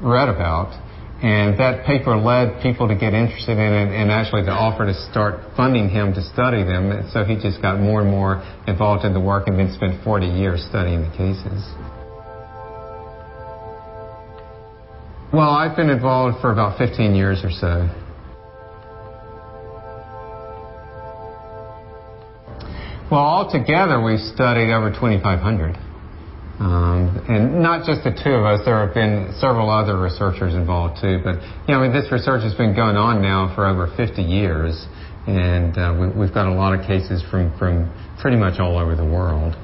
read 0.03 0.29
about, 0.29 0.77
and 1.23 1.59
that 1.59 1.85
paper 1.85 2.17
led 2.17 2.63
people 2.63 2.89
to 2.89 2.95
get 2.95 3.13
interested 3.13 3.53
in 3.53 3.73
it 3.73 3.93
and 3.93 4.11
actually 4.11 4.43
to 4.45 4.51
offer 4.51 4.87
to 4.87 4.95
start 5.11 5.55
funding 5.55 5.91
him 5.91 6.15
to 6.15 6.23
study 6.23 6.65
them. 6.65 6.91
And 6.91 7.11
so 7.13 7.25
he 7.25 7.37
just 7.37 7.61
got 7.61 7.79
more 7.79 8.01
and 8.01 8.11
more 8.11 8.41
involved 8.67 9.05
in 9.05 9.13
the 9.13 9.21
work 9.21 9.47
and 9.47 9.59
then 9.59 9.71
spent 9.75 10.03
40 10.03 10.27
years 10.27 10.65
studying 10.69 11.03
the 11.03 11.11
cases. 11.11 11.61
Well, 15.31 15.51
I've 15.51 15.77
been 15.77 15.91
involved 15.91 16.41
for 16.41 16.51
about 16.53 16.79
15 16.79 17.15
years 17.15 17.45
or 17.45 17.51
so. 17.51 17.89
Well, 23.11 23.21
altogether, 23.21 24.01
we've 24.01 24.21
studied 24.21 24.73
over 24.73 24.89
2,500. 24.91 25.90
Um, 26.61 27.25
and 27.27 27.63
not 27.63 27.87
just 27.87 28.05
the 28.05 28.13
two 28.13 28.37
of 28.37 28.45
us, 28.45 28.61
there 28.67 28.85
have 28.85 28.93
been 28.93 29.33
several 29.41 29.71
other 29.71 29.97
researchers 29.97 30.53
involved 30.55 31.01
too. 31.01 31.17
But, 31.25 31.41
you 31.65 31.73
know, 31.73 31.81
I 31.81 31.89
mean, 31.89 31.93
this 31.97 32.13
research 32.13 32.43
has 32.43 32.53
been 32.53 32.77
going 32.77 32.97
on 33.01 33.23
now 33.23 33.49
for 33.55 33.67
over 33.67 33.89
50 33.97 34.21
years, 34.21 34.77
and 35.27 35.73
uh, 35.79 36.13
we, 36.15 36.27
have 36.27 36.35
got 36.35 36.47
a 36.47 36.53
lot 36.53 36.79
of 36.79 36.85
cases 36.85 37.25
from, 37.31 37.57
from 37.57 37.89
pretty 38.21 38.37
much 38.37 38.61
all 38.61 38.77
over 38.77 38.95
the 38.95 39.09
world. 39.09 39.57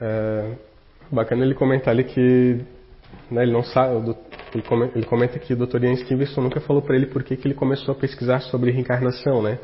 É, 0.00 0.56
bacana 1.12 1.44
ele 1.44 1.54
comentar 1.54 1.94
ali 1.94 2.04
que 2.04 2.64
né, 3.30 3.42
ele 3.42 3.52
não 3.52 3.62
sabe, 3.62 4.16
ele 4.96 5.06
comenta 5.06 5.38
que 5.38 5.52
o 5.52 5.56
Dr. 5.56 5.84
Ian 5.84 5.96
Stevenson 5.96 6.40
nunca 6.40 6.60
falou 6.60 6.82
para 6.82 6.96
ele 6.96 7.06
por 7.06 7.22
que, 7.22 7.36
que 7.36 7.46
ele 7.46 7.54
começou 7.54 7.92
a 7.92 7.94
pesquisar 7.94 8.40
sobre 8.40 8.72
reencarnação, 8.72 9.42
né? 9.42 9.60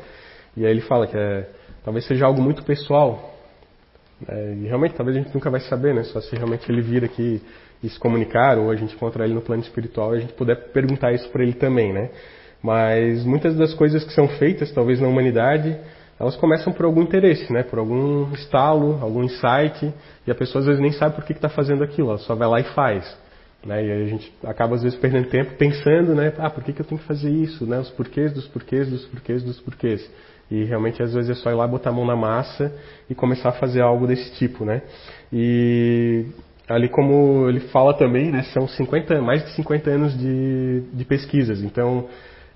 E 0.55 0.65
aí 0.65 0.71
ele 0.71 0.81
fala 0.81 1.07
que 1.07 1.17
é, 1.17 1.49
talvez 1.83 2.05
seja 2.05 2.25
algo 2.25 2.41
muito 2.41 2.63
pessoal. 2.63 3.36
É, 4.27 4.53
e 4.53 4.67
realmente, 4.67 4.95
talvez 4.95 5.17
a 5.17 5.21
gente 5.21 5.33
nunca 5.33 5.49
vai 5.49 5.59
saber, 5.61 5.93
né? 5.93 6.03
Só 6.03 6.21
se 6.21 6.35
realmente 6.35 6.71
ele 6.71 6.81
vir 6.81 7.03
aqui 7.03 7.41
e 7.83 7.89
se 7.89 7.99
comunicar, 7.99 8.57
ou 8.57 8.71
a 8.71 8.75
gente 8.75 8.95
encontrar 8.95 9.25
ele 9.25 9.33
no 9.33 9.41
plano 9.41 9.61
espiritual 9.61 10.15
e 10.15 10.17
a 10.17 10.21
gente 10.21 10.33
puder 10.33 10.71
perguntar 10.71 11.11
isso 11.13 11.29
para 11.29 11.43
ele 11.43 11.53
também, 11.53 11.93
né? 11.93 12.09
Mas 12.61 13.23
muitas 13.23 13.55
das 13.55 13.73
coisas 13.73 14.03
que 14.03 14.11
são 14.13 14.27
feitas, 14.27 14.71
talvez 14.71 14.99
na 14.99 15.07
humanidade, 15.07 15.77
elas 16.19 16.35
começam 16.35 16.73
por 16.73 16.85
algum 16.85 17.03
interesse, 17.03 17.51
né? 17.53 17.61
Por 17.61 17.77
algum 17.77 18.31
estalo, 18.33 18.97
algum 19.01 19.23
insight, 19.23 19.93
e 20.25 20.31
a 20.31 20.35
pessoa 20.35 20.61
às 20.61 20.65
vezes 20.65 20.81
nem 20.81 20.91
sabe 20.91 21.15
por 21.15 21.23
que 21.23 21.33
está 21.33 21.49
fazendo 21.49 21.83
aquilo, 21.83 22.09
ela 22.09 22.17
só 22.17 22.33
vai 22.33 22.47
lá 22.47 22.59
e 22.59 22.63
faz. 22.73 23.15
Né? 23.65 23.85
E 23.85 23.91
aí 23.91 24.03
a 24.03 24.07
gente 24.07 24.33
acaba 24.43 24.75
às 24.75 24.83
vezes 24.83 24.97
perdendo 24.97 25.29
tempo 25.29 25.55
pensando, 25.55 26.15
né? 26.15 26.33
Ah, 26.37 26.49
por 26.49 26.63
que, 26.63 26.73
que 26.73 26.81
eu 26.81 26.85
tenho 26.85 26.99
que 26.99 27.07
fazer 27.07 27.29
isso? 27.29 27.65
Né? 27.65 27.79
Os 27.79 27.89
porquês 27.89 28.33
dos 28.33 28.47
porquês 28.47 28.89
dos 28.89 29.05
porquês 29.05 29.43
dos 29.43 29.59
porquês. 29.59 30.09
E 30.49 30.63
realmente 30.63 31.03
às 31.03 31.13
vezes 31.13 31.29
é 31.29 31.35
só 31.35 31.51
ir 31.51 31.55
lá 31.55 31.67
botar 31.67 31.89
a 31.89 31.93
mão 31.93 32.05
na 32.05 32.15
massa 32.15 32.73
e 33.09 33.15
começar 33.15 33.49
a 33.49 33.53
fazer 33.53 33.81
algo 33.81 34.07
desse 34.07 34.33
tipo, 34.35 34.63
né? 34.63 34.81
E 35.31 36.25
ali 36.69 36.89
como 36.89 37.47
ele 37.49 37.59
fala 37.59 37.93
também, 37.93 38.31
né, 38.31 38.43
são 38.53 38.67
50, 38.67 39.21
mais 39.21 39.43
de 39.43 39.51
50 39.51 39.89
anos 39.89 40.17
de, 40.17 40.81
de 40.93 41.05
pesquisas, 41.05 41.61
então 41.63 42.07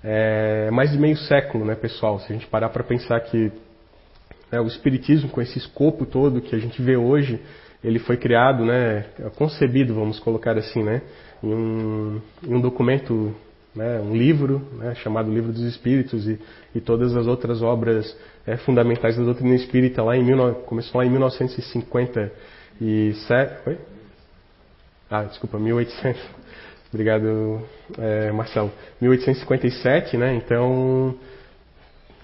é 0.04 0.70
mais 0.70 0.90
de 0.90 0.98
meio 0.98 1.16
século, 1.16 1.64
né, 1.64 1.74
pessoal? 1.74 2.18
Se 2.18 2.32
a 2.32 2.34
gente 2.34 2.46
parar 2.46 2.68
para 2.68 2.82
pensar 2.82 3.20
que 3.20 3.50
né, 4.50 4.60
o 4.60 4.66
espiritismo 4.66 5.30
com 5.30 5.40
esse 5.40 5.58
escopo 5.58 6.04
todo 6.04 6.40
que 6.40 6.54
a 6.54 6.58
gente 6.58 6.82
vê 6.82 6.96
hoje, 6.96 7.40
ele 7.82 7.98
foi 7.98 8.16
criado, 8.16 8.64
né, 8.64 9.06
concebido, 9.36 9.94
vamos 9.94 10.18
colocar 10.18 10.56
assim, 10.58 10.82
né, 10.82 11.02
em 11.42 11.54
um, 11.54 12.20
em 12.46 12.54
um 12.54 12.60
documento, 12.60 13.34
né, 13.74 13.98
um 14.00 14.14
livro 14.14 14.60
né, 14.78 14.94
chamado 14.96 15.32
Livro 15.32 15.50
dos 15.52 15.62
Espíritos 15.62 16.28
e, 16.28 16.38
e 16.74 16.80
todas 16.80 17.16
as 17.16 17.26
outras 17.26 17.62
obras 17.62 18.14
é, 18.46 18.58
fundamentais 18.58 19.16
da 19.16 19.24
doutrina 19.24 19.54
espírita 19.54 20.02
lá 20.02 20.14
em 20.16 20.24
começou 20.66 20.98
lá 20.98 21.06
em 21.06 21.10
1957, 21.10 23.64
foi? 23.64 23.78
Ah, 25.10 25.24
desculpa, 25.24 25.58
1800. 25.58 26.20
Obrigado, 26.92 27.62
é, 27.98 28.30
Marcelo. 28.32 28.70
1857, 29.00 30.16
né? 30.16 30.34
Então 30.34 31.14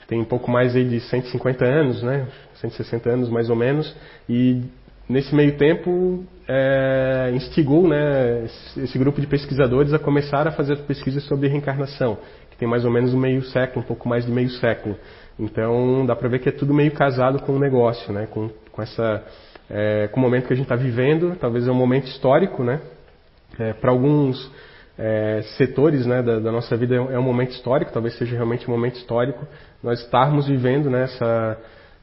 tem 0.07 0.21
um 0.21 0.25
pouco 0.25 0.51
mais 0.51 0.77
aí 0.77 0.85
de 0.85 1.01
150 1.01 1.65
anos, 1.65 2.03
né? 2.03 2.29
160 2.61 3.11
anos 3.11 3.31
mais 3.31 3.49
ou 3.49 3.57
menos. 3.57 3.97
E 4.29 4.63
nesse 5.09 5.35
meio 5.35 5.57
tempo 5.57 6.23
é, 6.49 7.31
instigou 7.35 7.87
né, 7.87 8.45
esse 8.79 8.99
grupo 8.99 9.21
de 9.21 9.27
pesquisadores 9.27 9.93
a 9.93 9.99
começar 9.99 10.49
a 10.49 10.51
fazer 10.51 10.79
pesquisas 10.79 11.23
sobre 11.25 11.47
reencarnação, 11.47 12.17
que 12.51 12.57
tem 12.57 12.67
mais 12.67 12.87
ou 12.87 12.91
menos 12.91 13.13
um 13.13 13.21
meio 13.21 13.43
século, 13.43 13.85
um 13.85 13.87
pouco 13.87 14.09
mais 14.09 14.25
de 14.25 14.33
meio 14.33 14.49
século. 14.49 14.97
Então 15.39 16.07
dá 16.07 16.17
para 16.17 16.29
ver 16.29 16.39
que 16.39 16.49
é 16.49 16.53
tudo 16.53 16.73
meio 16.73 16.91
casado 16.93 17.43
com 17.43 17.53
o 17.53 17.59
negócio, 17.59 18.13
né, 18.15 18.27
com, 18.31 18.49
com, 18.73 18.83
essa, 18.83 19.23
é, 19.69 20.09
com 20.09 20.19
o 20.19 20.23
momento 20.23 20.47
que 20.47 20.55
a 20.55 20.57
gente 20.57 20.65
está 20.65 20.77
vivendo, 20.77 21.37
talvez 21.39 21.69
é 21.69 21.71
um 21.71 21.75
momento 21.75 22.07
histórico, 22.07 22.65
né, 22.65 22.81
é, 23.59 23.75
para 23.75 23.91
alguns 23.91 24.51
é, 24.97 25.43
setores 25.59 26.07
né, 26.07 26.23
da, 26.23 26.39
da, 26.39 26.51
nossa 26.51 26.75
vida 26.77 26.97
é 26.97 27.19
um 27.19 27.23
momento 27.23 27.51
histórico, 27.51 27.93
talvez 27.93 28.17
seja 28.17 28.35
realmente 28.35 28.67
um 28.67 28.73
momento 28.73 28.97
histórico, 28.97 29.47
nós 29.83 30.01
estarmos 30.01 30.49
vivendo 30.49 30.89
nessa 30.89 31.51
né, 31.51 31.57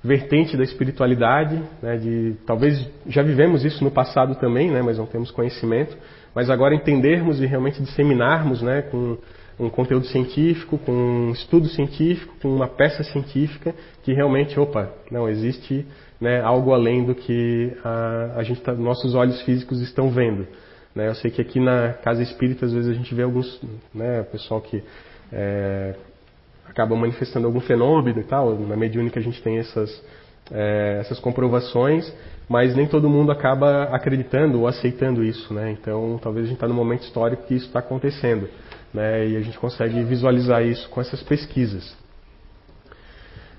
vertente 0.05 0.55
da 0.55 0.63
espiritualidade, 0.63 1.61
né, 1.81 1.97
de 1.97 2.35
talvez 2.45 2.87
já 3.07 3.23
vivemos 3.23 3.65
isso 3.65 3.83
no 3.83 3.89
passado 3.89 4.35
também, 4.35 4.69
né, 4.69 4.81
mas 4.81 4.97
não 4.97 5.05
temos 5.05 5.31
conhecimento, 5.31 5.97
mas 6.33 6.49
agora 6.49 6.75
entendermos 6.75 7.41
e 7.41 7.45
realmente 7.45 7.81
disseminarmos, 7.81 8.61
né, 8.61 8.83
com 8.83 9.17
um 9.59 9.69
conteúdo 9.69 10.05
científico, 10.05 10.77
com 10.77 10.91
um 10.91 11.31
estudo 11.31 11.67
científico, 11.67 12.33
com 12.41 12.49
uma 12.49 12.67
peça 12.67 13.03
científica 13.03 13.73
que 14.03 14.13
realmente, 14.13 14.59
opa, 14.59 14.91
não 15.09 15.27
existe 15.27 15.85
né, 16.19 16.41
algo 16.41 16.73
além 16.73 17.05
do 17.05 17.15
que 17.15 17.75
a, 17.83 18.33
a 18.35 18.43
gente 18.43 18.61
tá, 18.61 18.73
nossos 18.73 19.15
olhos 19.15 19.41
físicos 19.41 19.81
estão 19.81 20.09
vendo. 20.09 20.45
Né? 20.93 21.07
Eu 21.07 21.15
sei 21.15 21.31
que 21.31 21.41
aqui 21.41 21.59
na 21.59 21.93
casa 21.93 22.21
espírita 22.21 22.65
às 22.65 22.73
vezes 22.73 22.89
a 22.89 22.93
gente 22.93 23.15
vê 23.15 23.23
alguns, 23.23 23.61
né, 23.93 24.23
pessoal 24.23 24.61
que 24.61 24.83
é, 25.31 25.95
acabam 26.75 26.99
manifestando 26.99 27.47
algum 27.47 27.61
fenômeno 27.61 28.19
e 28.19 28.23
tal. 28.25 28.53
Na 28.59 28.75
mediúnica 28.75 29.17
a 29.17 29.23
gente 29.23 29.41
tem 29.41 29.57
essas, 29.57 30.03
é, 30.51 30.97
essas 30.99 31.17
comprovações, 31.19 32.13
mas 32.49 32.75
nem 32.75 32.85
todo 32.85 33.09
mundo 33.09 33.31
acaba 33.31 33.83
acreditando 33.83 34.59
ou 34.59 34.67
aceitando 34.67 35.23
isso, 35.23 35.53
né? 35.53 35.71
Então, 35.71 36.19
talvez 36.21 36.45
a 36.45 36.49
gente 36.49 36.57
está 36.57 36.67
no 36.67 36.73
momento 36.73 37.03
histórico 37.03 37.43
que 37.47 37.55
isso 37.55 37.67
está 37.67 37.79
acontecendo, 37.79 38.49
né? 38.93 39.25
E 39.25 39.37
a 39.37 39.41
gente 39.41 39.57
consegue 39.57 40.03
visualizar 40.03 40.63
isso 40.63 40.89
com 40.89 40.99
essas 40.99 41.23
pesquisas. 41.23 41.95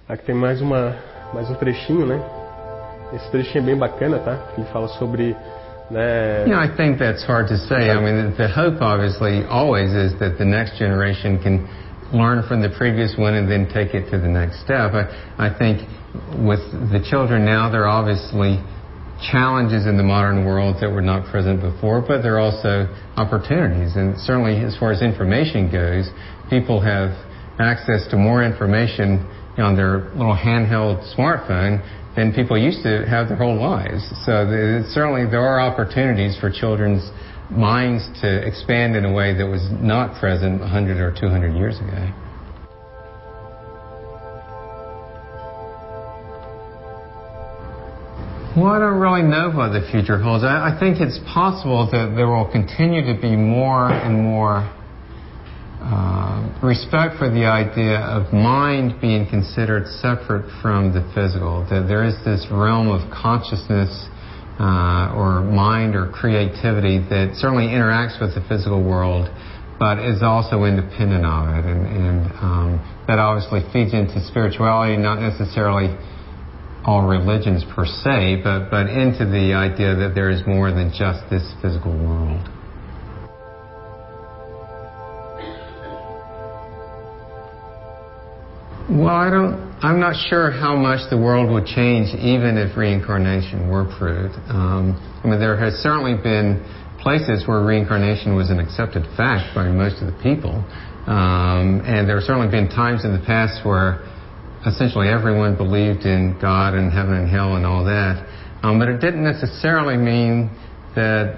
Aqui 0.06 0.26
tem 0.26 0.34
mais 0.34 0.60
uma, 0.60 0.94
mais 1.32 1.50
um 1.50 1.54
trechinho, 1.54 2.06
né? 2.06 2.22
Esse 3.14 3.30
trechinho 3.30 3.62
é 3.62 3.66
bem 3.66 3.76
bacana, 3.76 4.18
tá? 4.18 4.52
Ele 4.58 4.66
fala 4.66 4.88
sobre 4.88 5.34
né? 5.90 6.42
You 6.44 6.52
know, 6.52 6.60
I 6.60 6.68
think 6.76 6.98
that's 6.98 7.24
hard 7.24 7.48
to 7.48 7.56
say. 7.56 7.90
I 7.90 8.00
mean, 8.00 8.34
the 8.36 8.48
hope 8.48 8.82
obviously 8.82 9.44
always 9.46 9.94
is 9.94 10.18
that 10.18 10.36
the 10.36 10.44
next 10.44 10.76
generation 10.76 11.38
can 11.38 11.64
learn 12.12 12.46
from 12.46 12.62
the 12.62 12.70
previous 12.76 13.14
one 13.18 13.34
and 13.34 13.50
then 13.50 13.68
take 13.72 13.94
it 13.94 14.10
to 14.10 14.18
the 14.18 14.28
next 14.28 14.62
step. 14.62 14.92
I, 14.94 15.10
I 15.38 15.58
think 15.58 15.82
with 16.38 16.62
the 16.92 17.04
children 17.08 17.44
now, 17.44 17.70
there 17.70 17.84
are 17.84 17.92
obviously 18.00 18.62
challenges 19.32 19.86
in 19.86 19.96
the 19.96 20.02
modern 20.02 20.44
world 20.44 20.76
that 20.80 20.90
were 20.90 21.02
not 21.02 21.26
present 21.30 21.60
before, 21.60 22.00
but 22.00 22.22
there 22.22 22.36
are 22.36 22.44
also 22.44 22.86
opportunities. 23.16 23.96
And 23.96 24.18
certainly, 24.20 24.60
as 24.62 24.76
far 24.76 24.92
as 24.92 25.02
information 25.02 25.70
goes, 25.70 26.08
people 26.50 26.80
have 26.80 27.16
access 27.58 28.06
to 28.10 28.16
more 28.16 28.44
information 28.44 29.24
on 29.56 29.74
their 29.74 30.12
little 30.12 30.36
handheld 30.36 31.00
smartphone 31.16 31.80
than 32.14 32.32
people 32.32 32.56
used 32.56 32.82
to 32.82 33.04
have 33.08 33.28
their 33.28 33.36
whole 33.36 33.56
lives. 33.56 34.04
So 34.24 34.44
certainly, 34.92 35.28
there 35.28 35.44
are 35.44 35.60
opportunities 35.60 36.36
for 36.38 36.50
children's 36.50 37.08
minds 37.50 38.08
to 38.20 38.46
expand 38.46 38.96
in 38.96 39.04
a 39.04 39.12
way 39.12 39.34
that 39.34 39.46
was 39.46 39.62
not 39.80 40.18
present 40.20 40.60
100 40.60 40.98
or 40.98 41.14
200 41.18 41.54
years 41.54 41.78
ago. 41.78 42.12
Well, 48.56 48.72
I 48.72 48.78
don't 48.78 48.98
really 48.98 49.20
know 49.20 49.52
what 49.52 49.76
the 49.76 49.86
future 49.92 50.16
holds. 50.16 50.42
I, 50.42 50.72
I 50.72 50.80
think 50.80 50.96
it's 50.98 51.20
possible 51.28 51.84
that 51.92 52.16
there 52.16 52.26
will 52.26 52.50
continue 52.50 53.04
to 53.04 53.20
be 53.20 53.36
more 53.36 53.92
and 53.92 54.16
more 54.22 54.64
uh, 55.84 56.40
respect 56.64 57.18
for 57.18 57.28
the 57.28 57.44
idea 57.44 58.00
of 58.00 58.32
mind 58.32 58.98
being 58.98 59.28
considered 59.28 59.86
separate 60.00 60.48
from 60.62 60.94
the 60.96 61.04
physical. 61.14 61.68
That 61.68 61.84
there 61.86 62.02
is 62.02 62.16
this 62.24 62.48
realm 62.50 62.88
of 62.88 63.04
consciousness 63.12 64.08
uh, 64.58 65.12
or 65.12 65.42
mind 65.42 65.94
or 65.94 66.08
creativity 66.08 66.98
that 67.12 67.36
certainly 67.36 67.68
interacts 67.68 68.20
with 68.20 68.34
the 68.34 68.40
physical 68.48 68.82
world, 68.82 69.28
but 69.78 69.98
is 69.98 70.22
also 70.22 70.64
independent 70.64 71.24
of 71.24 71.52
it. 71.52 71.64
And, 71.68 71.84
and 71.86 72.32
um, 72.40 73.04
that 73.06 73.18
obviously 73.18 73.60
feeds 73.72 73.92
into 73.92 74.24
spirituality, 74.24 74.96
not 74.96 75.20
necessarily 75.20 75.92
all 76.84 77.06
religions 77.06 77.64
per 77.74 77.84
se, 77.84 78.40
but, 78.42 78.70
but 78.70 78.88
into 78.88 79.26
the 79.26 79.52
idea 79.52 79.94
that 79.96 80.14
there 80.14 80.30
is 80.30 80.40
more 80.46 80.70
than 80.70 80.88
just 80.96 81.28
this 81.28 81.44
physical 81.60 81.92
world. 81.92 82.48
Well, 88.88 89.14
I 89.14 89.30
don't 89.30 89.66
I'm 89.82 90.00
not 90.00 90.16
sure 90.30 90.50
how 90.50 90.74
much 90.74 91.10
the 91.10 91.18
world 91.18 91.52
would 91.52 91.66
change 91.66 92.08
even 92.16 92.56
if 92.56 92.76
reincarnation 92.78 93.68
were 93.68 93.84
proved. 93.98 94.34
Um, 94.48 94.96
I 95.22 95.28
mean, 95.28 95.38
there 95.38 95.56
has 95.58 95.74
certainly 95.84 96.16
been 96.16 96.64
places 97.02 97.46
where 97.46 97.60
reincarnation 97.60 98.34
was 98.34 98.48
an 98.48 98.58
accepted 98.58 99.04
fact 99.16 99.54
by 99.54 99.68
most 99.68 100.00
of 100.00 100.08
the 100.08 100.18
people. 100.22 100.64
Um, 101.06 101.84
and 101.84 102.08
there 102.08 102.16
have 102.16 102.24
certainly 102.24 102.48
been 102.48 102.68
times 102.72 103.04
in 103.04 103.12
the 103.12 103.20
past 103.20 103.66
where 103.66 104.00
essentially 104.64 105.08
everyone 105.08 105.56
believed 105.56 106.08
in 106.08 106.38
God 106.40 106.72
and 106.72 106.90
heaven 106.90 107.14
and 107.14 107.28
hell 107.28 107.56
and 107.56 107.66
all 107.66 107.84
that. 107.84 108.24
Um, 108.62 108.78
but 108.78 108.88
it 108.88 108.98
didn't 108.98 109.22
necessarily 109.22 109.98
mean 109.98 110.48
that 110.96 111.36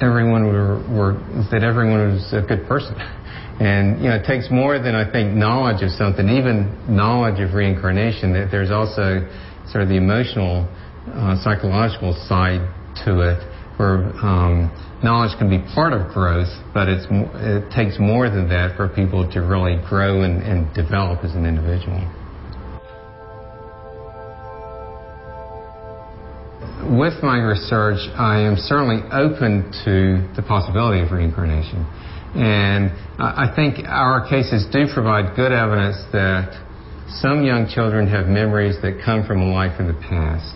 everyone 0.00 0.46
were, 0.46 0.78
were 0.86 1.12
that 1.50 1.64
everyone 1.64 2.14
was 2.14 2.32
a 2.32 2.46
good 2.46 2.68
person. 2.68 2.94
And 3.60 4.02
you 4.02 4.08
know, 4.08 4.16
it 4.16 4.26
takes 4.26 4.50
more 4.50 4.78
than 4.78 4.94
I 4.94 5.10
think 5.10 5.32
knowledge 5.32 5.82
of 5.82 5.90
something, 5.90 6.28
even 6.28 6.68
knowledge 6.88 7.40
of 7.40 7.54
reincarnation. 7.54 8.34
That 8.34 8.50
there's 8.50 8.70
also 8.70 9.24
sort 9.72 9.82
of 9.82 9.88
the 9.88 9.96
emotional, 9.96 10.68
uh, 11.08 11.40
psychological 11.40 12.12
side 12.28 12.60
to 13.06 13.24
it, 13.24 13.40
where 13.78 14.12
um, 14.20 14.68
knowledge 15.02 15.36
can 15.38 15.48
be 15.48 15.64
part 15.72 15.94
of 15.94 16.12
growth, 16.12 16.52
but 16.74 16.88
it's 16.88 17.06
it 17.08 17.72
takes 17.72 17.98
more 17.98 18.28
than 18.28 18.48
that 18.48 18.76
for 18.76 18.88
people 18.88 19.24
to 19.32 19.40
really 19.40 19.80
grow 19.88 20.20
and, 20.20 20.42
and 20.42 20.72
develop 20.74 21.24
as 21.24 21.32
an 21.32 21.46
individual. 21.46 22.04
With 26.86 27.22
my 27.22 27.38
research, 27.38 27.98
I 28.14 28.40
am 28.40 28.56
certainly 28.56 29.02
open 29.10 29.72
to 29.84 30.22
the 30.36 30.44
possibility 30.46 31.00
of 31.00 31.10
reincarnation. 31.10 31.84
And 32.36 32.92
I 33.18 33.48
think 33.56 33.80
our 33.88 34.28
cases 34.28 34.66
do 34.70 34.84
provide 34.92 35.34
good 35.36 35.52
evidence 35.52 35.96
that 36.12 36.52
some 37.08 37.44
young 37.44 37.66
children 37.66 38.06
have 38.08 38.26
memories 38.26 38.76
that 38.82 39.00
come 39.04 39.24
from 39.24 39.40
a 39.40 39.48
life 39.48 39.80
in 39.80 39.88
the 39.88 39.96
past. 40.04 40.52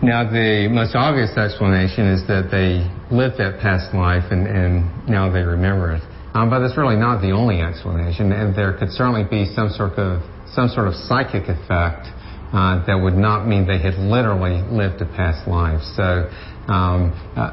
Now, 0.00 0.24
the 0.24 0.68
most 0.72 0.96
obvious 0.96 1.36
explanation 1.36 2.08
is 2.08 2.24
that 2.24 2.48
they 2.48 2.88
lived 3.14 3.36
that 3.36 3.60
past 3.60 3.92
life 3.92 4.32
and, 4.32 4.48
and 4.48 4.88
now 5.04 5.28
they 5.30 5.44
remember 5.44 5.92
it. 5.92 6.02
Um, 6.32 6.48
but 6.48 6.60
that's 6.60 6.78
really 6.78 6.96
not 6.96 7.20
the 7.20 7.32
only 7.32 7.60
explanation, 7.60 8.32
and 8.32 8.54
there 8.54 8.72
could 8.78 8.90
certainly 8.90 9.26
be 9.28 9.50
some 9.52 9.68
sort 9.68 9.98
of 9.98 10.22
some 10.54 10.68
sort 10.68 10.86
of 10.86 10.94
psychic 10.94 11.50
effect 11.50 12.06
uh, 12.54 12.86
that 12.86 12.94
would 12.94 13.18
not 13.18 13.46
mean 13.46 13.66
they 13.66 13.82
had 13.82 13.98
literally 13.98 14.62
lived 14.70 15.02
a 15.02 15.06
past 15.06 15.46
life. 15.46 15.82
So. 15.98 16.30
Um, 16.70 17.10
uh, 17.36 17.50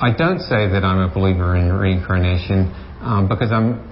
I 0.00 0.16
don't 0.16 0.40
say 0.40 0.64
that 0.72 0.82
I'm 0.82 0.98
a 0.98 1.12
believer 1.12 1.56
in 1.56 1.70
reincarnation 1.70 2.72
um, 3.04 3.28
because 3.28 3.52
I'm, 3.52 3.84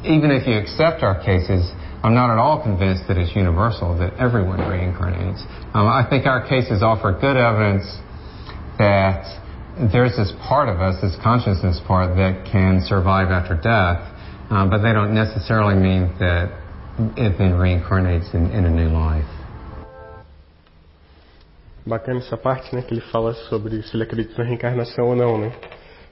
even 0.00 0.32
if 0.32 0.48
you 0.48 0.56
accept 0.56 1.02
our 1.02 1.20
cases, 1.20 1.68
I'm 2.02 2.14
not 2.14 2.32
at 2.32 2.38
all 2.38 2.62
convinced 2.62 3.04
that 3.08 3.18
it's 3.18 3.36
universal, 3.36 3.92
that 3.98 4.14
everyone 4.16 4.60
reincarnates. 4.64 5.44
Um, 5.76 5.84
I 5.84 6.06
think 6.08 6.24
our 6.24 6.48
cases 6.48 6.82
offer 6.82 7.12
good 7.12 7.36
evidence 7.36 7.84
that 8.80 9.28
there's 9.92 10.16
this 10.16 10.32
part 10.48 10.72
of 10.72 10.80
us, 10.80 10.96
this 11.02 11.16
consciousness 11.22 11.78
part, 11.86 12.16
that 12.16 12.48
can 12.50 12.80
survive 12.80 13.28
after 13.28 13.52
death, 13.52 14.00
um, 14.48 14.70
but 14.70 14.80
they 14.80 14.96
don't 14.96 15.12
necessarily 15.12 15.76
mean 15.76 16.08
that 16.18 16.48
it 17.20 17.36
then 17.36 17.52
reincarnates 17.52 18.32
in, 18.32 18.50
in 18.50 18.64
a 18.64 18.70
new 18.70 18.88
life. 18.88 19.28
Bacana 21.88 22.18
essa 22.18 22.36
parte, 22.36 22.74
né, 22.76 22.82
que 22.82 22.92
ele 22.92 23.00
fala 23.00 23.32
sobre 23.48 23.82
se 23.82 23.96
ele 23.96 24.02
acredita 24.02 24.34
na 24.36 24.44
reencarnação 24.46 25.06
ou 25.06 25.16
não, 25.16 25.38
né? 25.38 25.50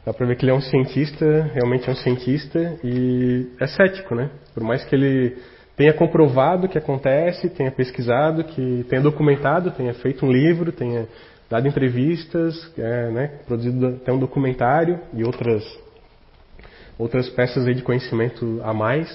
Dá 0.06 0.12
pra 0.14 0.26
ver 0.26 0.34
que 0.36 0.44
ele 0.44 0.52
é 0.52 0.54
um 0.54 0.60
cientista, 0.60 1.50
realmente 1.52 1.86
é 1.86 1.92
um 1.92 1.96
cientista 1.96 2.78
e 2.82 3.46
é 3.60 3.66
cético, 3.66 4.14
né? 4.14 4.30
Por 4.54 4.62
mais 4.62 4.82
que 4.86 4.94
ele 4.94 5.36
tenha 5.76 5.92
comprovado 5.92 6.66
que 6.66 6.78
acontece, 6.78 7.50
tenha 7.50 7.70
pesquisado, 7.70 8.42
que 8.44 8.86
tenha 8.88 9.02
documentado, 9.02 9.70
tenha 9.70 9.92
feito 9.92 10.24
um 10.24 10.32
livro, 10.32 10.72
tenha 10.72 11.06
dado 11.50 11.68
entrevistas, 11.68 12.72
é, 12.78 13.10
né, 13.10 13.26
produzido 13.46 13.98
até 14.00 14.10
um 14.10 14.18
documentário 14.18 14.98
e 15.12 15.24
outras 15.24 15.62
outras 16.98 17.28
peças 17.28 17.66
de 17.66 17.82
conhecimento 17.82 18.62
a 18.64 18.72
mais, 18.72 19.06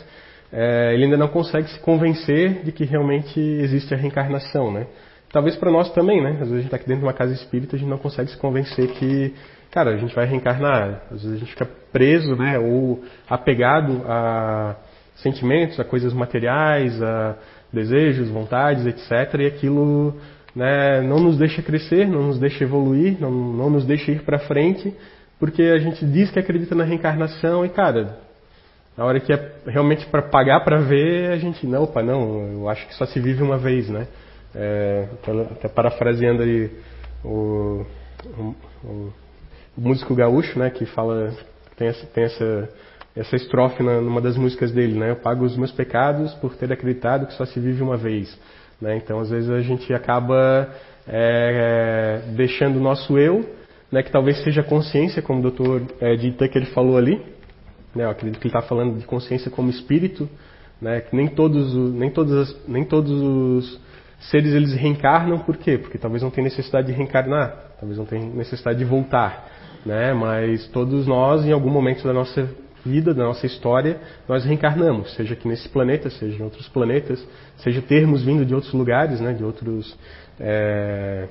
é, 0.54 0.94
ele 0.94 1.06
ainda 1.06 1.18
não 1.18 1.28
consegue 1.28 1.68
se 1.70 1.80
convencer 1.80 2.62
de 2.64 2.72
que 2.72 2.86
realmente 2.86 3.40
existe 3.40 3.92
a 3.96 3.98
reencarnação, 3.98 4.72
né? 4.72 4.86
Talvez 5.32 5.56
para 5.56 5.72
nós 5.72 5.92
também, 5.94 6.22
né? 6.22 6.32
Às 6.32 6.40
vezes 6.40 6.54
a 6.54 6.58
gente 6.58 6.66
está 6.66 6.76
aqui 6.76 6.88
dentro 6.88 7.02
de 7.02 7.06
uma 7.06 7.14
casa 7.14 7.34
espírita, 7.34 7.76
a 7.76 7.80
gente 7.80 7.90
não 7.90 7.98
consegue 7.98 8.30
se 8.30 8.38
convencer 8.38 8.88
que, 8.90 9.34
cara, 9.72 9.92
a 9.92 9.98
gente 9.98 10.14
vai 10.14 10.26
reencarnar. 10.26 11.04
Às 11.10 11.24
vezes 11.24 11.34
a 11.34 11.40
gente 11.40 11.52
fica 11.52 11.68
preso, 11.92 12.36
né? 12.36 12.60
Ou 12.60 13.02
apegado 13.30 14.02
a 14.08 14.76
sentimentos, 15.16 15.80
a 15.80 15.84
coisas 15.84 16.14
materiais, 16.14 17.02
a 17.02 17.36
desejos, 17.72 18.30
vontades, 18.30 18.86
etc. 18.86 19.40
E 19.40 19.46
aquilo 19.46 20.16
né, 20.56 21.02
não 21.02 21.20
nos 21.20 21.38
deixa 21.38 21.62
crescer, 21.62 22.08
não 22.08 22.24
nos 22.24 22.40
deixa 22.40 22.64
evoluir, 22.64 23.18
não, 23.20 23.32
não 23.32 23.70
nos 23.70 23.86
deixa 23.86 24.12
ir 24.12 24.24
para 24.24 24.40
frente, 24.40 24.94
porque 25.40 25.64
a 25.64 25.78
gente 25.78 26.06
diz 26.06 26.30
que 26.30 26.40
acredita 26.40 26.76
na 26.76 26.84
reencarnação 26.84 27.66
e, 27.66 27.70
cara, 27.70 28.18
na 28.98 29.06
hora 29.06 29.20
que 29.20 29.32
é 29.32 29.52
realmente 29.66 30.06
para 30.08 30.22
pagar 30.22 30.64
para 30.66 30.78
ver, 30.78 31.32
a 31.32 31.38
gente, 31.38 31.66
não, 31.66 31.84
opa, 31.84 32.04
não, 32.04 32.52
eu 32.52 32.70
acho 32.70 32.86
que 32.88 32.96
só 32.96 33.06
se 33.06 33.20
vive 33.20 33.42
uma 33.42 33.58
vez, 33.58 33.88
né? 33.90 34.08
É, 34.54 35.08
até 35.52 35.68
parafraseando 35.70 36.44
aí 36.44 36.70
o, 37.24 37.86
o, 38.38 38.56
o, 38.84 39.14
músico 39.78 40.14
gaúcho, 40.14 40.60
né, 40.60 40.70
que 40.70 40.86
fala, 40.86 41.34
tem 41.78 41.88
essa, 41.88 42.06
tem 42.08 42.24
essa, 42.26 42.70
essa 43.16 43.36
estrofe 43.36 43.82
na, 43.82 44.02
numa 44.02 44.20
das 44.20 44.38
músicas 44.38 44.72
dele, 44.72 45.00
né? 45.00 45.12
Eu 45.12 45.16
pago 45.18 45.46
os 45.46 45.56
meus 45.56 45.72
pecados 45.72 46.34
por 46.36 46.56
ter 46.56 46.72
acreditado 46.72 47.28
que 47.28 47.34
só 47.34 47.46
se 47.46 47.60
vive 47.60 47.82
uma 47.82 47.98
vez. 47.98 48.38
Né? 48.82 48.98
Então, 48.98 49.20
às 49.20 49.30
vezes 49.30 49.50
a 49.50 49.62
gente 49.62 49.94
acaba 49.94 50.70
é, 51.08 52.22
deixando 52.36 52.78
o 52.78 52.82
nosso 52.82 53.18
eu, 53.18 53.48
né, 53.92 54.02
que 54.02 54.12
talvez 54.12 54.42
seja 54.44 54.64
consciência, 54.64 55.22
como 55.22 55.46
o 55.46 55.52
Dr. 55.52 55.94
É, 56.00 56.16
D. 56.16 56.32
Tucker 56.32 56.66
falou 56.74 56.98
ali. 56.98 57.22
Né, 57.94 58.06
eu 58.06 58.10
acredito 58.10 58.40
que 58.40 58.48
ele 58.48 58.56
está 58.56 58.68
falando 58.68 58.98
de 58.98 59.06
consciência 59.06 59.52
como 59.52 59.70
espírito, 59.70 60.28
né, 60.82 61.02
que 61.02 61.16
nem 61.16 61.28
todos, 61.28 61.74
nem, 61.94 62.10
todos, 62.10 62.58
nem 62.68 62.84
todos 62.86 63.12
os 63.12 63.91
seres 64.30 64.54
eles 64.54 64.74
reencarnam, 64.74 65.40
por 65.40 65.58
quê? 65.58 65.78
Porque 65.78 65.98
talvez 65.98 66.22
não 66.22 66.30
tenha 66.30 66.46
necessidade 66.46 66.88
de 66.88 66.94
reencarnar, 66.94 67.72
talvez 67.80 67.98
não 67.98 68.06
tenha 68.06 68.26
necessidade 68.34 68.80
de 68.80 68.86
voltar. 68.86 69.50
Né, 69.84 70.14
mas 70.14 70.68
todos 70.68 71.08
nós, 71.08 71.44
em 71.44 71.52
algum 71.52 71.72
momento 71.72 72.04
da 72.04 72.14
nossa 72.14 72.48
vida, 72.86 73.16
da 73.16 73.24
nossa 73.24 73.48
história, 73.48 74.00
nós 74.28 74.46
reencarnamos, 74.46 75.16
seja 75.16 75.34
aqui 75.34 75.48
nesse 75.48 75.68
planeta, 75.70 76.08
seja 76.12 76.38
em 76.38 76.44
outros 76.44 76.68
planetas, 76.68 77.28
seja 77.58 77.82
termos 77.82 78.24
vindo 78.24 78.46
de 78.46 78.54
outros 78.54 78.72
lugares, 78.74 79.20
né, 79.20 79.34
de 79.34 79.44
outros, 79.44 79.98
é, 80.40 81.28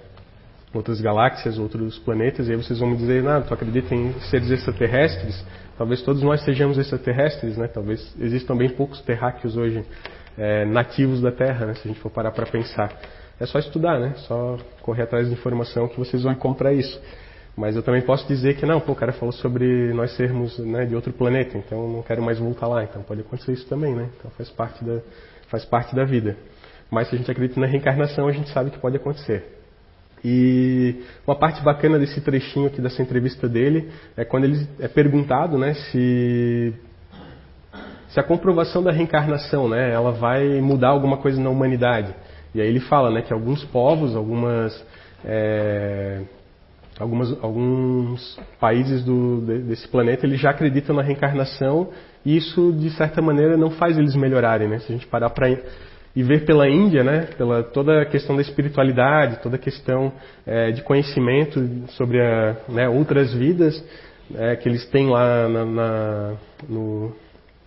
outras 0.74 1.01
galáxias, 1.01 1.59
outros 1.59 1.97
planetas, 2.01 2.49
e 2.49 2.51
aí 2.51 2.57
vocês 2.57 2.80
vão 2.80 2.91
me 2.91 2.97
dizer, 2.97 3.22
não, 3.22 3.41
tu 3.41 3.55
acredita 3.55 3.95
em 3.95 4.12
seres 4.22 4.51
extraterrestres? 4.51 5.45
Talvez 5.80 6.03
todos 6.03 6.22
nós 6.22 6.43
sejamos 6.45 6.76
extraterrestres, 6.76 7.57
né? 7.57 7.66
Talvez 7.66 8.14
existam 8.20 8.55
bem 8.55 8.68
poucos 8.68 9.01
terráqueos 9.01 9.57
hoje 9.57 9.82
é, 10.41 10.64
nativos 10.64 11.20
da 11.20 11.30
Terra, 11.30 11.66
né? 11.66 11.74
Se 11.74 11.86
a 11.86 11.93
gente 11.93 12.01
for 12.01 12.11
parar 12.11 12.30
para 12.30 12.47
pensar. 12.47 12.91
É 13.38 13.45
só 13.45 13.59
estudar, 13.59 14.01
né? 14.01 14.14
Só 14.26 14.57
correr 14.80 15.03
atrás 15.03 15.28
de 15.28 15.34
informação 15.34 15.86
que 15.86 15.99
vocês 15.99 16.22
vão 16.22 16.32
encontrar 16.32 16.72
isso. 16.72 16.99
Mas 17.55 17.76
eu 17.76 17.82
também 17.82 18.01
posso 18.01 18.26
dizer 18.26 18.57
que 18.57 18.64
não, 18.64 18.80
pô, 18.80 18.93
o 18.93 18.97
cara 18.97 19.12
falou 19.12 19.32
sobre 19.32 19.93
nós 19.93 20.16
sermos 20.16 20.59
né, 20.59 20.86
de 20.86 20.95
outro 20.95 21.12
planeta, 21.12 21.59
então 21.59 21.86
não 21.88 22.03
quero 22.03 22.22
mais 22.22 22.38
voltar 22.38 22.68
lá. 22.68 22.82
Então 22.82 23.03
pode 23.03 23.20
acontecer 23.20 23.53
isso 23.53 23.66
também, 23.68 23.95
né? 23.95 24.09
Então 24.18 24.30
faz 24.30 24.49
parte 24.49 24.82
da, 24.82 25.01
faz 25.49 25.64
parte 25.66 25.95
da 25.95 26.05
vida. 26.05 26.36
Mas 26.91 27.09
se 27.09 27.14
a 27.14 27.18
gente 27.18 27.30
acredita 27.30 27.61
na 27.61 27.66
reencarnação, 27.66 28.26
a 28.26 28.32
gente 28.32 28.49
sabe 28.51 28.70
que 28.70 28.78
pode 28.78 28.97
acontecer. 28.97 29.45
E 30.24 31.03
uma 31.26 31.36
parte 31.36 31.62
bacana 31.62 31.99
desse 31.99 32.20
trechinho 32.20 32.66
aqui 32.66 32.80
dessa 32.80 33.03
entrevista 33.03 33.47
dele 33.49 33.91
é 34.16 34.24
quando 34.24 34.45
ele 34.45 34.66
é 34.78 34.88
perguntado, 34.88 35.59
né, 35.59 35.74
se 35.74 36.74
se 38.11 38.21
a 38.21 38.23
comprovação 38.23 38.83
da 38.83 38.91
reencarnação, 38.91 39.69
né, 39.69 39.93
ela 39.93 40.13
vai 40.13 40.61
mudar 40.61 40.89
alguma 40.89 41.17
coisa 41.17 41.41
na 41.41 41.51
humanidade. 41.51 42.15
E 42.55 42.61
aí 42.61 42.69
ele 42.69 42.81
fala, 42.81 43.11
né, 43.11 43.23
que 43.23 43.33
alguns 43.33 43.65
povos, 43.65 44.17
algumas 44.17 44.85
é, 45.25 46.23
algumas, 46.99 47.37
alguns 47.43 48.39
países 48.59 49.05
do, 49.05 49.41
desse 49.41 49.89
planeta 49.89 50.27
eles 50.27 50.41
já 50.41 50.51
acreditam 50.51 50.95
na 50.95 51.03
reencarnação 51.03 51.89
e 52.25 52.37
isso 52.37 52.73
de 52.73 52.91
certa 52.91 53.23
maneira 53.23 53.57
não 53.57 53.71
faz 53.71 53.97
eles 53.97 54.15
melhorarem, 54.15 54.69
né? 54.69 54.79
Se 54.81 54.93
a 54.93 54.95
gente 54.95 55.07
parar 55.07 55.31
para 55.31 55.49
e 56.15 56.23
ver 56.25 56.45
pela 56.45 56.69
Índia, 56.69 57.05
né, 57.05 57.29
pela 57.39 57.63
toda 57.63 58.03
a 58.03 58.05
questão 58.05 58.35
da 58.35 58.43
espiritualidade, 58.43 59.41
toda 59.43 59.55
a 59.55 59.59
questão 59.59 60.13
é, 60.45 60.73
de 60.73 60.83
conhecimento 60.83 61.61
sobre 61.91 62.21
a, 62.21 62.57
né, 62.69 62.89
outras 62.89 63.33
vidas 63.33 63.83
é, 64.35 64.57
que 64.57 64.69
eles 64.69 64.85
têm 64.87 65.09
lá 65.09 65.49
na, 65.49 65.65
na, 65.65 66.33
no, 66.69 67.13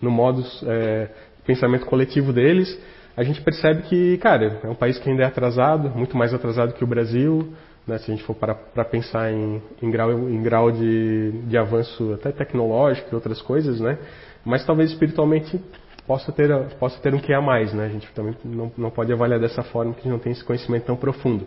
no 0.04 0.10
modo 0.10 0.44
é, 0.66 1.08
pensamento 1.44 1.86
coletivo 1.86 2.32
deles, 2.32 2.78
a 3.16 3.22
gente 3.22 3.40
percebe 3.42 3.82
que, 3.82 4.18
cara, 4.18 4.60
é 4.62 4.68
um 4.68 4.74
país 4.74 4.98
que 4.98 5.08
ainda 5.08 5.22
é 5.22 5.26
atrasado, 5.26 5.90
muito 5.90 6.16
mais 6.16 6.34
atrasado 6.34 6.74
que 6.74 6.82
o 6.82 6.86
Brasil, 6.86 7.52
né, 7.86 7.98
se 7.98 8.10
a 8.10 8.14
gente 8.14 8.24
for 8.24 8.34
para, 8.34 8.54
pensar 8.84 9.32
em, 9.32 9.62
em, 9.80 9.90
grau, 9.90 10.12
em 10.12 10.42
grau 10.42 10.70
de, 10.70 11.32
de 11.46 11.56
avanço 11.56 12.12
até 12.14 12.32
tecnológico 12.32 13.08
e 13.12 13.14
outras 13.14 13.40
coisas, 13.40 13.80
né, 13.80 13.98
mas 14.44 14.64
talvez 14.66 14.90
espiritualmente 14.90 15.60
possa 16.06 16.32
ter, 16.32 16.50
possa 16.78 17.00
ter 17.00 17.14
um 17.14 17.18
que 17.18 17.32
a 17.32 17.40
mais, 17.40 17.72
né, 17.72 17.86
a 17.86 17.88
gente 17.88 18.08
também 18.12 18.34
não, 18.44 18.70
não 18.76 18.90
pode 18.90 19.12
avaliar 19.12 19.38
dessa 19.38 19.62
forma 19.62 19.94
que 19.94 20.00
a 20.00 20.02
gente 20.02 20.12
não 20.12 20.18
tem 20.18 20.32
esse 20.32 20.44
conhecimento 20.44 20.84
tão 20.84 20.96
profundo. 20.96 21.46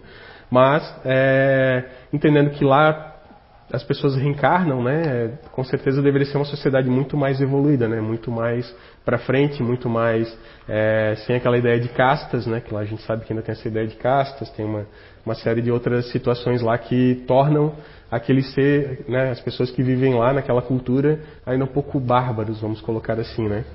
Mas, 0.49 0.84
é, 1.03 1.84
entendendo 2.14 2.51
que 2.51 2.64
lá 2.64 3.16
as 3.72 3.84
pessoas 3.84 4.15
reencarnam, 4.15 4.82
né, 4.82 5.38
com 5.51 5.63
certeza 5.63 6.01
deveria 6.01 6.26
ser 6.26 6.38
uma 6.38 6.45
sociedade 6.45 6.89
muito 6.89 7.18
mais 7.18 7.41
evoluída, 7.41 7.88
né, 7.88 7.99
muito 7.99 8.32
mais 8.32 8.74
para 9.03 9.18
frente, 9.18 9.61
muito 9.61 9.89
mais 9.89 10.38
é, 10.70 11.15
sem 11.26 11.36
aquela 11.36 11.57
ideia 11.57 11.80
de 11.80 11.89
castas, 11.89 12.47
né, 12.47 12.61
que 12.61 12.74
lá 12.74 12.80
a 12.80 12.86
gente 12.86 13.01
sabe 13.01 13.26
que 13.26 13.34
ainda 13.34 13.43
tem 13.43 13.51
essa 13.51 13.68
ideia 13.68 13.86
de 13.86 13.95
castas, 13.95 14.49
tem 14.51 14.65
uma, 14.65 14.86
uma 15.26 15.36
série 15.36 15.61
de 15.61 15.70
outras 15.70 16.09
situações 16.11 16.61
lá 16.61 16.78
que 16.78 17.24
tornam 17.28 17.74
aquele 18.09 18.41
ser, 18.41 19.03
né, 19.07 19.32
as 19.32 19.41
pessoas 19.41 19.70
que 19.70 19.84
vivem 19.84 20.13
lá 20.13 20.32
naquela 20.32 20.61
cultura 20.61 21.20
ainda 21.45 21.65
um 21.65 21.68
pouco 21.68 21.99
bárbaros, 21.99 22.61
vamos 22.61 22.80
colocar 22.80 23.20
assim, 23.20 23.49
né. 23.49 23.65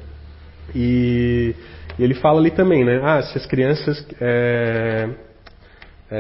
E, 0.75 1.55
e 1.99 2.03
ele 2.03 2.15
fala 2.15 2.41
ali 2.41 2.51
também, 2.51 2.83
né, 2.83 2.99
ah, 3.05 3.21
se 3.21 3.37
as 3.37 3.45
crianças 3.45 4.07
é, 4.19 5.09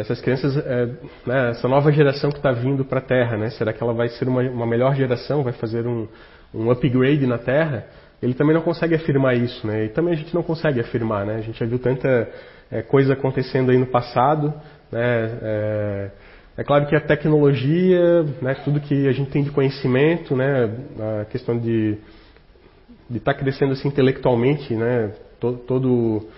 essas 0.01 0.21
crianças, 0.21 0.57
é, 0.57 0.87
né, 1.27 1.51
essa 1.51 1.69
nova 1.69 1.91
geração 1.93 2.31
que 2.31 2.39
está 2.39 2.53
vindo 2.53 2.85
para 2.85 2.99
a 2.99 3.03
Terra, 3.03 3.37
né, 3.37 3.51
será 3.51 3.73
que 3.73 3.83
ela 3.83 3.93
vai 3.93 4.09
ser 4.09 4.29
uma, 4.29 4.43
uma 4.43 4.67
melhor 4.67 4.95
geração, 4.95 5.43
vai 5.43 5.53
fazer 5.53 5.87
um, 5.87 6.09
um, 6.55 6.71
upgrade 6.71 7.27
na 7.27 7.39
Terra? 7.39 7.87
Ele 8.23 8.35
também 8.35 8.55
não 8.55 8.63
consegue 8.63 8.95
afirmar 8.95 9.37
isso, 9.37 9.67
né, 9.67 9.87
e 9.87 9.89
também 9.89 10.15
a 10.15 10.17
gente 10.17 10.35
não 10.35 10.43
consegue 10.43 10.81
afirmar, 10.81 11.27
né, 11.27 11.37
a 11.37 11.41
gente 11.41 11.59
já 11.59 11.67
viu 11.67 11.79
tanta 11.79 12.29
é, 12.71 12.83
coisa 12.83 13.13
acontecendo 13.13 13.71
aí 13.71 13.79
no 13.79 13.87
passado, 13.87 14.55
né, 14.91 15.39
é, 15.43 16.11
é 16.59 16.65
claro 16.65 16.87
que 16.87 16.95
a 16.97 17.01
tecnologia, 17.01 18.23
né, 18.41 18.55
tudo 18.65 18.81
que 18.81 19.09
a 19.09 19.13
gente 19.13 19.31
tem 19.31 19.43
de 19.43 19.51
conhecimento, 19.51 20.37
né, 20.37 20.71
a 21.21 21.25
questão 21.27 21.59
de 21.59 21.99
de 23.13 23.19
estar 23.19 23.35
tá 23.35 23.39
crescendo 23.39 23.73
assim 23.73 23.89
intelectualmente, 23.89 24.75
né, 24.75 25.13
todo, 25.39 25.59
todo 25.59 26.29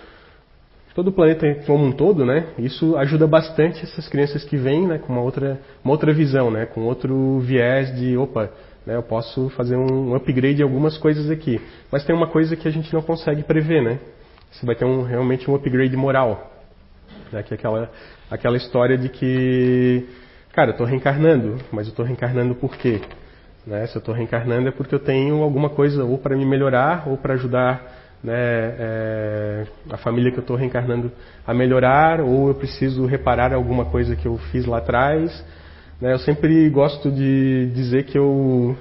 todo 0.94 1.08
o 1.08 1.12
planeta 1.12 1.62
como 1.66 1.84
um 1.84 1.92
todo, 1.92 2.24
né? 2.24 2.46
Isso 2.58 2.96
ajuda 2.96 3.26
bastante 3.26 3.82
essas 3.82 4.08
crianças 4.08 4.44
que 4.44 4.56
vêm, 4.56 4.86
né, 4.86 4.98
com 4.98 5.12
uma 5.12 5.22
outra, 5.22 5.60
uma 5.82 5.92
outra 5.92 6.12
visão, 6.12 6.50
né, 6.50 6.66
com 6.66 6.82
outro 6.82 7.40
viés 7.40 7.94
de, 7.96 8.16
opa, 8.16 8.50
né, 8.86 8.94
eu 8.94 9.02
posso 9.02 9.48
fazer 9.50 9.76
um 9.76 10.14
upgrade 10.14 10.60
em 10.60 10.62
algumas 10.62 10.96
coisas 10.96 11.30
aqui. 11.30 11.60
Mas 11.90 12.04
tem 12.04 12.14
uma 12.14 12.28
coisa 12.28 12.54
que 12.54 12.68
a 12.68 12.70
gente 12.70 12.92
não 12.94 13.02
consegue 13.02 13.42
prever, 13.42 13.82
né? 13.82 13.98
Você 14.52 14.64
vai 14.64 14.76
ter 14.76 14.84
um, 14.84 15.02
realmente 15.02 15.50
um 15.50 15.54
upgrade 15.54 15.96
moral, 15.96 16.52
né, 17.32 17.42
que 17.42 17.52
é 17.52 17.56
aquela, 17.56 17.90
aquela 18.30 18.56
história 18.56 18.96
de 18.96 19.08
que, 19.08 20.06
cara, 20.52 20.68
eu 20.68 20.72
estou 20.72 20.86
reencarnando, 20.86 21.56
mas 21.72 21.86
eu 21.86 21.90
estou 21.90 22.04
reencarnando 22.04 22.54
por 22.54 22.76
quê? 22.76 23.00
Né? 23.66 23.86
Se 23.86 23.96
eu 23.96 24.00
estou 24.00 24.14
reencarnando 24.14 24.68
é 24.68 24.70
porque 24.70 24.94
eu 24.94 24.98
tenho 24.98 25.42
alguma 25.42 25.70
coisa 25.70 26.04
ou 26.04 26.18
para 26.18 26.36
me 26.36 26.44
melhorar 26.44 27.08
ou 27.08 27.16
para 27.16 27.34
ajudar 27.34 28.03
né, 28.24 28.34
é, 28.34 29.66
a 29.90 29.98
família 29.98 30.32
que 30.32 30.38
eu 30.38 30.40
estou 30.40 30.56
reencarnando 30.56 31.12
a 31.46 31.52
melhorar, 31.52 32.22
ou 32.22 32.48
eu 32.48 32.54
preciso 32.54 33.04
reparar 33.04 33.52
alguma 33.52 33.84
coisa 33.84 34.16
que 34.16 34.26
eu 34.26 34.38
fiz 34.50 34.64
lá 34.64 34.78
atrás. 34.78 35.44
Né, 36.00 36.14
eu 36.14 36.18
sempre 36.18 36.68
gosto 36.70 37.10
de 37.10 37.70
dizer 37.74 38.04
que 38.04 38.16
eu, 38.16 38.74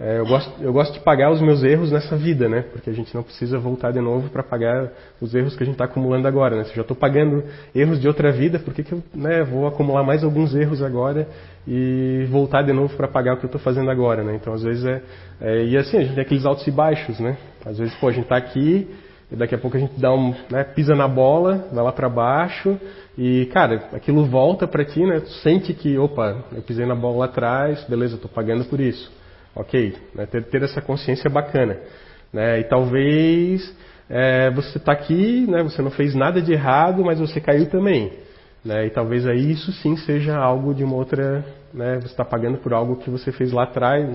é, 0.00 0.18
eu, 0.18 0.26
gosto, 0.26 0.50
eu 0.60 0.72
gosto 0.72 0.94
de 0.94 1.00
pagar 1.00 1.30
os 1.30 1.40
meus 1.40 1.62
erros 1.62 1.92
nessa 1.92 2.16
vida, 2.16 2.48
né? 2.48 2.64
Porque 2.72 2.90
a 2.90 2.92
gente 2.92 3.14
não 3.14 3.22
precisa 3.22 3.58
voltar 3.58 3.92
de 3.92 4.00
novo 4.00 4.30
para 4.30 4.42
pagar 4.42 4.90
os 5.20 5.34
erros 5.34 5.54
que 5.54 5.62
a 5.62 5.66
gente 5.66 5.74
está 5.74 5.84
acumulando 5.84 6.26
agora, 6.26 6.56
né? 6.56 6.64
Se 6.64 6.70
eu 6.70 6.76
já 6.76 6.82
estou 6.82 6.96
pagando 6.96 7.44
erros 7.74 8.00
de 8.00 8.08
outra 8.08 8.32
vida, 8.32 8.58
por 8.58 8.72
que, 8.72 8.82
que 8.82 8.92
eu 8.92 9.02
né, 9.14 9.44
vou 9.44 9.66
acumular 9.66 10.02
mais 10.02 10.24
alguns 10.24 10.54
erros 10.54 10.82
agora 10.82 11.28
e 11.68 12.26
voltar 12.30 12.62
de 12.62 12.72
novo 12.72 12.96
para 12.96 13.06
pagar 13.06 13.34
o 13.34 13.36
que 13.36 13.44
eu 13.44 13.48
estou 13.48 13.60
fazendo 13.60 13.90
agora, 13.90 14.24
né? 14.24 14.34
Então, 14.34 14.52
às 14.52 14.62
vezes 14.62 14.84
é, 14.84 15.02
é, 15.40 15.64
E 15.66 15.76
assim, 15.76 15.98
a 15.98 16.00
gente 16.00 16.14
tem 16.14 16.22
aqueles 16.22 16.46
altos 16.46 16.66
e 16.66 16.70
baixos, 16.70 17.20
né? 17.20 17.36
Às 17.64 17.78
vezes, 17.78 17.94
pô, 17.96 18.08
a 18.08 18.12
gente 18.12 18.24
está 18.24 18.36
aqui 18.36 18.88
e 19.30 19.36
daqui 19.36 19.54
a 19.54 19.58
pouco 19.58 19.76
a 19.76 19.80
gente 19.80 19.98
dá 20.00 20.12
um, 20.12 20.34
né, 20.50 20.64
pisa 20.64 20.94
na 20.94 21.06
bola, 21.06 21.68
vai 21.72 21.84
lá 21.84 21.92
para 21.92 22.08
baixo 22.08 22.76
e, 23.16 23.46
cara, 23.52 23.88
aquilo 23.92 24.24
volta 24.24 24.66
para 24.66 24.84
ti, 24.84 25.04
né? 25.06 25.20
Tu 25.20 25.30
sente 25.42 25.72
que, 25.74 25.96
opa, 25.96 26.44
eu 26.52 26.62
pisei 26.62 26.86
na 26.86 26.94
bola 26.94 27.18
lá 27.18 27.24
atrás, 27.26 27.84
beleza, 27.84 28.16
estou 28.16 28.30
pagando 28.30 28.64
por 28.64 28.80
isso. 28.80 29.21
Ok, 29.54 29.94
né, 30.14 30.26
ter, 30.26 30.44
ter 30.44 30.62
essa 30.62 30.80
consciência 30.80 31.28
bacana. 31.28 31.78
Né, 32.32 32.60
e 32.60 32.64
talvez 32.64 33.76
é, 34.08 34.50
você 34.50 34.78
está 34.78 34.92
aqui, 34.92 35.46
né, 35.46 35.62
você 35.62 35.82
não 35.82 35.90
fez 35.90 36.14
nada 36.14 36.40
de 36.40 36.52
errado, 36.52 37.04
mas 37.04 37.18
você 37.18 37.40
caiu 37.40 37.68
também. 37.68 38.12
Né, 38.64 38.86
e 38.86 38.90
talvez 38.90 39.26
aí 39.26 39.50
isso 39.52 39.70
sim 39.72 39.96
seja 39.96 40.36
algo 40.36 40.74
de 40.74 40.82
uma 40.82 40.94
outra. 40.94 41.44
Né, 41.74 41.96
você 42.00 42.06
está 42.06 42.24
pagando 42.24 42.58
por 42.58 42.72
algo 42.72 42.96
que 42.96 43.10
você 43.10 43.30
fez 43.32 43.52
lá 43.52 43.64
atrás, 43.64 44.08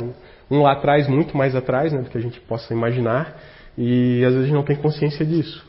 um 0.50 0.62
lá 0.62 0.74
atrás, 0.74 1.08
muito 1.08 1.36
mais 1.38 1.56
atrás 1.56 1.94
né, 1.94 2.02
do 2.02 2.10
que 2.10 2.18
a 2.18 2.22
gente 2.22 2.40
possa 2.42 2.74
imaginar, 2.74 3.36
e 3.78 4.24
às 4.24 4.34
vezes 4.34 4.40
a 4.40 4.48
gente 4.48 4.56
não 4.56 4.64
tem 4.64 4.76
consciência 4.76 5.26
disso. 5.26 5.66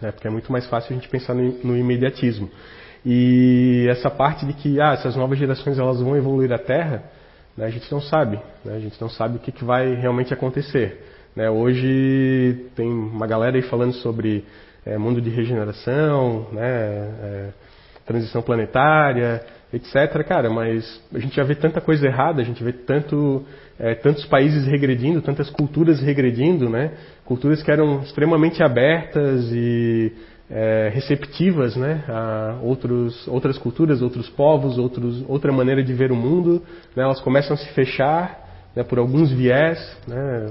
Né, 0.00 0.10
porque 0.10 0.26
é 0.26 0.30
muito 0.30 0.50
mais 0.50 0.66
fácil 0.66 0.92
a 0.92 0.94
gente 0.94 1.08
pensar 1.08 1.34
no, 1.34 1.42
no 1.64 1.76
imediatismo. 1.76 2.50
E 3.04 3.86
essa 3.90 4.10
parte 4.10 4.46
de 4.46 4.52
que 4.54 4.80
ah, 4.80 4.92
essas 4.92 5.16
novas 5.16 5.38
gerações 5.38 5.78
elas 5.78 6.00
vão 6.00 6.16
evoluir 6.16 6.52
a 6.52 6.58
Terra, 6.58 7.02
né, 7.56 7.66
a 7.66 7.70
gente 7.70 7.90
não 7.90 8.00
sabe. 8.00 8.40
Né, 8.64 8.76
a 8.76 8.80
gente 8.80 9.00
não 9.00 9.08
sabe 9.08 9.36
o 9.36 9.40
que, 9.40 9.52
que 9.52 9.64
vai 9.64 9.94
realmente 9.94 10.32
acontecer. 10.32 11.04
Né, 11.34 11.48
hoje 11.48 12.66
tem 12.74 12.88
uma 12.88 13.26
galera 13.26 13.56
aí 13.56 13.62
falando 13.62 13.92
sobre 13.94 14.44
é, 14.84 14.96
mundo 14.98 15.20
de 15.20 15.30
regeneração, 15.30 16.46
é, 16.56 17.50
transição 18.04 18.42
planetária, 18.42 19.42
etc. 19.72 20.24
Cara, 20.26 20.50
mas 20.50 21.00
a 21.14 21.18
gente 21.18 21.36
já 21.36 21.44
vê 21.44 21.54
tanta 21.54 21.80
coisa 21.80 22.06
errada, 22.06 22.40
a 22.40 22.44
gente 22.44 22.62
vê 22.62 22.72
tanto, 22.72 23.44
é, 23.78 23.94
tantos 23.94 24.24
países 24.26 24.66
regredindo, 24.66 25.22
tantas 25.22 25.48
culturas 25.50 26.00
regredindo, 26.00 26.68
né? 26.68 26.92
Culturas 27.24 27.62
que 27.62 27.70
eram 27.70 28.00
extremamente 28.00 28.62
abertas 28.62 29.50
e 29.52 30.12
é, 30.50 30.90
receptivas 30.92 31.76
né, 31.76 32.04
a 32.08 32.58
outros, 32.62 33.26
outras 33.28 33.56
culturas, 33.56 34.02
outros 34.02 34.28
povos, 34.28 34.76
outros, 34.78 35.24
outra 35.28 35.52
maneira 35.52 35.82
de 35.82 35.92
ver 35.92 36.10
o 36.10 36.16
mundo. 36.16 36.62
Né, 36.96 37.04
elas 37.04 37.20
começam 37.20 37.54
a 37.54 37.56
se 37.56 37.68
fechar 37.72 38.48
né, 38.74 38.82
por 38.82 38.98
alguns 38.98 39.30
viés, 39.30 39.78
né, 40.08 40.46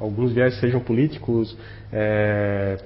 alguns 0.00 0.32
viés 0.32 0.58
sejam 0.60 0.80
políticos, 0.80 1.56
é, 1.92 2.78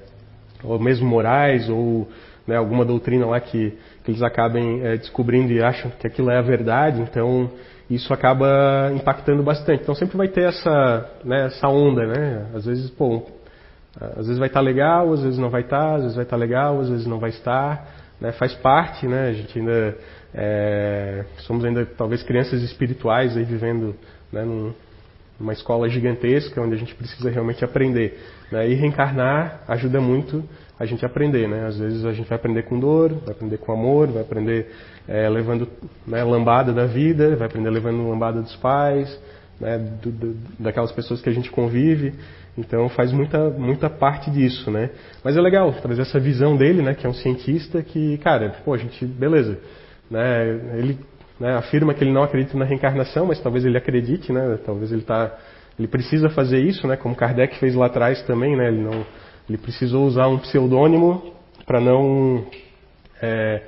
ou 0.65 0.79
mesmo 0.81 1.07
morais, 1.07 1.69
ou 1.69 2.09
né, 2.47 2.57
alguma 2.57 2.85
doutrina 2.85 3.27
lá 3.27 3.39
que, 3.39 3.75
que 4.03 4.11
eles 4.11 4.23
acabem 4.23 4.85
é, 4.85 4.97
descobrindo 4.97 5.53
e 5.53 5.63
acham 5.63 5.93
que 5.93 6.07
aquilo 6.07 6.31
é 6.31 6.39
a 6.39 6.43
verdade. 6.43 7.01
Então 7.03 7.51
isso 7.89 8.13
acaba 8.13 8.91
impactando 8.95 9.43
bastante. 9.43 9.83
Então 9.83 9.95
sempre 9.95 10.17
vai 10.17 10.29
ter 10.29 10.49
essa, 10.49 11.11
né, 11.25 11.47
essa 11.47 11.69
onda, 11.69 12.07
né? 12.07 12.47
Às 12.55 12.67
vezes, 12.67 12.91
pô, 12.91 13.23
às 13.97 14.27
vezes 14.27 14.39
vai 14.39 14.49
estar 14.49 14.61
legal, 14.61 15.13
às 15.13 15.23
vezes 15.23 15.39
não 15.39 15.51
vai 15.51 15.63
estar, 15.63 15.97
às 15.97 16.03
vezes 16.03 16.17
vai 16.17 16.25
estar 16.25 16.37
legal, 16.37 16.81
às 16.81 16.89
vezes 16.89 17.07
não 17.07 17.19
vai 17.19 17.31
estar. 17.31 17.89
Né? 18.21 18.33
Faz 18.33 18.55
parte, 18.55 19.07
né? 19.07 19.29
A 19.29 19.33
gente 19.33 19.59
ainda 19.59 19.97
é, 20.35 21.25
somos 21.39 21.65
ainda 21.65 21.87
talvez 21.87 22.23
crianças 22.23 22.63
espirituais 22.63 23.37
aí 23.37 23.45
vivendo 23.45 23.95
né, 24.33 24.45
num, 24.45 24.73
numa 25.39 25.53
escola 25.53 25.89
gigantesca 25.89 26.61
onde 26.61 26.75
a 26.75 26.79
gente 26.79 26.95
precisa 26.95 27.31
realmente 27.31 27.65
aprender. 27.65 28.19
Né? 28.51 28.69
E 28.69 28.75
reencarnar 28.75 29.63
ajuda 29.69 30.01
muito 30.01 30.45
a 30.79 30.87
gente 30.87 31.05
aprender, 31.05 31.49
né? 31.49 31.67
Às 31.67 31.77
vezes 31.77 32.05
a 32.05 32.13
gente 32.13 32.29
vai 32.29 32.37
aprender 32.37 32.63
com 32.63 32.79
dor, 32.79 33.13
vai 33.25 33.35
aprender 33.35 33.59
com 33.59 33.73
amor, 33.73 34.07
vai 34.09 34.23
aprender 34.23 34.71
é, 35.09 35.29
levando 35.29 35.69
né, 36.07 36.23
lambada 36.23 36.73
da 36.73 36.87
vida, 36.87 37.35
vai 37.35 37.49
aprender 37.49 37.71
levando 37.71 38.09
lambada 38.09 38.41
dos 38.41 38.55
pais, 38.57 39.09
né, 39.61 39.79
do, 40.03 40.11
do, 40.11 40.37
daquelas 40.59 40.93
pessoas 40.93 41.21
que 41.21 41.29
a 41.29 41.33
gente 41.33 41.51
convive. 41.51 42.15
Então 42.57 42.89
faz 42.89 43.13
muita, 43.13 43.51
muita 43.51 43.89
parte 43.89 44.31
disso, 44.31 44.71
né? 44.71 44.91
Mas 45.23 45.37
é 45.37 45.41
legal 45.41 45.73
trazer 45.75 46.03
essa 46.03 46.19
visão 46.19 46.57
dele, 46.57 46.83
né? 46.83 46.95
Que 46.95 47.07
é 47.07 47.09
um 47.09 47.15
cientista 47.15 47.83
que, 47.83 48.19
cara, 48.19 48.57
pô, 48.65 48.75
a 48.75 48.77
gente, 48.77 49.05
beleza, 49.05 49.59
né? 50.11 50.49
Ele 50.77 50.99
né, 51.39 51.55
afirma 51.57 51.95
que 51.95 52.03
ele 52.03 52.13
não 52.13 52.25
acredita 52.25 52.59
na 52.59 52.65
reencarnação, 52.65 53.27
mas 53.27 53.41
talvez 53.41 53.65
ele 53.65 53.79
acredite, 53.79 54.33
né? 54.33 54.59
Talvez 54.65 54.91
ele 54.91 55.03
tá, 55.03 55.37
ele 55.79 55.87
precisa 55.87 56.29
fazer 56.31 56.59
isso, 56.59 56.87
né? 56.87 56.97
Como 56.97 57.15
Kardec 57.15 57.59
fez 57.61 57.77
lá 57.77 57.87
atrás 57.87 58.23
também, 58.23 58.57
né? 58.57 58.69
Ele 58.69 58.83
não, 58.83 59.07
ele 59.49 59.59
precisou 59.59 60.05
usar 60.05 60.27
um 60.27 60.39
pseudônimo 60.39 61.33
para 61.65 61.81
não, 61.81 62.45
é, 63.23 63.63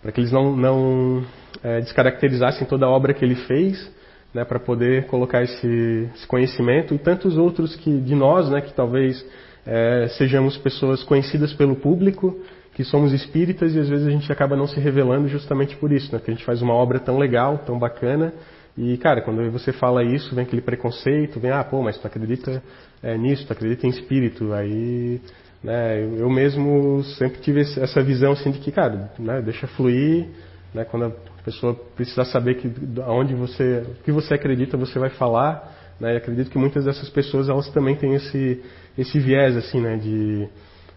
para 0.00 0.12
que 0.12 0.20
eles 0.20 0.30
não, 0.30 0.54
não 0.56 1.24
é, 1.62 1.80
descaracterizassem 1.80 2.68
toda 2.68 2.86
a 2.86 2.88
obra 2.88 3.12
que 3.12 3.24
ele 3.24 3.34
fez 3.34 3.97
né, 4.32 4.44
para 4.44 4.58
poder 4.58 5.06
colocar 5.06 5.42
esse, 5.42 6.08
esse, 6.14 6.26
conhecimento. 6.26 6.94
E 6.94 6.98
tantos 6.98 7.36
outros 7.36 7.74
que 7.76 8.00
de 8.00 8.14
nós, 8.14 8.48
né, 8.50 8.60
que 8.60 8.72
talvez 8.72 9.24
é, 9.66 10.08
sejamos 10.16 10.56
pessoas 10.56 11.02
conhecidas 11.02 11.52
pelo 11.52 11.76
público, 11.76 12.38
que 12.74 12.84
somos 12.84 13.12
espíritas 13.12 13.74
e 13.74 13.80
às 13.80 13.88
vezes 13.88 14.06
a 14.06 14.10
gente 14.10 14.30
acaba 14.30 14.56
não 14.56 14.66
se 14.66 14.78
revelando 14.78 15.26
justamente 15.28 15.76
por 15.76 15.90
isso, 15.90 16.12
né, 16.14 16.20
que 16.24 16.30
a 16.30 16.34
gente 16.34 16.44
faz 16.44 16.62
uma 16.62 16.74
obra 16.74 17.00
tão 17.00 17.18
legal, 17.18 17.58
tão 17.58 17.78
bacana. 17.78 18.32
E 18.76 18.96
cara, 18.98 19.20
quando 19.22 19.50
você 19.50 19.72
fala 19.72 20.04
isso, 20.04 20.34
vem 20.34 20.44
aquele 20.44 20.62
preconceito, 20.62 21.40
vem 21.40 21.50
ah, 21.50 21.64
pô, 21.64 21.82
mas 21.82 21.98
tu 21.98 22.06
acredita 22.06 22.62
é, 23.02 23.16
nisso, 23.18 23.44
tu 23.46 23.52
acredita 23.52 23.86
em 23.86 23.90
espírito, 23.90 24.52
aí 24.52 25.20
né, 25.62 26.00
eu 26.00 26.30
mesmo 26.30 27.02
sempre 27.18 27.40
tive 27.40 27.62
essa 27.62 28.00
visão 28.02 28.32
assim 28.32 28.52
de 28.52 28.60
que, 28.60 28.70
cara, 28.70 29.10
né, 29.18 29.42
deixa 29.42 29.66
fluir, 29.66 30.28
né, 30.72 30.84
quando 30.84 31.12
a 31.40 31.42
pessoa 31.44 31.74
precisa 31.96 32.24
saber 32.24 32.54
que 32.54 32.70
aonde 33.02 33.34
você, 33.34 33.84
o 33.86 34.02
que 34.04 34.12
você 34.12 34.34
acredita, 34.34 34.76
você 34.76 34.98
vai 34.98 35.10
falar. 35.10 35.76
Né? 36.00 36.14
E 36.14 36.16
acredito 36.16 36.50
que 36.50 36.58
muitas 36.58 36.84
dessas 36.84 37.08
pessoas 37.08 37.48
elas 37.48 37.68
também 37.70 37.96
têm 37.96 38.14
esse 38.14 38.62
esse 38.96 39.20
viés 39.20 39.56
assim, 39.56 39.80
né, 39.80 39.96
de 39.96 40.48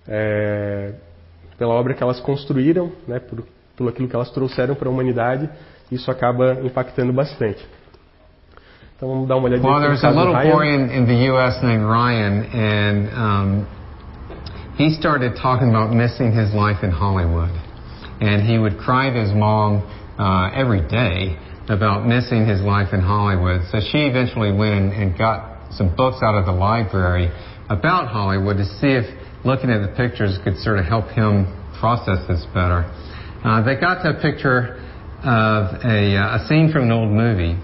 é, 0.08 0.94
pela 1.58 1.76
obra 1.76 1.94
que 1.94 2.02
elas 2.02 2.20
construíram, 2.20 2.92
né, 3.08 3.20
por, 3.20 3.44
por 3.78 3.89
aquilo 3.89 4.08
que 4.08 4.16
elas 4.16 4.32
trouxeram 4.32 4.74
para 4.74 4.89
a 4.89 4.92
humanidade, 4.92 5.48
isso 5.92 6.10
acaba 6.10 6.60
impactando 6.64 7.14
bastante. 7.14 7.64
Então 8.96 9.10
vamos 9.10 9.28
dar 9.28 9.36
uma 9.36 9.48
olhadinha. 9.48 9.70
Well, 9.70 9.82
there's 9.82 10.04
a 10.04 10.10
little 10.10 10.34
boy 10.34 10.66
in, 10.66 10.89
in 10.89 11.06
the 11.06 11.32
U.S. 11.32 11.64
named 11.64 11.84
Ryan, 11.84 12.44
and 12.54 13.10
um, 13.16 13.68
he 14.78 14.89
started 14.92 15.36
talking 15.36 15.70
about 15.70 15.94
missing 15.94 16.32
his 16.32 16.54
life 16.54 16.84
in 16.84 16.92
Hollywood, 16.92 17.52
and 18.20 18.42
he 18.42 18.58
would 18.58 18.78
cry 18.80 19.10
to 19.12 19.20
his 19.20 19.34
mom 19.34 19.84
uh, 20.22 20.54
every 20.54 20.86
day 20.86 21.34
about 21.66 22.06
missing 22.06 22.46
his 22.46 22.62
life 22.62 22.94
in 22.94 23.02
Hollywood. 23.02 23.62
So 23.74 23.82
she 23.82 24.06
eventually 24.06 24.54
went 24.54 24.94
and, 24.94 25.18
got 25.18 25.74
some 25.74 25.96
books 25.96 26.22
out 26.22 26.36
of 26.36 26.46
the 26.46 26.52
library 26.52 27.32
about 27.70 28.08
Hollywood 28.08 28.58
to 28.58 28.66
see 28.66 28.94
if 28.94 29.08
looking 29.46 29.72
at 29.72 29.82
the 29.82 29.94
pictures 29.98 30.38
could 30.44 30.58
sort 30.58 30.78
of 30.78 30.86
help 30.86 31.10
him 31.10 31.50
process 31.80 32.22
this 32.28 32.46
better. 32.54 32.86
Uh, 33.44 33.64
they 33.64 33.80
got 33.80 34.04
to 34.04 34.14
a 34.14 34.22
picture 34.22 34.78
of 35.26 35.82
a, 35.82 36.14
uh, 36.14 36.38
a 36.38 36.46
scene 36.48 36.70
from 36.72 36.84
an 36.84 36.92
old 36.92 37.10
movie, 37.10 37.58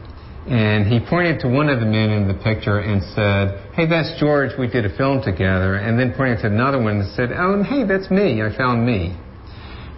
and 0.49 0.88
he 0.88 0.97
pointed 0.97 1.41
to 1.41 1.47
one 1.49 1.70
of 1.70 1.80
the 1.80 1.86
men 1.86 2.10
in 2.10 2.28
the 2.28 2.34
picture 2.41 2.80
and 2.80 3.03
said, 3.14 3.76
Hey, 3.76 3.86
that's 3.86 4.18
George, 4.20 4.58
we 4.58 4.66
did 4.66 4.86
a 4.86 4.95
film 4.95 5.22
together. 5.22 5.76
And 5.76 5.99
then 5.99 6.14
pointed 6.16 6.39
to 6.41 6.47
another 6.47 6.82
one 6.82 7.01
and 7.01 7.14
said, 7.14 7.30
Oh, 7.36 7.62
hey, 7.62 7.86
that's 7.86 8.10
me, 8.10 8.41
I 8.41 8.55
found 8.55 8.86
me. 8.86 9.14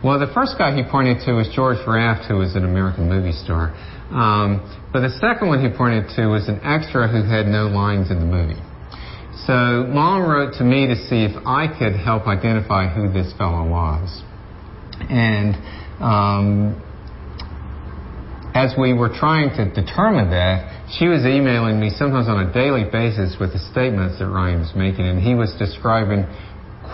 Well, 0.02 0.18
the 0.18 0.32
first 0.34 0.56
guy 0.58 0.72
he 0.76 0.84
pointed 0.90 1.26
to 1.26 1.34
was 1.34 1.50
George 1.52 1.80
Raft, 1.86 2.32
who 2.32 2.36
was 2.40 2.56
an 2.56 2.64
American 2.64 3.10
movie 3.10 3.34
star. 3.34 3.76
Um, 4.16 4.64
but 4.94 5.02
the 5.02 5.12
second 5.20 5.50
one 5.50 5.60
he 5.60 5.76
pointed 5.76 6.08
to 6.16 6.28
was 6.28 6.48
an 6.48 6.62
extra 6.64 7.12
who 7.12 7.28
had 7.28 7.48
no 7.48 7.68
lines 7.68 8.10
in 8.10 8.20
the 8.20 8.26
movie. 8.26 8.62
So 9.44 9.84
Mom 9.92 10.24
wrote 10.24 10.54
to 10.60 10.64
me 10.64 10.88
to 10.88 10.96
see 10.96 11.28
if 11.28 11.36
I 11.46 11.68
could 11.68 12.00
help 12.00 12.28
identify 12.28 12.88
who 12.88 13.12
this 13.12 13.34
fellow 13.38 13.68
was. 13.68 14.24
And 15.12 15.60
um, 16.00 16.80
as 18.56 18.74
we 18.80 18.94
were 18.94 19.10
trying 19.10 19.52
to 19.60 19.68
determine 19.68 20.32
that, 20.32 20.90
she 20.98 21.08
was 21.08 21.26
emailing 21.26 21.80
me 21.80 21.92
sometimes 21.92 22.28
on 22.28 22.40
a 22.48 22.54
daily 22.54 22.84
basis 22.90 23.36
with 23.40 23.54
the 23.54 23.60
statements 23.60 24.18
that 24.20 24.28
Ryan 24.28 24.60
was 24.60 24.72
making, 24.76 25.06
and 25.06 25.20
he 25.20 25.36
was 25.36 25.54
describing 25.60 26.24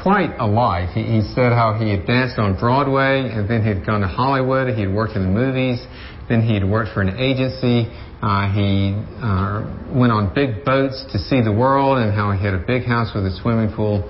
quite 0.01 0.35
a 0.39 0.47
life. 0.47 0.89
He, 0.93 1.03
he 1.03 1.21
said 1.33 1.53
how 1.53 1.77
he 1.79 1.89
had 1.89 2.05
danced 2.05 2.39
on 2.39 2.59
Broadway 2.59 3.29
and 3.31 3.49
then 3.49 3.63
he'd 3.63 3.85
gone 3.85 4.01
to 4.01 4.07
Hollywood. 4.07 4.73
He 4.73 4.81
had 4.81 4.93
worked 4.93 5.15
in 5.15 5.23
the 5.23 5.29
movies. 5.29 5.79
Then 6.27 6.41
he 6.41 6.53
had 6.53 6.63
worked 6.63 6.93
for 6.93 7.01
an 7.01 7.17
agency. 7.19 7.91
Uh, 8.21 8.49
he 8.51 8.97
uh, 9.21 9.61
went 9.93 10.11
on 10.11 10.33
big 10.33 10.65
boats 10.65 11.05
to 11.11 11.19
see 11.19 11.41
the 11.41 11.51
world 11.51 11.99
and 11.99 12.13
how 12.13 12.31
he 12.31 12.43
had 12.43 12.53
a 12.53 12.63
big 12.65 12.83
house 12.85 13.13
with 13.13 13.25
a 13.25 13.33
swimming 13.41 13.73
pool. 13.75 14.01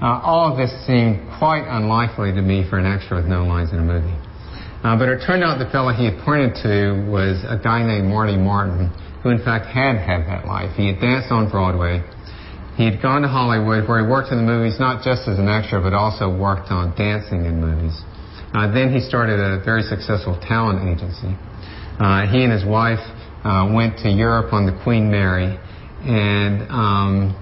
Uh, 0.00 0.20
all 0.22 0.52
of 0.52 0.58
this 0.58 0.70
seemed 0.86 1.24
quite 1.38 1.64
unlikely 1.66 2.30
to 2.30 2.42
me 2.42 2.68
for 2.68 2.78
an 2.78 2.86
extra 2.86 3.16
with 3.16 3.26
no 3.26 3.44
lines 3.44 3.72
in 3.72 3.78
a 3.78 3.82
movie. 3.82 4.14
Uh, 4.84 4.94
but 4.94 5.08
it 5.08 5.24
turned 5.26 5.42
out 5.42 5.58
the 5.58 5.70
fellow 5.72 5.90
he 5.90 6.04
had 6.04 6.20
pointed 6.22 6.54
to 6.62 7.02
was 7.10 7.42
a 7.48 7.58
guy 7.58 7.82
named 7.82 8.06
Marty 8.06 8.36
Martin, 8.36 8.92
who 9.22 9.30
in 9.30 9.42
fact 9.42 9.66
had 9.66 9.96
had 9.96 10.28
that 10.28 10.46
life. 10.46 10.70
He 10.76 10.86
had 10.86 11.00
danced 11.00 11.32
on 11.32 11.50
Broadway. 11.50 12.04
He 12.76 12.84
had 12.84 13.00
gone 13.00 13.22
to 13.22 13.28
Hollywood 13.28 13.88
where 13.88 14.04
he 14.04 14.06
worked 14.06 14.30
in 14.32 14.36
the 14.36 14.44
movies 14.44 14.78
not 14.78 15.02
just 15.02 15.26
as 15.26 15.38
an 15.38 15.48
extra 15.48 15.80
but 15.80 15.94
also 15.94 16.28
worked 16.28 16.70
on 16.70 16.94
dancing 16.96 17.46
in 17.46 17.60
movies. 17.60 17.96
Uh, 18.52 18.72
then 18.72 18.92
he 18.92 19.00
started 19.00 19.40
a 19.40 19.64
very 19.64 19.82
successful 19.82 20.38
talent 20.44 20.84
agency. 20.84 21.32
Uh, 21.98 22.28
he 22.28 22.44
and 22.44 22.52
his 22.52 22.64
wife 22.64 23.00
uh, 23.44 23.72
went 23.72 23.96
to 23.98 24.08
Europe 24.10 24.52
on 24.52 24.66
the 24.66 24.76
Queen 24.84 25.10
Mary, 25.10 25.56
and 26.04 26.62
um, 26.68 27.32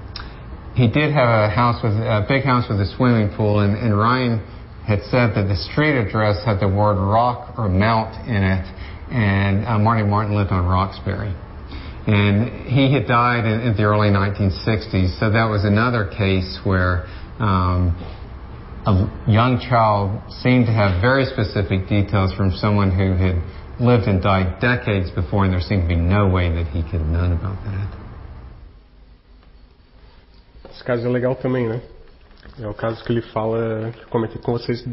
he 0.75 0.87
did 0.87 1.13
have 1.13 1.29
a 1.29 1.51
house 1.51 1.83
with 1.83 1.93
a 1.93 2.25
big 2.29 2.45
house 2.45 2.65
with 2.69 2.81
a 2.81 2.87
swimming 2.97 3.35
pool, 3.37 3.61
and, 3.61 3.77
and 3.77 3.97
Ryan 3.97 4.39
had 4.87 5.01
said 5.11 5.35
that 5.35 5.47
the 5.49 5.57
street 5.57 5.99
address 5.99 6.45
had 6.45 6.61
the 6.61 6.69
word 6.69 6.95
rock 6.95 7.59
or 7.59 7.69
mount 7.69 8.15
in 8.29 8.43
it, 8.43 8.67
and 9.11 9.67
uh, 9.67 9.79
Marty 9.79 10.07
Martin 10.07 10.37
lived 10.37 10.51
on 10.51 10.67
Roxbury. 10.67 11.35
And 12.07 12.67
he 12.67 12.93
had 12.93 13.07
died 13.07 13.47
in, 13.47 13.61
in, 13.61 13.77
the 13.77 13.85
early 13.85 14.09
1960s, 14.09 15.19
so 15.19 15.31
that 15.31 15.49
was 15.49 15.65
another 15.65 16.05
case 16.05 16.59
where 16.63 17.07
um, 17.41 17.97
a 18.85 19.09
young 19.27 19.59
child 19.59 20.21
seemed 20.43 20.67
to 20.67 20.73
have 20.73 21.01
very 21.01 21.25
specific 21.25 21.89
details 21.89 22.35
from 22.35 22.53
someone 22.53 22.91
who 22.91 23.17
had 23.17 23.41
lived 23.81 24.05
and 24.05 24.23
died 24.23 24.61
decades 24.61 25.11
before, 25.11 25.45
and 25.45 25.55
there 25.55 25.61
seemed 25.61 25.83
to 25.83 25.89
be 25.89 25.97
no 25.97 26.29
way 26.29 26.53
that 26.53 26.67
he 26.69 26.83
could 26.83 27.01
have 27.01 27.09
known 27.09 27.33
about 27.33 27.57
that. 27.65 27.89
Esse 30.71 30.85
caso 30.85 31.07
é 31.07 31.11
legal 31.11 31.35
também, 31.37 31.69
né? 31.69 31.81
É 32.61 32.69
o 32.69 32.75
caso 32.75 33.03
que 33.03 33.13
ele 33.13 33.23
fala, 33.23 33.93
que 33.93 34.05
comentei 34.07 34.41
com 34.43 34.53
vocês, 34.53 34.85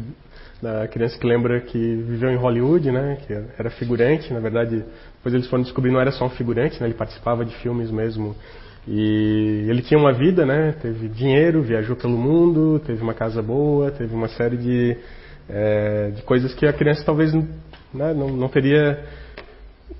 da 0.62 0.86
criança 0.86 1.18
que 1.18 1.26
lembra 1.26 1.60
que 1.60 1.76
viveu 1.76 2.30
em 2.30 2.36
Hollywood, 2.36 2.88
né? 2.92 3.18
Que 3.26 3.34
era 3.58 3.68
figurante, 3.70 4.32
na 4.32 4.38
verdade, 4.38 4.84
depois 5.16 5.34
eles 5.34 5.48
foram 5.48 5.64
descobrir 5.64 5.90
não 5.90 6.00
era 6.00 6.12
só 6.12 6.24
um 6.24 6.30
figurante, 6.30 6.80
né? 6.80 6.86
Ele 6.86 6.94
participava 6.94 7.44
de 7.44 7.52
filmes 7.56 7.90
mesmo. 7.90 8.36
E 8.86 9.66
ele 9.68 9.82
tinha 9.82 9.98
uma 9.98 10.12
vida, 10.12 10.46
né? 10.46 10.74
Teve 10.80 11.08
dinheiro, 11.08 11.62
viajou 11.62 11.96
pelo 11.96 12.16
mundo, 12.16 12.80
teve 12.86 13.02
uma 13.02 13.12
casa 13.12 13.42
boa, 13.42 13.90
teve 13.90 14.14
uma 14.14 14.28
série 14.28 14.56
de, 14.56 14.96
é, 15.48 16.10
de 16.10 16.22
coisas 16.22 16.54
que 16.54 16.64
a 16.64 16.72
criança 16.72 17.02
talvez 17.04 17.34
né, 17.34 18.14
não, 18.14 18.28
não 18.28 18.48
teria 18.48 19.04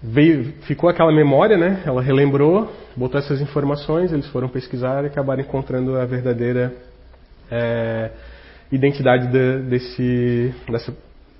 veio, 0.00 0.52
ficou 0.62 0.88
aquela 0.88 1.12
memória, 1.12 1.56
né? 1.56 1.82
Ela 1.84 2.00
relembrou, 2.00 2.72
botou 2.96 3.18
essas 3.18 3.40
informações, 3.40 4.12
eles 4.12 4.26
foram 4.28 4.48
pesquisar 4.48 5.02
e 5.04 5.08
acabaram 5.08 5.42
encontrando 5.42 5.96
a 5.96 6.04
verdadeira 6.04 6.72
é, 7.50 8.10
identidade 8.72 9.28
de, 9.28 9.58
desse, 9.68 10.54
dessa 10.68 10.92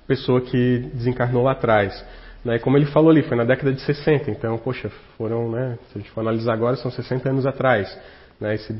pessoa 0.07 0.39
que 0.39 0.89
desencarnou 0.93 1.43
lá 1.43 1.53
atrás. 1.53 2.05
Né? 2.45 2.59
Como 2.59 2.77
ele 2.77 2.85
falou 2.85 3.09
ali, 3.09 3.23
foi 3.23 3.35
na 3.35 3.43
década 3.43 3.73
de 3.73 3.81
60, 3.81 4.29
então, 4.29 4.57
poxa, 4.57 4.89
foram, 5.17 5.49
né? 5.49 5.77
Se 5.91 5.97
a 5.97 6.01
gente 6.01 6.11
for 6.11 6.21
analisar 6.21 6.53
agora, 6.53 6.75
são 6.75 6.91
60 6.91 7.29
anos 7.29 7.45
atrás. 7.45 7.97
Né? 8.39 8.55
Esse, 8.55 8.77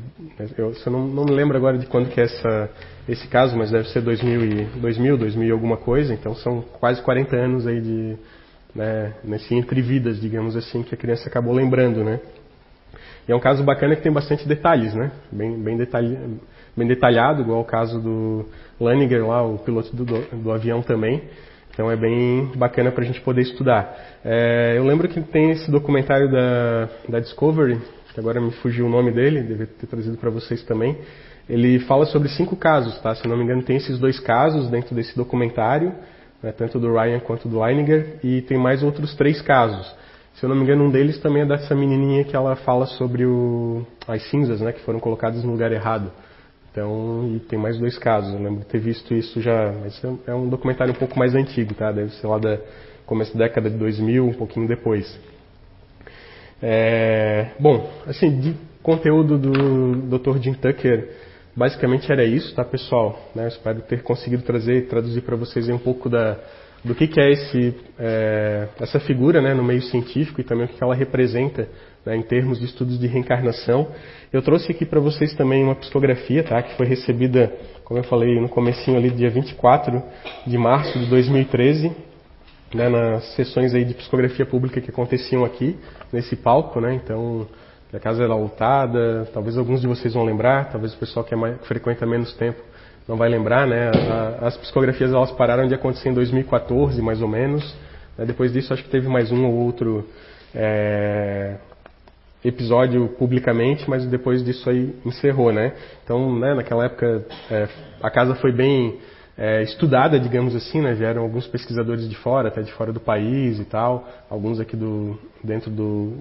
eu, 0.58 0.72
eu 0.72 0.92
não, 0.92 1.06
não, 1.06 1.24
me 1.24 1.32
lembro 1.32 1.56
agora 1.56 1.78
de 1.78 1.86
quando 1.86 2.10
que 2.10 2.20
é 2.20 2.24
essa, 2.24 2.70
esse 3.08 3.26
caso, 3.28 3.56
mas 3.56 3.70
deve 3.70 3.88
ser 3.88 4.02
2000, 4.02 4.44
e, 4.44 4.64
2000, 4.80 5.16
2000 5.16 5.48
e 5.48 5.50
alguma 5.50 5.76
coisa, 5.76 6.12
então 6.12 6.34
são 6.34 6.60
quase 6.60 7.00
40 7.02 7.36
anos 7.36 7.66
aí 7.66 7.80
de, 7.80 8.16
né, 8.74 9.14
nesse 9.24 9.54
entre 9.54 9.80
vidas, 9.80 10.20
digamos 10.20 10.56
assim, 10.56 10.82
que 10.82 10.94
a 10.94 10.98
criança 10.98 11.28
acabou 11.28 11.54
lembrando, 11.54 12.04
né? 12.04 12.20
E 13.26 13.32
é 13.32 13.36
um 13.36 13.40
caso 13.40 13.64
bacana 13.64 13.96
que 13.96 14.02
tem 14.02 14.12
bastante 14.12 14.46
detalhes, 14.46 14.94
né? 14.94 15.10
Bem, 15.32 15.58
bem, 15.58 15.76
detalhe, 15.78 16.18
bem 16.76 16.86
detalhado, 16.86 17.42
igual 17.42 17.60
o 17.60 17.64
caso 17.64 18.00
do 18.00 18.46
Laniger 18.80 19.26
lá, 19.26 19.42
o 19.42 19.58
piloto 19.58 19.94
do, 19.94 20.04
do 20.04 20.52
avião 20.52 20.82
também. 20.82 21.22
Então 21.70 21.90
é 21.90 21.96
bem 21.96 22.52
bacana 22.56 22.92
para 22.92 23.02
a 23.02 23.06
gente 23.06 23.20
poder 23.20 23.42
estudar. 23.42 23.96
É, 24.24 24.74
eu 24.76 24.84
lembro 24.84 25.08
que 25.08 25.20
tem 25.20 25.50
esse 25.50 25.70
documentário 25.70 26.30
da, 26.30 26.88
da 27.08 27.20
Discovery, 27.20 27.80
que 28.12 28.20
agora 28.20 28.40
me 28.40 28.52
fugiu 28.52 28.86
o 28.86 28.88
nome 28.88 29.10
dele, 29.10 29.42
deve 29.42 29.66
ter 29.66 29.86
trazido 29.86 30.16
para 30.16 30.30
vocês 30.30 30.62
também. 30.62 30.96
Ele 31.48 31.80
fala 31.80 32.06
sobre 32.06 32.28
cinco 32.28 32.56
casos, 32.56 32.98
tá? 33.00 33.14
Se 33.14 33.26
não 33.26 33.36
me 33.36 33.42
engano, 33.42 33.62
tem 33.62 33.76
esses 33.76 33.98
dois 33.98 34.20
casos 34.20 34.68
dentro 34.70 34.94
desse 34.94 35.16
documentário 35.16 35.92
né, 36.44 36.52
tanto 36.52 36.78
do 36.78 36.92
Ryan 36.92 37.20
quanto 37.20 37.48
do 37.48 37.58
Leininger, 37.58 38.18
e 38.22 38.42
tem 38.42 38.58
mais 38.58 38.82
outros 38.82 39.14
três 39.16 39.40
casos. 39.40 39.90
Se 40.34 40.44
eu 40.44 40.48
não 40.48 40.56
me 40.56 40.62
engano, 40.62 40.84
um 40.84 40.90
deles 40.90 41.18
também 41.20 41.42
é 41.42 41.46
dessa 41.46 41.74
menininha 41.74 42.22
que 42.22 42.36
ela 42.36 42.54
fala 42.56 42.86
sobre 42.86 43.24
o, 43.24 43.86
as 44.06 44.22
cinzas, 44.30 44.60
né, 44.60 44.72
que 44.72 44.80
foram 44.80 45.00
colocadas 45.00 45.42
no 45.42 45.52
lugar 45.52 45.72
errado. 45.72 46.12
Então, 46.74 47.30
e 47.36 47.38
tem 47.38 47.56
mais 47.56 47.78
dois 47.78 47.96
casos. 47.96 48.34
Eu 48.34 48.42
lembro 48.42 48.60
de 48.60 48.66
ter 48.66 48.80
visto 48.80 49.14
isso 49.14 49.40
já, 49.40 49.72
mas 49.80 50.02
é 50.26 50.34
um 50.34 50.48
documentário 50.48 50.92
um 50.92 50.96
pouco 50.96 51.16
mais 51.16 51.32
antigo, 51.32 51.72
tá? 51.72 51.92
Deve 51.92 52.10
ser 52.14 52.26
lá 52.26 52.36
da 52.36 52.58
começo 53.06 53.32
da 53.38 53.46
década 53.46 53.70
de 53.70 53.76
2000, 53.76 54.26
um 54.26 54.32
pouquinho 54.32 54.66
depois. 54.66 55.20
É, 56.60 57.52
bom, 57.60 57.88
assim, 58.08 58.40
de 58.40 58.56
conteúdo 58.82 59.38
do 59.38 60.18
Dr. 60.18 60.38
Jim 60.38 60.54
Tucker, 60.54 61.10
Basicamente 61.56 62.10
era 62.10 62.24
isso, 62.24 62.52
tá, 62.54 62.64
pessoal? 62.64 63.30
Né, 63.34 63.46
espero 63.46 63.80
ter 63.82 64.02
conseguido 64.02 64.42
trazer 64.42 64.78
e 64.78 64.82
traduzir 64.82 65.20
para 65.20 65.36
vocês 65.36 65.68
um 65.68 65.78
pouco 65.78 66.08
da, 66.08 66.36
do 66.82 66.94
que, 66.94 67.06
que 67.06 67.20
é, 67.20 67.30
esse, 67.30 67.74
é, 67.96 68.68
essa 68.80 68.98
figura 68.98 69.40
né, 69.40 69.54
no 69.54 69.62
meio 69.62 69.80
científico 69.82 70.40
e 70.40 70.44
também 70.44 70.66
o 70.66 70.68
que 70.68 70.82
ela 70.82 70.94
representa 70.94 71.68
né, 72.04 72.16
em 72.16 72.22
termos 72.22 72.58
de 72.58 72.66
estudos 72.66 72.98
de 72.98 73.06
reencarnação. 73.06 73.88
Eu 74.32 74.42
trouxe 74.42 74.70
aqui 74.70 74.84
para 74.84 75.00
vocês 75.00 75.34
também 75.34 75.62
uma 75.62 75.74
psicografia, 75.74 76.42
tá, 76.42 76.62
que 76.62 76.76
foi 76.76 76.86
recebida, 76.86 77.52
como 77.84 78.00
eu 78.00 78.04
falei 78.04 78.40
no 78.40 78.48
comecinho 78.48 78.96
ali, 78.96 79.10
dia 79.10 79.30
24 79.30 80.02
de 80.46 80.58
março 80.58 80.98
de 80.98 81.06
2013, 81.06 81.92
né, 82.74 82.88
nas 82.88 83.24
sessões 83.34 83.74
aí 83.74 83.84
de 83.84 83.94
psicografia 83.94 84.44
pública 84.44 84.80
que 84.80 84.90
aconteciam 84.90 85.44
aqui, 85.44 85.76
nesse 86.12 86.36
palco, 86.36 86.80
né, 86.80 86.94
então 86.94 87.46
a 87.92 87.98
casa 88.00 88.24
era 88.24 88.34
lotada, 88.34 89.28
talvez 89.32 89.56
alguns 89.56 89.80
de 89.80 89.86
vocês 89.86 90.14
vão 90.14 90.24
lembrar, 90.24 90.70
talvez 90.70 90.92
o 90.94 90.98
pessoal 90.98 91.24
que, 91.24 91.32
é 91.32 91.36
mais, 91.36 91.60
que 91.60 91.68
frequenta 91.68 92.04
menos 92.04 92.34
tempo 92.34 92.60
não 93.06 93.16
vai 93.16 93.28
lembrar, 93.28 93.66
né? 93.66 93.90
A, 93.90 94.46
as 94.46 94.56
psicografias 94.56 95.12
elas 95.12 95.30
pararam 95.32 95.68
de 95.68 95.74
acontecer 95.74 96.08
em 96.08 96.14
2014, 96.14 97.00
mais 97.02 97.20
ou 97.20 97.28
menos. 97.28 97.62
Né? 98.16 98.24
Depois 98.24 98.52
disso, 98.52 98.72
acho 98.72 98.82
que 98.82 98.90
teve 98.90 99.08
mais 99.08 99.30
um 99.30 99.44
ou 99.46 99.54
outro 99.54 100.08
é, 100.54 101.56
episódio 102.44 103.08
publicamente, 103.18 103.88
mas 103.88 104.06
depois 104.06 104.44
disso 104.44 104.68
aí 104.68 104.94
encerrou, 105.04 105.52
né? 105.52 105.72
Então, 106.04 106.38
né, 106.38 106.54
naquela 106.54 106.84
época, 106.84 107.24
é, 107.50 107.68
a 108.02 108.10
casa 108.10 108.34
foi 108.34 108.52
bem 108.52 108.98
é, 109.36 109.62
estudada, 109.62 110.20
digamos 110.20 110.54
assim, 110.54 110.80
né? 110.80 110.92
Vieram 110.94 111.22
alguns 111.22 111.46
pesquisadores 111.46 112.08
de 112.08 112.16
fora, 112.16 112.48
até 112.48 112.62
de 112.62 112.72
fora 112.72 112.92
do 112.92 113.00
país 113.00 113.58
e 113.58 113.64
tal, 113.64 114.06
alguns 114.28 114.60
aqui 114.60 114.76
do 114.76 115.18
dentro 115.42 115.70
do 115.70 116.12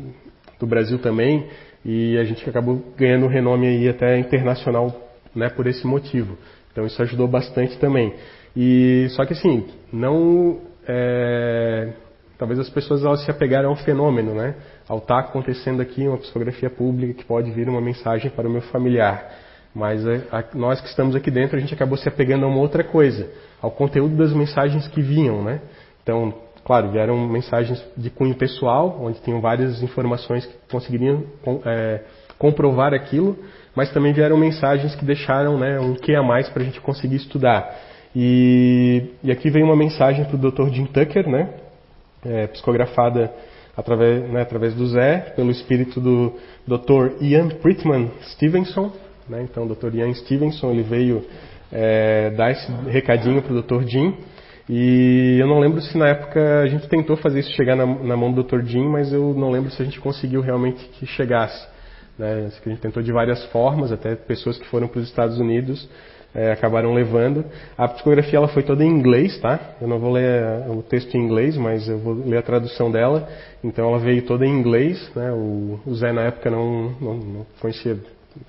do 0.59 0.67
Brasil 0.67 0.97
também, 0.99 1.45
e 1.83 2.17
a 2.17 2.23
gente 2.23 2.47
acabou 2.49 2.81
ganhando 2.97 3.27
renome 3.27 3.67
aí 3.67 3.89
até 3.89 4.17
internacional 4.17 5.11
né, 5.35 5.49
por 5.49 5.67
esse 5.67 5.85
motivo. 5.85 6.37
Então 6.71 6.85
isso 6.85 7.01
ajudou 7.01 7.27
bastante 7.27 7.77
também. 7.79 8.13
E 8.55 9.07
só 9.09 9.25
que 9.25 9.33
assim, 9.33 9.65
não 9.91 10.61
é, 10.87 11.93
talvez 12.37 12.59
as 12.59 12.69
pessoas 12.69 13.03
elas 13.03 13.23
se 13.25 13.31
apegaram 13.31 13.69
ao 13.69 13.75
fenômeno, 13.75 14.33
né? 14.33 14.55
Ao 14.87 14.97
estar 14.97 15.21
tá 15.21 15.29
acontecendo 15.29 15.81
aqui 15.81 16.07
uma 16.07 16.17
psicografia 16.17 16.69
pública 16.69 17.13
que 17.13 17.25
pode 17.25 17.51
vir 17.51 17.69
uma 17.69 17.81
mensagem 17.81 18.29
para 18.29 18.47
o 18.47 18.51
meu 18.51 18.61
familiar. 18.61 19.31
Mas 19.73 20.05
a, 20.07 20.13
é, 20.13 20.21
a, 20.31 20.43
nós 20.53 20.81
que 20.81 20.87
estamos 20.87 21.15
aqui 21.15 21.31
dentro, 21.31 21.57
a 21.57 21.59
gente 21.59 21.73
acabou 21.73 21.97
se 21.97 22.07
apegando 22.07 22.45
a 22.45 22.47
uma 22.47 22.59
outra 22.59 22.83
coisa, 22.83 23.29
ao 23.61 23.71
conteúdo 23.71 24.15
das 24.15 24.33
mensagens 24.33 24.87
que 24.87 25.01
vinham, 25.01 25.43
né? 25.43 25.61
Então, 26.03 26.33
Claro, 26.65 26.91
vieram 26.91 27.27
mensagens 27.27 27.83
de 27.97 28.09
cunho 28.09 28.35
pessoal, 28.35 28.97
onde 29.01 29.19
tinham 29.19 29.41
várias 29.41 29.83
informações 29.83 30.45
que 30.45 30.53
conseguiriam 30.71 31.25
é, 31.65 32.01
comprovar 32.39 32.93
aquilo, 32.93 33.37
mas 33.75 33.91
também 33.91 34.13
vieram 34.13 34.37
mensagens 34.37 34.95
que 34.95 35.03
deixaram 35.03 35.57
né, 35.57 35.77
um 35.79 35.93
que 35.95 36.15
a 36.15 36.23
mais 36.23 36.47
para 36.49 36.61
a 36.63 36.65
gente 36.65 36.79
conseguir 36.79 37.17
estudar. 37.17 37.69
E, 38.15 39.09
e, 39.21 39.31
aqui 39.31 39.49
vem 39.49 39.63
uma 39.63 39.75
mensagem 39.75 40.23
para 40.23 40.35
o 40.35 40.51
Dr. 40.51 40.69
Jim 40.73 40.85
Tucker, 40.85 41.27
né, 41.27 41.49
é, 42.25 42.47
psicografada 42.47 43.33
através, 43.75 44.29
né, 44.31 44.41
através 44.41 44.73
do 44.73 44.85
Zé, 44.87 45.33
pelo 45.35 45.51
espírito 45.51 45.99
do 45.99 46.33
Dr. 46.67 47.21
Ian 47.21 47.49
Prittman 47.49 48.11
Stevenson. 48.33 48.91
Né, 49.27 49.45
então, 49.49 49.65
o 49.65 49.75
Dr. 49.75 49.95
Ian 49.95 50.13
Stevenson 50.13 50.71
ele 50.71 50.83
veio 50.83 51.25
é, 51.71 52.29
dar 52.31 52.51
esse 52.51 52.71
recadinho 52.87 53.41
para 53.41 53.53
o 53.53 53.61
Dr. 53.61 53.87
Jim. 53.87 54.15
E 54.69 55.37
eu 55.39 55.47
não 55.47 55.59
lembro 55.59 55.81
se 55.81 55.97
na 55.97 56.07
época 56.07 56.61
a 56.61 56.67
gente 56.67 56.87
tentou 56.87 57.17
fazer 57.17 57.39
isso 57.39 57.51
chegar 57.53 57.75
na, 57.75 57.85
na 57.85 58.15
mão 58.15 58.31
do 58.31 58.43
Dr. 58.43 58.61
Jim, 58.63 58.87
mas 58.87 59.11
eu 59.11 59.33
não 59.33 59.51
lembro 59.51 59.71
se 59.71 59.81
a 59.81 59.85
gente 59.85 59.99
conseguiu 59.99 60.41
realmente 60.41 60.85
que 60.93 61.05
chegasse. 61.05 61.67
Né? 62.17 62.49
A 62.65 62.69
gente 62.69 62.79
tentou 62.79 63.03
de 63.03 63.11
várias 63.11 63.43
formas, 63.47 63.91
até 63.91 64.15
pessoas 64.15 64.57
que 64.57 64.65
foram 64.67 64.87
para 64.87 64.99
os 64.99 65.07
Estados 65.07 65.37
Unidos 65.37 65.89
é, 66.33 66.51
acabaram 66.51 66.93
levando. 66.93 67.45
A 67.77 67.87
psicografia 67.87 68.37
ela 68.37 68.47
foi 68.47 68.63
toda 68.63 68.83
em 68.83 68.89
inglês, 68.89 69.39
tá? 69.39 69.59
Eu 69.81 69.87
não 69.87 69.99
vou 69.99 70.11
ler 70.11 70.67
o 70.69 70.81
texto 70.81 71.15
em 71.15 71.21
inglês, 71.23 71.55
mas 71.57 71.87
eu 71.87 71.99
vou 71.99 72.13
ler 72.13 72.37
a 72.37 72.41
tradução 72.41 72.91
dela. 72.91 73.27
Então 73.63 73.87
ela 73.87 73.99
veio 73.99 74.21
toda 74.23 74.45
em 74.45 74.51
inglês, 74.51 75.11
né? 75.15 75.31
O, 75.31 75.79
o 75.85 75.95
Zé 75.95 76.11
na 76.11 76.23
época 76.23 76.49
não, 76.49 76.91
não, 76.99 77.13
não 77.15 77.45
conhecia, 77.59 77.97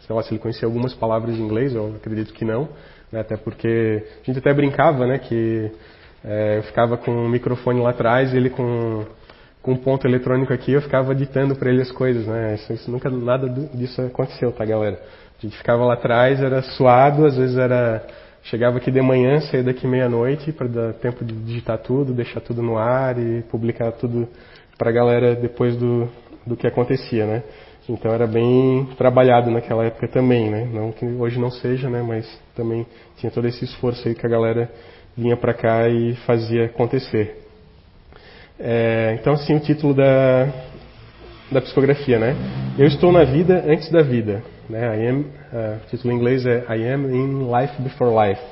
sei 0.06 0.16
lá 0.16 0.22
se 0.22 0.32
ele 0.32 0.40
conhecia 0.40 0.66
algumas 0.66 0.94
palavras 0.94 1.36
em 1.36 1.42
inglês, 1.42 1.74
eu 1.74 1.94
acredito 1.96 2.32
que 2.32 2.44
não, 2.44 2.68
né? 3.12 3.20
até 3.20 3.36
porque 3.36 4.02
a 4.22 4.26
gente 4.26 4.38
até 4.38 4.52
brincava, 4.52 5.06
né, 5.06 5.18
que 5.18 5.70
É, 6.26 6.56
eu 6.56 6.62
ficava 6.62 6.96
com 6.96 7.10
um 7.10 7.28
microfone 7.28 7.82
lá 7.82 7.90
atrás, 7.90 8.32
ele 8.32 8.48
com, 8.48 9.04
com 9.60 9.72
um 9.72 9.76
ponto 9.76 10.06
eletrônico 10.06 10.54
aqui, 10.54 10.72
eu 10.72 10.80
ficava 10.80 11.14
ditando 11.14 11.54
para 11.54 11.68
ele 11.68 11.82
as 11.82 11.92
coisas, 11.92 12.26
né? 12.26 12.54
Isso, 12.54 12.72
isso, 12.72 12.90
nunca 12.90 13.10
nada 13.10 13.46
disso 13.74 14.00
aconteceu, 14.00 14.50
tá, 14.50 14.64
galera? 14.64 14.98
A 15.38 15.42
gente 15.42 15.56
ficava 15.56 15.84
lá 15.84 15.94
atrás, 15.94 16.40
era 16.40 16.62
suado, 16.62 17.26
às 17.26 17.36
vezes 17.36 17.56
era 17.56 18.04
chegava 18.44 18.76
aqui 18.76 18.90
de 18.90 19.00
manhã, 19.00 19.40
saía 19.40 19.62
daqui 19.62 19.86
meia-noite 19.86 20.52
para 20.52 20.68
dar 20.68 20.92
tempo 20.94 21.24
de 21.24 21.34
digitar 21.34 21.78
tudo, 21.78 22.12
deixar 22.12 22.40
tudo 22.40 22.62
no 22.62 22.76
ar 22.76 23.18
e 23.18 23.42
publicar 23.42 23.92
tudo 23.92 24.28
para 24.76 24.90
a 24.90 24.92
galera 24.92 25.34
depois 25.34 25.76
do, 25.76 26.08
do 26.46 26.56
que 26.56 26.66
acontecia, 26.66 27.26
né? 27.26 27.42
Então 27.88 28.12
era 28.12 28.26
bem 28.26 28.88
trabalhado 28.96 29.50
naquela 29.50 29.84
época 29.84 30.08
também, 30.08 30.50
né? 30.50 30.68
Não 30.72 30.92
que 30.92 31.04
hoje 31.04 31.38
não 31.38 31.50
seja, 31.50 31.88
né? 31.88 32.02
Mas 32.02 32.26
também 32.54 32.86
tinha 33.16 33.30
todo 33.30 33.46
esse 33.46 33.64
esforço 33.64 34.06
aí 34.08 34.14
que 34.14 34.26
a 34.26 34.28
galera 34.28 34.70
vinha 35.16 35.36
para 35.36 35.54
cá 35.54 35.88
e 35.88 36.14
fazia 36.26 36.66
acontecer. 36.66 37.42
É, 38.58 39.16
então, 39.20 39.34
assim, 39.34 39.54
o 39.54 39.60
título 39.60 39.92
da, 39.92 40.48
da 41.50 41.60
psicografia, 41.60 42.18
né? 42.18 42.34
Eu 42.78 42.86
estou 42.86 43.12
na 43.12 43.24
vida 43.24 43.64
antes 43.66 43.90
da 43.90 44.02
vida. 44.02 44.42
Né? 44.68 44.98
I 44.98 45.08
am, 45.08 45.20
uh, 45.20 45.24
o 45.84 45.86
título 45.90 46.12
em 46.12 46.16
inglês 46.16 46.46
é 46.46 46.64
I 46.68 46.92
am 46.92 47.14
in 47.14 47.50
life 47.50 47.80
before 47.82 48.10
life. 48.10 48.42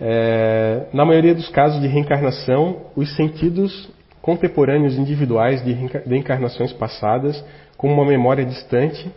É, 0.00 0.86
na 0.92 1.04
maioria 1.04 1.34
dos 1.34 1.48
casos 1.50 1.80
de 1.80 1.86
reencarnação, 1.86 2.86
os 2.96 3.14
sentidos 3.14 3.90
contemporâneos 4.20 4.98
individuais 4.98 5.64
de, 5.64 5.74
de 5.74 6.16
encarnações 6.16 6.72
passadas 6.72 7.44
com 7.76 7.92
uma 7.92 8.04
memória 8.04 8.44
distante 8.44 9.08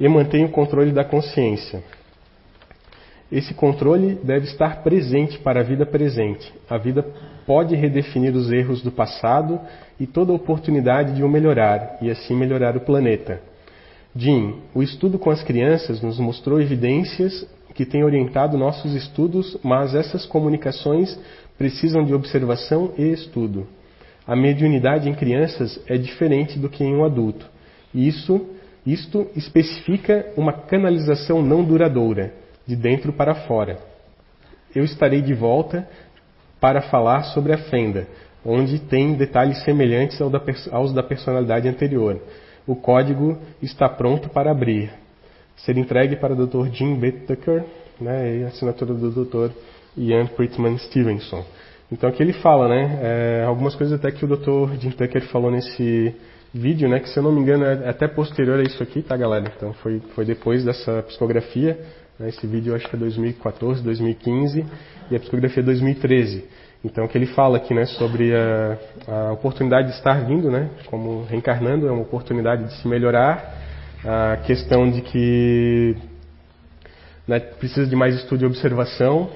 e 0.00 0.08
mantém 0.08 0.44
o 0.44 0.48
controle 0.48 0.90
da 0.90 1.04
consciência. 1.04 1.82
Esse 3.30 3.52
controle 3.52 4.18
deve 4.24 4.46
estar 4.46 4.82
presente 4.82 5.38
para 5.38 5.60
a 5.60 5.62
vida 5.62 5.84
presente. 5.84 6.50
A 6.68 6.78
vida 6.78 7.04
pode 7.46 7.76
redefinir 7.76 8.34
os 8.34 8.50
erros 8.50 8.82
do 8.82 8.90
passado 8.90 9.60
e 10.00 10.06
toda 10.06 10.32
oportunidade 10.32 11.14
de 11.14 11.22
o 11.22 11.28
melhorar, 11.28 11.98
e 12.00 12.10
assim 12.10 12.34
melhorar 12.34 12.74
o 12.76 12.80
planeta. 12.80 13.40
Jim, 14.16 14.56
o 14.74 14.82
estudo 14.82 15.18
com 15.18 15.30
as 15.30 15.42
crianças 15.42 16.00
nos 16.00 16.18
mostrou 16.18 16.60
evidências 16.60 17.46
que 17.74 17.84
têm 17.84 18.02
orientado 18.02 18.58
nossos 18.58 18.94
estudos, 18.94 19.56
mas 19.62 19.94
essas 19.94 20.26
comunicações 20.26 21.18
precisam 21.56 22.04
de 22.04 22.14
observação 22.14 22.92
e 22.98 23.12
estudo. 23.12 23.66
A 24.26 24.34
mediunidade 24.34 25.08
em 25.08 25.14
crianças 25.14 25.80
é 25.86 25.96
diferente 25.96 26.58
do 26.58 26.68
que 26.68 26.84
em 26.84 26.94
um 26.94 27.04
adulto. 27.04 27.46
Isso, 27.94 28.46
isto 28.84 29.26
especifica 29.36 30.26
uma 30.36 30.52
canalização 30.52 31.42
não 31.42 31.64
duradoura, 31.64 32.34
de 32.66 32.76
dentro 32.76 33.12
para 33.12 33.34
fora. 33.34 33.78
Eu 34.74 34.84
estarei 34.84 35.22
de 35.22 35.32
volta 35.32 35.88
para 36.60 36.82
falar 36.82 37.22
sobre 37.24 37.52
a 37.52 37.58
fenda, 37.58 38.06
onde 38.44 38.78
tem 38.78 39.14
detalhes 39.14 39.62
semelhantes 39.64 40.20
aos 40.70 40.92
da 40.92 41.02
personalidade 41.02 41.68
anterior. 41.68 42.20
O 42.68 42.76
código 42.76 43.38
está 43.62 43.88
pronto 43.88 44.28
para 44.28 44.50
abrir. 44.50 44.90
Ser 45.56 45.78
entregue 45.78 46.16
para 46.16 46.34
o 46.34 46.46
Dr. 46.46 46.68
Jim 46.70 46.96
B. 46.96 47.12
Tucker 47.12 47.64
né, 47.98 48.36
e 48.36 48.44
assinatura 48.44 48.92
do 48.92 49.24
Dr. 49.24 49.50
Ian 49.96 50.26
Prittman 50.26 50.76
Stevenson. 50.76 51.46
Então 51.90 52.10
aqui 52.10 52.22
ele 52.22 52.34
fala, 52.34 52.68
né, 52.68 52.98
é, 53.02 53.44
algumas 53.46 53.74
coisas 53.74 53.98
até 53.98 54.12
que 54.12 54.22
o 54.22 54.28
Dr. 54.28 54.74
Jim 54.78 54.90
Tucker 54.90 55.22
falou 55.28 55.50
nesse 55.50 56.14
vídeo, 56.52 56.90
né, 56.90 57.00
que 57.00 57.08
se 57.08 57.18
eu 57.18 57.22
não 57.22 57.32
me 57.32 57.40
engano 57.40 57.64
é 57.64 57.88
até 57.88 58.06
posterior 58.06 58.60
a 58.60 58.62
isso 58.62 58.82
aqui, 58.82 59.00
tá 59.00 59.16
galera? 59.16 59.50
Então 59.56 59.72
foi, 59.72 60.00
foi 60.14 60.26
depois 60.26 60.62
dessa 60.62 61.02
psicografia, 61.04 61.80
né, 62.18 62.28
esse 62.28 62.46
vídeo 62.46 62.74
acho 62.74 62.86
que 62.86 62.96
é 62.96 62.98
2014, 62.98 63.82
2015 63.82 64.66
e 65.10 65.16
a 65.16 65.18
psicografia 65.18 65.62
é 65.62 65.64
2013. 65.64 66.44
Então 66.84 67.08
que 67.08 67.18
ele 67.18 67.26
fala 67.26 67.56
aqui, 67.56 67.74
né, 67.74 67.86
sobre 67.86 68.32
a, 68.34 68.78
a 69.08 69.32
oportunidade 69.32 69.88
de 69.88 69.94
estar 69.94 70.24
vindo, 70.24 70.50
né, 70.50 70.70
como 70.86 71.24
reencarnando, 71.24 71.88
é 71.88 71.90
uma 71.90 72.02
oportunidade 72.02 72.64
de 72.64 72.74
se 72.80 72.86
melhorar, 72.86 73.54
a 74.04 74.36
questão 74.46 74.88
de 74.88 75.02
que 75.02 75.96
né, 77.26 77.40
precisa 77.40 77.86
de 77.86 77.96
mais 77.96 78.14
estudo 78.14 78.44
e 78.44 78.46
observação, 78.46 79.28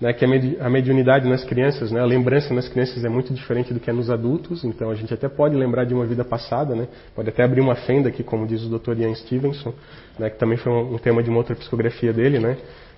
né, 0.00 0.12
que 0.12 0.24
a 0.24 0.70
mediunidade 0.70 1.28
nas 1.28 1.42
crianças, 1.42 1.90
né, 1.90 2.00
a 2.00 2.04
lembrança 2.04 2.54
nas 2.54 2.68
crianças 2.68 3.04
é 3.04 3.08
muito 3.08 3.34
diferente 3.34 3.74
do 3.74 3.80
que 3.80 3.90
é 3.90 3.92
nos 3.92 4.08
adultos, 4.08 4.62
então 4.62 4.90
a 4.90 4.94
gente 4.94 5.12
até 5.12 5.28
pode 5.28 5.56
lembrar 5.56 5.84
de 5.84 5.94
uma 5.94 6.06
vida 6.06 6.24
passada, 6.24 6.76
né, 6.76 6.86
pode 7.14 7.28
até 7.28 7.42
abrir 7.42 7.60
uma 7.60 7.74
fenda 7.74 8.08
aqui, 8.08 8.22
como 8.22 8.46
diz 8.46 8.62
o 8.62 8.78
Dr. 8.78 9.00
Ian 9.00 9.14
Stevenson, 9.14 9.74
né, 10.18 10.30
que 10.30 10.38
também 10.38 10.58
foi 10.58 10.72
um, 10.72 10.98
tema 10.98 11.22
de 11.22 11.30
uma 11.30 11.38
outra 11.38 11.56
psicografia 11.56 12.12
dele, 12.12 12.38
né, 12.38 12.56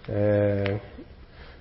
é, 0.09 0.77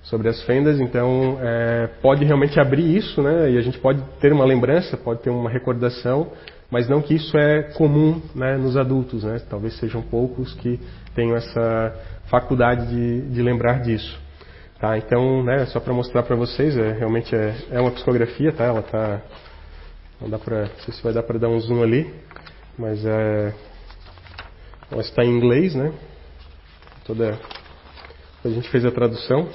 sobre 0.10 0.30
as 0.30 0.42
fendas, 0.44 0.80
então 0.80 1.38
é, 1.42 1.88
pode 2.02 2.24
realmente 2.24 2.60
abrir 2.60 2.96
isso, 2.96 3.22
né, 3.22 3.52
e 3.52 3.58
a 3.58 3.62
gente 3.62 3.78
pode 3.80 4.02
ter 4.22 4.32
uma 4.32 4.46
lembrança, 4.46 4.96
pode 4.96 5.22
ter 5.22 5.30
uma 5.30 5.50
recordação, 5.50 6.32
mas 6.72 6.88
não 6.88 7.02
que 7.02 7.14
isso 7.14 7.38
é 7.38 7.64
comum 7.74 8.22
né, 8.34 8.58
nos 8.58 8.78
adultos, 8.78 9.24
né, 9.24 9.42
talvez 9.50 9.78
sejam 9.78 10.02
poucos 10.02 10.54
que 10.56 10.80
tenham 11.14 11.36
essa 11.36 11.94
faculdade 12.30 12.88
de, 12.88 13.22
de 13.30 13.42
lembrar 13.42 13.82
disso. 13.82 14.18
Tá, 14.80 14.98
então, 14.98 15.44
né, 15.44 15.66
só 15.66 15.80
para 15.80 15.92
mostrar 15.92 16.24
para 16.24 16.36
vocês, 16.36 16.78
é, 16.78 16.94
realmente 16.94 17.36
é, 17.36 17.56
é, 17.72 17.82
uma 17.82 17.90
psicografia, 17.90 18.52
tá? 18.52 18.64
Ela 18.64 18.84
tá, 18.84 19.22
não 20.22 20.30
dá 20.30 20.38
para, 20.38 20.62
não 20.62 20.80
sei 20.86 20.94
se 20.94 21.04
vai 21.04 21.12
dar 21.12 21.24
para 21.24 21.40
dar 21.40 21.50
um 21.50 21.60
zoom 21.60 21.82
ali, 21.82 22.14
mas 22.78 23.04
é, 23.04 23.54
ela 24.92 25.02
está 25.02 25.26
em 25.26 25.36
inglês, 25.36 25.74
né? 25.74 25.92
Toda, 27.08 27.40
a 28.46 28.50
gente 28.50 28.70
fez 28.70 28.86
a 28.86 28.92
tradução, 28.92 29.50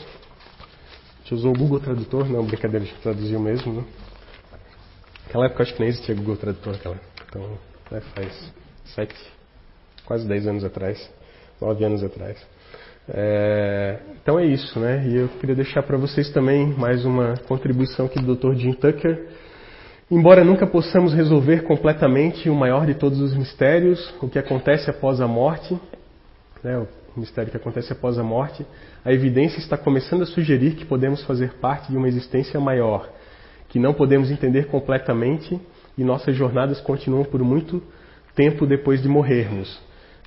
gente 1.33 1.35
usou 1.35 1.53
o 1.53 1.59
Google 1.59 1.81
Tradutor, 1.81 2.29
não, 2.29 2.45
brincadeira, 2.45 2.85
a 2.85 2.89
gente 2.89 3.01
traduziu 3.01 3.41
mesmo, 3.41 3.73
né? 3.73 3.85
Naquela 5.27 5.47
época 5.47 5.63
acho 5.63 5.75
que 5.75 5.81
nem 5.81 5.89
existia 5.89 6.15
Google 6.15 6.37
Tradutor, 6.37 6.75
aquela, 6.75 7.01
então, 7.29 7.59
né, 7.91 8.01
faz 8.15 8.53
sete, 8.85 9.15
quase 10.05 10.29
dez 10.29 10.47
anos 10.47 10.65
atrás, 10.65 11.11
nove 11.61 11.85
anos 11.85 12.05
atrás. 12.05 12.39
É, 13.09 13.99
então 14.23 14.39
é 14.39 14.45
isso, 14.45 14.79
né? 14.79 15.07
E 15.09 15.17
eu 15.17 15.29
queria 15.41 15.57
deixar 15.57 15.83
para 15.83 15.97
vocês 15.97 16.31
também 16.31 16.67
mais 16.67 17.05
uma 17.05 17.35
contribuição 17.49 18.07
aqui 18.07 18.21
do 18.21 18.37
Dr. 18.37 18.55
Jim 18.55 18.73
Tucker. 18.75 19.29
Embora 20.11 20.45
nunca 20.45 20.67
possamos 20.67 21.15
resolver 21.15 21.63
completamente 21.63 22.51
o 22.51 22.55
maior 22.55 22.85
de 22.85 22.95
todos 22.95 23.21
os 23.21 23.35
mistérios, 23.35 24.15
o 24.21 24.29
que 24.29 24.39
acontece 24.39 24.91
após 24.91 25.21
a 25.21 25.27
morte, 25.27 25.79
né, 26.63 26.87
mistério 27.21 27.51
que 27.51 27.57
acontece 27.57 27.93
após 27.93 28.19
a 28.19 28.23
morte, 28.23 28.65
a 29.05 29.13
evidência 29.13 29.59
está 29.59 29.77
começando 29.77 30.23
a 30.23 30.27
sugerir 30.27 30.75
que 30.75 30.85
podemos 30.85 31.23
fazer 31.25 31.55
parte 31.55 31.91
de 31.91 31.97
uma 31.97 32.09
existência 32.09 32.59
maior, 32.59 33.09
que 33.69 33.79
não 33.79 33.95
podemos 33.95 34.31
entender 34.31 34.67
completamente 34.67 35.61
e 35.97 36.05
nossas 36.05 36.37
jornadas 36.37 36.81
continuam 36.81 37.25
por 37.25 37.43
muito 37.43 37.83
tempo 38.35 38.67
depois 38.67 39.03
de 39.03 39.09
morrermos. 39.09 39.81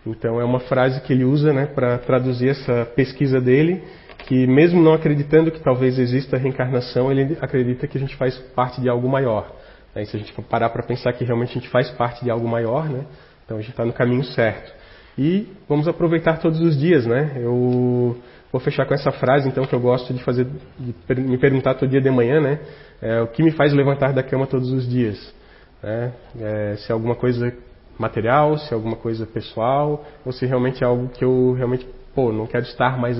Então 0.05 0.39
é 0.39 0.43
uma 0.43 0.59
frase 0.59 1.01
que 1.01 1.11
ele 1.11 1.23
usa 1.23 1.51
né, 1.51 1.65
para 1.65 1.97
traduzir 1.97 2.49
essa 2.49 2.85
pesquisa 2.95 3.41
dele, 3.41 3.83
que 4.27 4.45
mesmo 4.45 4.81
não 4.81 4.93
acreditando 4.93 5.51
que 5.51 5.59
talvez 5.59 5.97
exista 5.97 6.37
reencarnação, 6.37 7.11
ele 7.11 7.37
acredita 7.41 7.87
que 7.87 7.97
a 7.97 8.01
gente 8.01 8.15
faz 8.15 8.37
parte 8.55 8.79
de 8.79 8.89
algo 8.89 9.09
maior. 9.09 9.51
Né? 9.95 10.05
se 10.05 10.15
a 10.15 10.19
gente 10.19 10.33
parar 10.43 10.69
para 10.69 10.83
pensar 10.83 11.13
que 11.13 11.23
realmente 11.23 11.51
a 11.51 11.53
gente 11.53 11.69
faz 11.69 11.89
parte 11.91 12.23
de 12.23 12.29
algo 12.29 12.47
maior, 12.47 12.89
né, 12.89 13.05
então 13.43 13.57
a 13.57 13.61
gente 13.61 13.71
está 13.71 13.85
no 13.85 13.93
caminho 13.93 14.23
certo. 14.23 14.84
E 15.17 15.47
vamos 15.67 15.87
aproveitar 15.87 16.39
todos 16.39 16.59
os 16.59 16.77
dias, 16.77 17.05
né? 17.05 17.33
Eu 17.37 18.17
vou 18.51 18.59
fechar 18.59 18.85
com 18.85 18.93
essa 18.93 19.11
frase, 19.11 19.47
então, 19.47 19.65
que 19.65 19.73
eu 19.73 19.79
gosto 19.79 20.13
de 20.13 20.23
fazer, 20.23 20.45
de 20.45 21.21
me 21.21 21.37
perguntar 21.37 21.75
todo 21.75 21.89
dia 21.89 22.01
de 22.01 22.09
manhã, 22.09 22.41
né? 22.41 22.59
É, 23.01 23.21
o 23.21 23.27
que 23.27 23.43
me 23.43 23.51
faz 23.51 23.73
levantar 23.73 24.13
da 24.13 24.23
cama 24.23 24.45
todos 24.45 24.71
os 24.71 24.87
dias? 24.87 25.33
Né? 25.81 26.11
É, 26.39 26.75
se 26.77 26.91
é 26.91 26.93
alguma 26.93 27.15
coisa 27.15 27.53
material, 27.97 28.57
se 28.57 28.73
é 28.73 28.75
alguma 28.75 28.95
coisa 28.95 29.25
pessoal, 29.25 30.03
ou 30.25 30.31
se 30.31 30.45
realmente 30.45 30.83
é 30.83 30.87
algo 30.87 31.09
que 31.09 31.23
eu 31.23 31.53
realmente, 31.53 31.87
pô, 32.13 32.31
não 32.31 32.45
quero 32.45 32.63
estar 32.65 32.97
mais, 32.97 33.17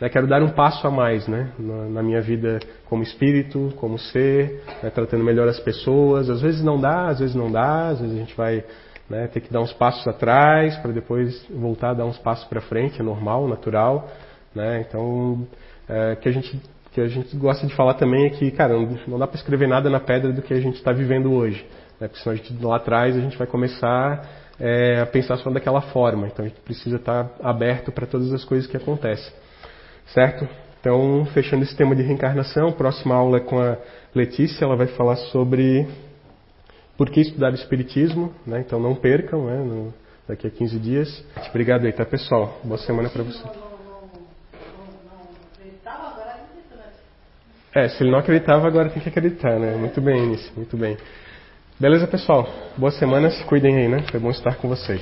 né, 0.00 0.08
quero 0.10 0.26
dar 0.26 0.42
um 0.42 0.50
passo 0.50 0.86
a 0.86 0.90
mais, 0.90 1.26
né, 1.26 1.50
na, 1.58 1.84
na 1.88 2.02
minha 2.02 2.20
vida 2.20 2.58
como 2.86 3.02
espírito, 3.02 3.72
como 3.76 3.98
ser, 3.98 4.62
né, 4.82 4.90
tratando 4.90 5.24
melhor 5.24 5.48
as 5.48 5.60
pessoas. 5.60 6.28
Às 6.28 6.42
vezes 6.42 6.62
não 6.62 6.80
dá, 6.80 7.08
às 7.08 7.20
vezes 7.20 7.34
não 7.34 7.50
dá, 7.50 7.88
às 7.88 8.00
vezes 8.00 8.16
a 8.16 8.18
gente 8.18 8.36
vai 8.36 8.64
né, 9.10 9.26
ter 9.26 9.40
que 9.40 9.52
dar 9.52 9.60
uns 9.60 9.72
passos 9.72 10.06
atrás 10.06 10.76
para 10.78 10.92
depois 10.92 11.44
voltar 11.50 11.90
a 11.90 11.94
dar 11.94 12.06
uns 12.06 12.16
passos 12.18 12.46
para 12.48 12.60
frente, 12.60 13.00
é 13.00 13.02
normal, 13.02 13.48
natural, 13.48 14.08
né. 14.54 14.86
Então, 14.88 15.46
é, 15.88 16.14
que 16.14 16.28
a 16.28 16.32
gente 16.32 16.58
que 16.92 17.00
a 17.00 17.06
gente 17.06 17.36
gosta 17.36 17.66
de 17.66 17.74
falar 17.74 17.94
também 17.94 18.26
é 18.26 18.30
que, 18.30 18.50
cara, 18.50 18.74
não, 19.06 19.18
dá 19.18 19.26
para 19.26 19.36
escrever 19.36 19.68
nada 19.68 19.88
na 19.88 20.00
pedra 20.00 20.32
do 20.32 20.42
que 20.42 20.52
a 20.52 20.60
gente 20.60 20.74
está 20.74 20.92
vivendo 20.92 21.32
hoje. 21.32 21.64
Né? 22.00 22.08
Porque 22.08 22.20
senão 22.20 22.34
a 22.34 22.36
gente, 22.36 22.64
lá 22.64 22.76
atrás 22.76 23.16
a 23.16 23.20
gente 23.20 23.38
vai 23.38 23.46
começar 23.46 24.28
é, 24.58 25.00
a 25.00 25.06
pensar 25.06 25.36
só 25.36 25.50
daquela 25.50 25.80
forma. 25.80 26.26
Então 26.26 26.44
a 26.44 26.48
gente 26.48 26.60
precisa 26.62 26.96
estar 26.96 27.30
aberto 27.40 27.92
para 27.92 28.06
todas 28.06 28.32
as 28.32 28.44
coisas 28.44 28.68
que 28.68 28.76
acontecem. 28.76 29.32
Certo? 30.06 30.48
Então, 30.80 31.26
fechando 31.26 31.62
esse 31.62 31.76
tema 31.76 31.94
de 31.94 32.02
reencarnação, 32.02 32.72
próxima 32.72 33.14
aula 33.14 33.36
é 33.36 33.40
com 33.40 33.60
a 33.60 33.76
Letícia, 34.14 34.64
ela 34.64 34.76
vai 34.76 34.88
falar 34.88 35.16
sobre 35.16 35.86
por 37.00 37.08
que 37.08 37.22
estudar 37.22 37.54
Espiritismo, 37.54 38.30
né? 38.46 38.60
então 38.60 38.78
não 38.78 38.94
percam, 38.94 39.46
né? 39.46 39.56
No, 39.56 39.94
daqui 40.28 40.46
a 40.46 40.50
15 40.50 40.78
dias. 40.78 41.24
Obrigado 41.48 41.86
aí, 41.86 41.92
tá 41.94 42.04
pessoal? 42.04 42.60
Boa 42.62 42.76
semana 42.76 43.08
para 43.08 43.22
você. 43.22 43.42
É, 47.74 47.88
se 47.88 48.02
ele 48.02 48.10
não 48.10 48.18
acreditava, 48.18 48.66
agora 48.66 48.90
tem 48.90 49.02
que 49.02 49.08
acreditar, 49.08 49.58
né? 49.58 49.76
Muito 49.76 49.98
bem, 49.98 50.24
Início, 50.24 50.52
muito 50.54 50.76
bem. 50.76 50.98
Beleza, 51.78 52.06
pessoal? 52.06 52.46
Boas 52.76 52.98
semanas, 52.98 53.42
cuidem 53.44 53.78
aí, 53.78 53.88
né? 53.88 54.04
Foi 54.10 54.20
bom 54.20 54.28
estar 54.28 54.56
com 54.56 54.68
vocês. 54.68 55.00